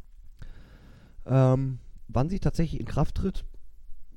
Ähm, 1.27 1.79
wann 2.09 2.31
sie 2.31 2.41
tatsächlich 2.41 2.81
in 2.81 2.87
Kraft 2.87 3.17
tritt, 3.17 3.45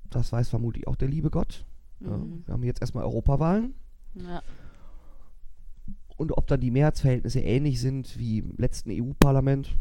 das 0.10 0.32
weiß 0.32 0.50
vermutlich 0.50 0.88
auch 0.88 0.96
der 0.96 1.10
liebe 1.10 1.30
Gott. 1.30 1.66
Mhm. 2.00 2.08
Ja, 2.08 2.48
wir 2.48 2.54
haben 2.54 2.64
jetzt 2.64 2.82
erstmal 2.82 3.04
Europawahlen. 3.04 3.74
Ja. 4.14 4.42
Und 6.18 6.32
ob 6.32 6.48
dann 6.48 6.62
die 6.62 6.72
Mehrheitsverhältnisse 6.72 7.42
ähnlich 7.42 7.82
sind 7.82 8.18
wie 8.18 8.40
im 8.40 8.54
letzten 8.58 8.90
EU-Parlament, 8.92 9.76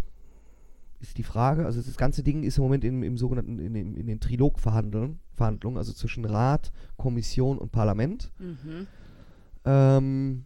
ist 1.04 1.18
die 1.18 1.22
Frage. 1.22 1.66
Also 1.66 1.80
das 1.80 1.96
ganze 1.96 2.22
Ding 2.22 2.42
ist 2.42 2.58
im 2.58 2.64
Moment 2.64 2.84
im, 2.84 3.02
im 3.02 3.16
sogenannten, 3.16 3.58
in, 3.58 3.74
in, 3.74 3.94
in 3.94 4.06
den 4.06 4.20
Trilogverhandlungen, 4.20 5.20
Verhandlungen, 5.32 5.78
also 5.78 5.92
zwischen 5.92 6.24
Rat, 6.24 6.72
Kommission 6.96 7.58
und 7.58 7.72
Parlament. 7.72 8.32
Mhm. 8.38 8.86
Ähm, 9.64 10.44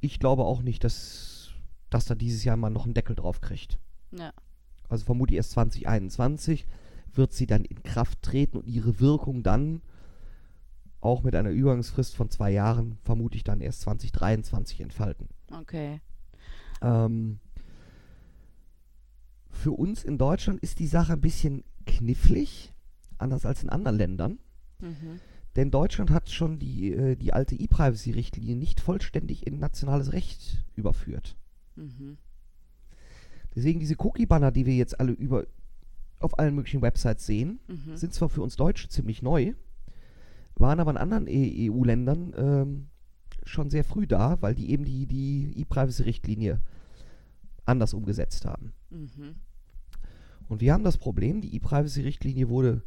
ich 0.00 0.20
glaube 0.20 0.44
auch 0.44 0.62
nicht, 0.62 0.84
dass, 0.84 1.50
dass 1.90 2.04
da 2.06 2.14
dieses 2.14 2.44
Jahr 2.44 2.56
mal 2.56 2.70
noch 2.70 2.84
einen 2.84 2.94
Deckel 2.94 3.16
drauf 3.16 3.40
kriegt. 3.40 3.78
Ja. 4.12 4.32
Also 4.88 5.04
vermutlich 5.04 5.36
erst 5.36 5.52
2021 5.52 6.66
wird 7.12 7.32
sie 7.32 7.46
dann 7.46 7.64
in 7.64 7.82
Kraft 7.82 8.22
treten 8.22 8.58
und 8.58 8.66
ihre 8.66 9.00
Wirkung 9.00 9.42
dann 9.42 9.82
auch 11.00 11.22
mit 11.22 11.36
einer 11.36 11.50
Übergangsfrist 11.50 12.16
von 12.16 12.30
zwei 12.30 12.50
Jahren 12.50 12.98
vermutlich 13.04 13.44
dann 13.44 13.60
erst 13.60 13.82
2023 13.82 14.80
entfalten. 14.80 15.28
Okay. 15.52 16.00
Ähm, 16.82 17.40
für 19.58 19.72
uns 19.72 20.04
in 20.04 20.18
Deutschland 20.18 20.60
ist 20.60 20.78
die 20.78 20.86
Sache 20.86 21.14
ein 21.14 21.20
bisschen 21.20 21.64
knifflig, 21.84 22.72
anders 23.18 23.44
als 23.44 23.62
in 23.62 23.68
anderen 23.68 23.98
Ländern. 23.98 24.38
Mhm. 24.80 25.20
Denn 25.56 25.70
Deutschland 25.72 26.10
hat 26.10 26.30
schon 26.30 26.58
die, 26.58 26.92
äh, 26.92 27.16
die 27.16 27.32
alte 27.32 27.56
E-Privacy-Richtlinie 27.56 28.54
nicht 28.54 28.80
vollständig 28.80 29.46
in 29.46 29.58
nationales 29.58 30.12
Recht 30.12 30.64
überführt. 30.76 31.36
Mhm. 31.74 32.18
Deswegen 33.54 33.80
diese 33.80 33.96
Cookie-Banner, 33.98 34.52
die 34.52 34.66
wir 34.66 34.76
jetzt 34.76 35.00
alle 35.00 35.12
über 35.12 35.46
auf 36.20 36.38
allen 36.38 36.54
möglichen 36.54 36.82
Websites 36.82 37.26
sehen, 37.26 37.60
mhm. 37.68 37.96
sind 37.96 38.14
zwar 38.14 38.28
für 38.28 38.42
uns 38.42 38.56
Deutsche 38.56 38.88
ziemlich 38.88 39.22
neu, 39.22 39.54
waren 40.56 40.80
aber 40.80 40.90
in 40.92 40.96
anderen 40.96 41.26
EU-Ländern 41.28 42.34
ähm, 42.36 42.86
schon 43.44 43.70
sehr 43.70 43.84
früh 43.84 44.06
da, 44.06 44.40
weil 44.40 44.54
die 44.54 44.70
eben 44.70 44.84
die, 44.84 45.06
die 45.06 45.52
E-Privacy-Richtlinie 45.60 46.60
anders 47.64 47.94
umgesetzt 47.94 48.44
haben. 48.44 48.72
Mhm. 48.90 49.36
Und 50.48 50.60
wir 50.60 50.72
haben 50.72 50.84
das 50.84 50.96
Problem, 50.96 51.40
die 51.40 51.54
E-Privacy-Richtlinie 51.54 52.48
wurde 52.48 52.82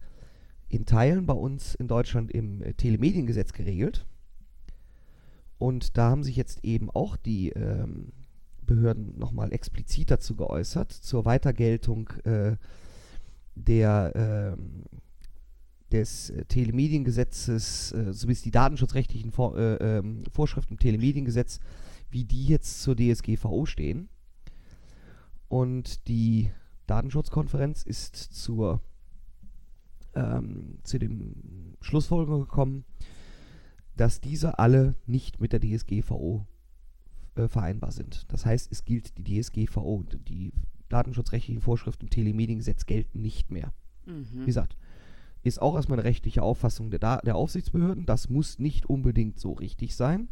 in 0.68 0.86
Teilen 0.86 1.26
bei 1.26 1.34
uns 1.34 1.76
in 1.76 1.88
Deutschland 1.88 2.32
im 2.32 2.62
äh, 2.62 2.74
Telemediengesetz 2.74 3.54
geregelt. 3.54 4.06
Und 5.58 5.98
da 5.98 6.10
haben 6.10 6.24
sich 6.24 6.36
jetzt 6.36 6.64
eben 6.64 6.90
auch 6.90 7.18
die 7.18 7.50
ähm, 7.50 8.14
Behörden 8.66 9.18
nochmal 9.20 9.54
explizit 9.54 10.10
dazu 10.10 10.36
geäußert, 10.36 10.92
zur 10.92 11.26
Weitergeltung 11.26 12.10
äh, 12.24 12.56
der, 13.54 14.56
äh, 14.58 15.92
des 15.92 16.34
Telemediengesetzes 16.48 17.92
äh, 17.92 18.14
sowie 18.14 18.34
die 18.34 18.52
datenschutzrechtlichen 18.52 19.32
Vor 19.32 19.58
äh, 19.58 19.98
ähm, 19.98 20.24
Vorschriften 20.32 20.76
im 20.76 20.80
Telemediengesetz, 20.80 21.60
wie 22.10 22.24
die 22.24 22.48
jetzt 22.48 22.82
zur 22.82 22.96
DSGVO 22.96 23.66
stehen. 23.66 24.10
Und 25.48 26.08
die 26.08 26.50
Datenschutzkonferenz 26.88 27.84
ist 27.84 28.16
zur, 28.16 28.82
ähm, 30.14 30.80
zu 30.84 31.00
dem 31.00 31.76
Schlussfolgerung 31.82 32.42
gekommen, 32.42 32.86
dass 33.96 34.22
diese 34.22 34.60
alle 34.60 34.96
nicht 35.06 35.40
mit 35.40 35.54
der 35.54 35.60
DSGVO 35.60 36.46
äh, 37.36 37.48
vereinbar 37.48 37.92
sind. 37.92 38.26
Das 38.32 38.46
heißt, 38.46 38.72
es 38.72 38.86
gilt 38.86 39.18
die 39.18 39.42
DSGVO, 39.42 40.04
die 40.28 40.54
datenschutzrechtlichen 40.90 41.62
Vorschriften 41.62 42.06
im 42.06 42.10
Telemediengesetz 42.10 42.86
gelten 42.86 43.22
nicht 43.22 43.52
mehr. 43.52 43.74
Mhm. 44.06 44.28
Wie 44.34 44.46
gesagt, 44.46 44.76
ist 45.44 45.62
auch 45.62 45.76
erstmal 45.76 46.00
eine 46.00 46.08
rechtliche 46.08 46.44
Auffassung 46.44 46.92
der, 46.92 47.22
der 47.22 47.36
Aufsichtsbehörden. 47.36 48.06
Das 48.06 48.30
muss 48.30 48.60
nicht 48.60 48.86
unbedingt 48.88 49.40
so 49.40 49.54
richtig 49.54 49.96
sein, 49.96 50.30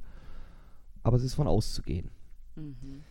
aber 1.04 1.18
es 1.18 1.24
ist 1.24 1.34
von 1.34 1.48
auszugehen. 1.48 2.12
Mhm. 2.56 3.04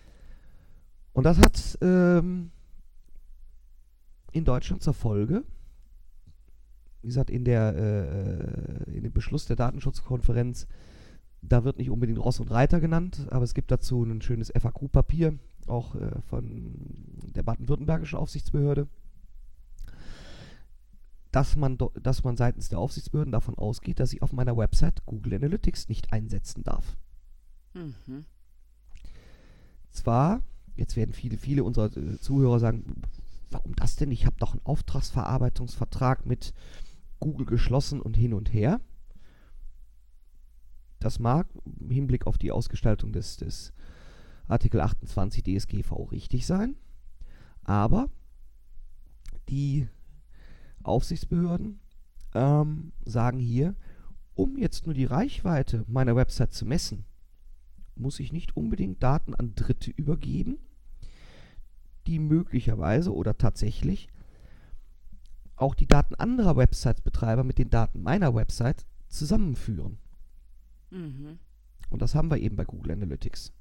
Und 1.12 1.24
das 1.24 1.38
hat 1.38 1.78
ähm, 1.80 2.52
in 4.32 4.44
Deutschland 4.44 4.82
zur 4.82 4.94
Folge, 4.94 5.44
wie 7.02 7.08
gesagt, 7.08 7.30
in, 7.30 7.44
der, 7.44 7.74
äh, 7.76 8.96
in 8.96 9.04
dem 9.04 9.12
Beschluss 9.12 9.46
der 9.46 9.56
Datenschutzkonferenz, 9.56 10.66
da 11.40 11.64
wird 11.64 11.78
nicht 11.78 11.90
unbedingt 11.90 12.18
Ross 12.18 12.40
und 12.40 12.50
Reiter 12.50 12.80
genannt, 12.80 13.26
aber 13.30 13.44
es 13.44 13.54
gibt 13.54 13.70
dazu 13.70 14.02
ein 14.02 14.20
schönes 14.22 14.50
FAQ-Papier, 14.50 15.38
auch 15.66 15.94
äh, 15.94 16.20
von 16.22 16.74
der 17.34 17.42
baden-württembergischen 17.42 18.18
Aufsichtsbehörde, 18.18 18.88
dass 21.30 21.56
man, 21.56 21.78
dass 22.02 22.24
man 22.24 22.36
seitens 22.36 22.68
der 22.68 22.78
Aufsichtsbehörden 22.78 23.32
davon 23.32 23.54
ausgeht, 23.56 24.00
dass 24.00 24.12
ich 24.12 24.22
auf 24.22 24.32
meiner 24.32 24.56
Website 24.56 25.04
Google 25.06 25.34
Analytics 25.34 25.88
nicht 25.88 26.12
einsetzen 26.12 26.64
darf. 26.64 26.96
Mhm. 27.74 28.24
Zwar, 29.90 30.42
jetzt 30.74 30.96
werden 30.96 31.12
viele, 31.12 31.36
viele 31.36 31.64
unserer 31.64 31.96
äh, 31.96 32.18
Zuhörer 32.18 32.58
sagen, 32.58 33.02
warum 33.50 33.74
das 33.74 33.96
denn? 33.96 34.10
Ich 34.10 34.26
habe 34.26 34.36
doch 34.38 34.52
einen 34.52 34.64
Auftragsverarbeitungsvertrag 34.64 36.26
mit 36.26 36.54
Google 37.20 37.46
geschlossen 37.46 38.00
und 38.00 38.16
hin 38.16 38.34
und 38.34 38.52
her. 38.52 38.80
Das 41.00 41.18
mag 41.18 41.46
im 41.80 41.90
Hinblick 41.90 42.26
auf 42.26 42.38
die 42.38 42.50
Ausgestaltung 42.50 43.12
des, 43.12 43.36
des 43.36 43.72
Artikel 44.48 44.80
28 44.80 45.44
DSGVO 45.44 46.04
richtig 46.04 46.46
sein, 46.46 46.76
aber 47.64 48.10
die 49.48 49.88
Aufsichtsbehörden 50.82 51.80
ähm, 52.34 52.92
sagen 53.04 53.38
hier, 53.38 53.76
um 54.34 54.56
jetzt 54.56 54.86
nur 54.86 54.94
die 54.94 55.04
Reichweite 55.04 55.84
meiner 55.86 56.16
Website 56.16 56.52
zu 56.52 56.64
messen, 56.64 57.04
muss 57.94 58.20
ich 58.20 58.32
nicht 58.32 58.56
unbedingt 58.56 59.02
Daten 59.02 59.34
an 59.34 59.54
Dritte 59.54 59.90
übergeben, 59.90 60.58
die 62.08 62.18
möglicherweise 62.18 63.14
oder 63.14 63.36
tatsächlich 63.36 64.08
auch 65.56 65.74
die 65.74 65.86
Daten 65.86 66.14
anderer 66.14 66.56
Website-Betreiber 66.56 67.44
mit 67.44 67.58
den 67.58 67.70
Daten 67.70 68.02
meiner 68.02 68.34
Website 68.34 68.86
zusammenführen. 69.08 69.98
Mhm. 70.90 71.38
Und 71.90 72.02
das 72.02 72.14
haben 72.14 72.30
wir 72.30 72.38
eben 72.38 72.56
bei 72.56 72.64
Google 72.64 72.92
Analytics. 72.92 73.52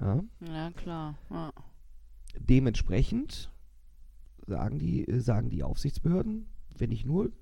Ja, 0.00 0.22
ja 0.40 0.70
klar. 0.72 1.18
Ja. 1.30 1.52
Dementsprechend 2.38 3.50
sagen 4.46 4.78
die, 4.78 5.06
sagen 5.20 5.50
die 5.50 5.62
Aufsichtsbehörden, 5.62 6.46
wenn 6.76 6.90
ich 6.90 7.04
nur 7.04 7.32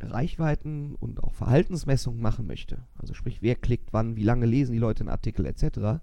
Reichweiten 0.00 0.94
und 0.96 1.22
auch 1.22 1.32
Verhaltensmessungen 1.32 2.20
machen 2.20 2.46
möchte, 2.46 2.86
also 2.94 3.14
sprich, 3.14 3.40
wer 3.40 3.54
klickt 3.56 3.92
wann, 3.92 4.16
wie 4.16 4.24
lange 4.24 4.46
lesen 4.46 4.72
die 4.72 4.78
Leute 4.78 5.00
einen 5.00 5.08
Artikel 5.08 5.46
etc., 5.46 6.02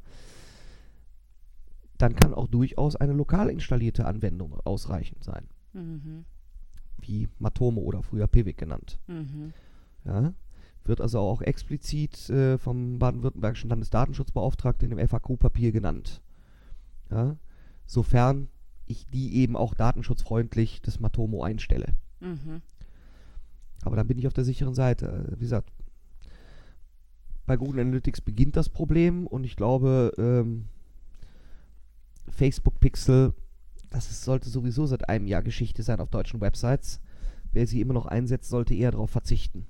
dann 2.00 2.16
kann 2.16 2.34
auch 2.34 2.48
durchaus 2.48 2.96
eine 2.96 3.14
lokal 3.14 3.50
installierte 3.50 4.06
Anwendung 4.06 4.58
ausreichend 4.64 5.24
sein. 5.24 5.48
Mhm. 5.74 6.26
Wie 7.02 7.28
Matomo 7.38 7.82
oder 7.82 8.02
früher 8.02 8.28
Pivik 8.28 8.58
genannt. 8.58 9.00
Mhm. 9.08 9.54
Ja, 10.06 10.34
wird 10.86 11.02
also 11.02 11.20
auch 11.20 11.42
explizit 11.42 12.30
äh, 12.30 12.58
vom 12.58 13.00
baden-württembergischen 13.00 13.70
Landesdatenschutzbeauftragten 13.70 14.92
im 14.92 15.08
FAQ-Papier 15.08 15.72
genannt. 15.72 16.22
Ja, 17.12 17.36
sofern 17.86 18.48
ich 18.86 19.06
die 19.08 19.36
eben 19.36 19.56
auch 19.56 19.74
datenschutzfreundlich 19.76 20.82
das 20.82 21.00
Matomo 21.00 21.44
einstelle. 21.44 21.96
Mhm. 22.22 22.62
Aber 23.84 23.98
dann 23.98 24.08
bin 24.08 24.18
ich 24.18 24.28
auf 24.28 24.34
der 24.34 24.46
sicheren 24.46 24.74
Seite. 24.74 25.34
Wie 25.36 25.44
gesagt, 25.44 25.70
bei 27.46 27.58
Google 27.58 27.82
Analytics 27.82 28.22
beginnt 28.22 28.56
das 28.56 28.70
Problem 28.70 29.28
und 29.28 29.44
ich 29.44 29.56
glaube, 29.56 30.14
ähm, 30.18 30.66
Facebook 32.32 32.80
Pixel, 32.80 33.34
das 33.90 34.10
ist, 34.12 34.24
sollte 34.24 34.50
sowieso 34.50 34.86
seit 34.86 35.10
einem 35.10 35.28
Jahr 35.28 35.42
Geschichte 35.42 35.84
sein 35.84 36.00
auf 36.00 36.10
deutschen 36.10 36.42
Websites. 36.42 37.02
Wer 37.52 37.66
sie 37.66 37.82
immer 37.82 37.94
noch 37.94 38.06
einsetzt, 38.06 38.50
sollte 38.50 38.76
eher 38.76 38.92
darauf 38.92 39.10
verzichten. 39.10 39.66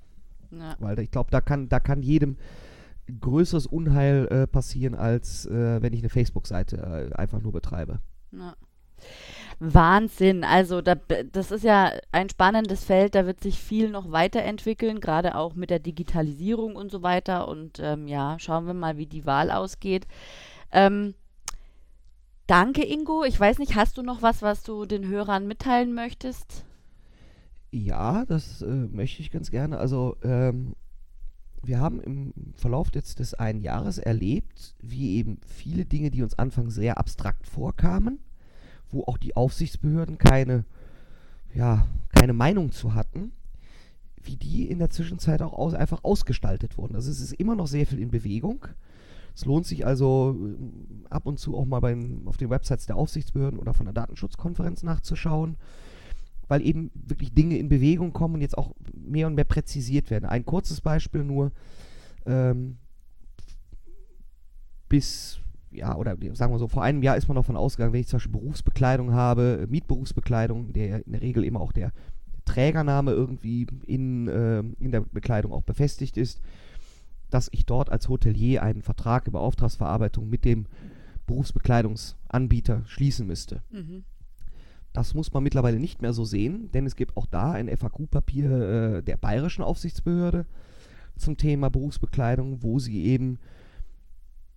Ja. 0.50 0.76
Weil 0.78 0.98
ich 0.98 1.10
glaube, 1.10 1.30
da 1.30 1.40
kann, 1.40 1.68
da 1.68 1.80
kann 1.80 2.02
jedem 2.02 2.36
größeres 3.20 3.66
Unheil 3.66 4.26
äh, 4.30 4.46
passieren, 4.46 4.94
als 4.94 5.46
äh, 5.46 5.82
wenn 5.82 5.92
ich 5.92 6.00
eine 6.00 6.10
Facebook-Seite 6.10 7.10
äh, 7.12 7.14
einfach 7.16 7.40
nur 7.40 7.52
betreibe. 7.52 8.00
Ja. 8.32 8.54
Wahnsinn. 9.58 10.44
Also 10.44 10.80
da, 10.80 10.94
das 10.94 11.50
ist 11.50 11.64
ja 11.64 11.92
ein 12.12 12.28
spannendes 12.28 12.84
Feld, 12.84 13.14
da 13.14 13.26
wird 13.26 13.42
sich 13.42 13.58
viel 13.58 13.90
noch 13.90 14.10
weiterentwickeln, 14.10 15.00
gerade 15.00 15.34
auch 15.34 15.54
mit 15.54 15.70
der 15.70 15.78
Digitalisierung 15.78 16.76
und 16.76 16.90
so 16.90 17.02
weiter. 17.02 17.48
Und 17.48 17.78
ähm, 17.80 18.08
ja, 18.08 18.38
schauen 18.38 18.66
wir 18.66 18.74
mal, 18.74 18.96
wie 18.96 19.06
die 19.06 19.26
Wahl 19.26 19.50
ausgeht. 19.50 20.06
Ähm, 20.72 21.14
danke, 22.50 22.84
Ingo. 22.84 23.24
Ich 23.24 23.38
weiß 23.38 23.58
nicht, 23.58 23.76
hast 23.76 23.96
du 23.96 24.02
noch 24.02 24.22
was, 24.22 24.42
was 24.42 24.64
du 24.64 24.84
den 24.84 25.06
Hörern 25.06 25.46
mitteilen 25.46 25.94
möchtest? 25.94 26.64
Ja, 27.70 28.24
das 28.24 28.62
äh, 28.62 28.66
möchte 28.66 29.22
ich 29.22 29.30
ganz 29.30 29.52
gerne. 29.52 29.78
Also 29.78 30.16
ähm, 30.24 30.74
wir 31.62 31.78
haben 31.78 32.00
im 32.00 32.32
Verlauf 32.56 32.88
jetzt 32.92 33.20
des 33.20 33.34
einen 33.34 33.60
Jahres 33.60 33.98
erlebt, 33.98 34.74
wie 34.82 35.16
eben 35.16 35.38
viele 35.46 35.84
Dinge, 35.84 36.10
die 36.10 36.22
uns 36.22 36.38
anfangs 36.38 36.74
sehr 36.74 36.98
abstrakt 36.98 37.46
vorkamen, 37.46 38.18
wo 38.90 39.04
auch 39.04 39.18
die 39.18 39.36
Aufsichtsbehörden 39.36 40.18
keine, 40.18 40.64
ja, 41.54 41.86
keine 42.08 42.32
Meinung 42.32 42.72
zu 42.72 42.94
hatten, 42.94 43.30
wie 44.20 44.36
die 44.36 44.68
in 44.68 44.80
der 44.80 44.90
Zwischenzeit 44.90 45.40
auch 45.42 45.52
aus, 45.52 45.74
einfach 45.74 46.02
ausgestaltet 46.02 46.76
wurden. 46.76 46.96
Also 46.96 47.12
es 47.12 47.20
ist 47.20 47.34
immer 47.34 47.54
noch 47.54 47.68
sehr 47.68 47.86
viel 47.86 48.00
in 48.00 48.10
Bewegung. 48.10 48.66
Es 49.40 49.46
lohnt 49.46 49.64
sich 49.64 49.86
also 49.86 50.36
äh, 50.38 51.08
ab 51.08 51.24
und 51.24 51.38
zu 51.38 51.56
auch 51.56 51.64
mal 51.64 51.80
bei, 51.80 51.96
auf 52.26 52.36
den 52.36 52.50
Websites 52.50 52.84
der 52.84 52.96
Aufsichtsbehörden 52.96 53.58
oder 53.58 53.72
von 53.72 53.86
der 53.86 53.94
Datenschutzkonferenz 53.94 54.82
nachzuschauen, 54.82 55.56
weil 56.46 56.60
eben 56.60 56.90
wirklich 56.94 57.32
Dinge 57.32 57.56
in 57.56 57.70
Bewegung 57.70 58.12
kommen 58.12 58.34
und 58.34 58.40
jetzt 58.42 58.58
auch 58.58 58.74
mehr 58.94 59.26
und 59.26 59.36
mehr 59.36 59.44
präzisiert 59.44 60.10
werden. 60.10 60.26
Ein 60.26 60.44
kurzes 60.44 60.82
Beispiel 60.82 61.24
nur. 61.24 61.52
Ähm, 62.26 62.76
bis 64.90 65.40
ja, 65.70 65.96
oder 65.96 66.18
sagen 66.34 66.52
wir 66.52 66.58
so, 66.58 66.68
vor 66.68 66.82
einem 66.82 67.02
Jahr 67.02 67.16
ist 67.16 67.28
man 67.28 67.36
davon 67.36 67.56
ausgegangen, 67.56 67.94
wenn 67.94 68.00
ich 68.00 68.08
zum 68.08 68.18
Beispiel 68.18 68.32
Berufsbekleidung 68.32 69.12
habe, 69.12 69.66
Mietberufsbekleidung, 69.70 70.74
der 70.74 71.06
in 71.06 71.12
der 71.12 71.22
Regel 71.22 71.44
immer 71.44 71.60
auch 71.60 71.72
der 71.72 71.92
Trägername 72.44 73.12
irgendwie 73.12 73.66
in, 73.86 74.28
äh, 74.28 74.58
in 74.80 74.90
der 74.90 75.00
Bekleidung 75.00 75.52
auch 75.52 75.62
befestigt 75.62 76.18
ist, 76.18 76.42
dass 77.30 77.48
ich 77.52 77.66
dort 77.66 77.90
als 77.90 78.08
Hotelier 78.08 78.62
einen 78.62 78.82
Vertrag 78.82 79.26
über 79.26 79.40
Auftragsverarbeitung 79.40 80.28
mit 80.28 80.44
dem 80.44 80.66
Berufsbekleidungsanbieter 81.26 82.82
schließen 82.86 83.26
müsste. 83.26 83.62
Mhm. 83.70 84.04
Das 84.92 85.14
muss 85.14 85.32
man 85.32 85.44
mittlerweile 85.44 85.78
nicht 85.78 86.02
mehr 86.02 86.12
so 86.12 86.24
sehen, 86.24 86.70
denn 86.72 86.84
es 86.84 86.96
gibt 86.96 87.16
auch 87.16 87.26
da 87.26 87.52
ein 87.52 87.68
FAQ-Papier 87.68 88.50
äh, 88.50 89.02
der 89.02 89.16
bayerischen 89.16 89.62
Aufsichtsbehörde 89.62 90.46
zum 91.16 91.36
Thema 91.36 91.70
Berufsbekleidung, 91.70 92.62
wo 92.62 92.80
sie 92.80 93.04
eben 93.04 93.38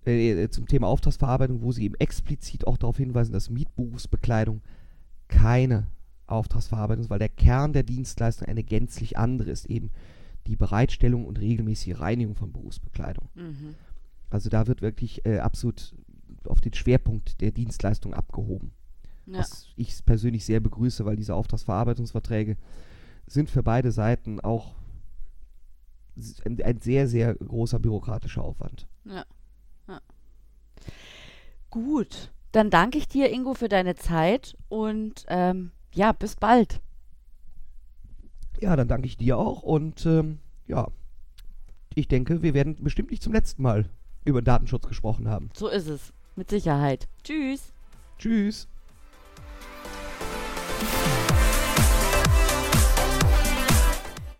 äh, 0.05 0.49
zum 0.49 0.67
Thema 0.67 0.87
Auftragsverarbeitung, 0.87 1.61
wo 1.61 1.71
sie 1.71 1.83
eben 1.83 1.95
explizit 1.95 2.65
auch 2.65 2.77
darauf 2.77 2.97
hinweisen, 2.97 3.33
dass 3.33 3.51
Mietberufsbekleidung 3.51 4.61
keine 5.27 5.87
Auftragsverarbeitung 6.25 7.03
ist, 7.03 7.09
weil 7.09 7.19
der 7.19 7.29
Kern 7.29 7.73
der 7.73 7.83
Dienstleistung 7.83 8.47
eine 8.47 8.63
gänzlich 8.63 9.17
andere 9.17 9.51
ist, 9.51 9.65
eben 9.65 9.91
die 10.47 10.55
Bereitstellung 10.55 11.25
und 11.25 11.39
regelmäßige 11.39 11.99
Reinigung 11.99 12.35
von 12.35 12.51
Berufsbekleidung. 12.51 13.29
Mhm. 13.35 13.75
Also 14.29 14.49
da 14.49 14.67
wird 14.67 14.81
wirklich 14.81 15.25
äh, 15.25 15.39
absolut 15.39 15.95
auf 16.45 16.59
den 16.59 16.73
Schwerpunkt 16.73 17.41
der 17.41 17.51
Dienstleistung 17.51 18.13
abgehoben. 18.13 18.73
Ja. 19.25 19.39
Was 19.39 19.67
ich 19.75 20.05
persönlich 20.05 20.43
sehr 20.43 20.59
begrüße, 20.59 21.05
weil 21.05 21.15
diese 21.15 21.35
Auftragsverarbeitungsverträge 21.35 22.57
sind 23.25 23.49
für 23.49 23.63
beide 23.63 23.91
Seiten 23.91 24.41
auch 24.41 24.75
ein, 26.45 26.61
ein 26.61 26.81
sehr, 26.81 27.07
sehr 27.07 27.35
großer 27.35 27.79
bürokratischer 27.79 28.43
Aufwand. 28.43 28.87
Ja. 29.05 29.25
Gut, 31.73 32.31
dann 32.51 32.69
danke 32.69 32.99
ich 32.99 33.07
dir, 33.07 33.31
Ingo, 33.31 33.55
für 33.55 33.67
deine 33.67 33.95
Zeit 33.95 34.55
und 34.69 35.25
ähm, 35.27 35.71
ja, 35.91 36.11
bis 36.11 36.35
bald. 36.35 36.81
Ja, 38.63 38.77
dann 38.77 38.87
danke 38.87 39.07
ich 39.07 39.17
dir 39.17 39.37
auch 39.37 39.61
und 39.61 40.05
ähm, 40.05 40.39
ja, 40.67 40.87
ich 41.95 42.07
denke, 42.07 42.43
wir 42.43 42.53
werden 42.53 42.77
bestimmt 42.79 43.11
nicht 43.11 43.21
zum 43.21 43.33
letzten 43.33 43.61
Mal 43.61 43.89
über 44.23 44.41
Datenschutz 44.41 44.87
gesprochen 44.87 45.27
haben. 45.27 45.49
So 45.53 45.67
ist 45.67 45.89
es, 45.89 46.13
mit 46.37 46.49
Sicherheit. 46.49 47.09
Tschüss. 47.25 47.73
Tschüss. 48.17 48.69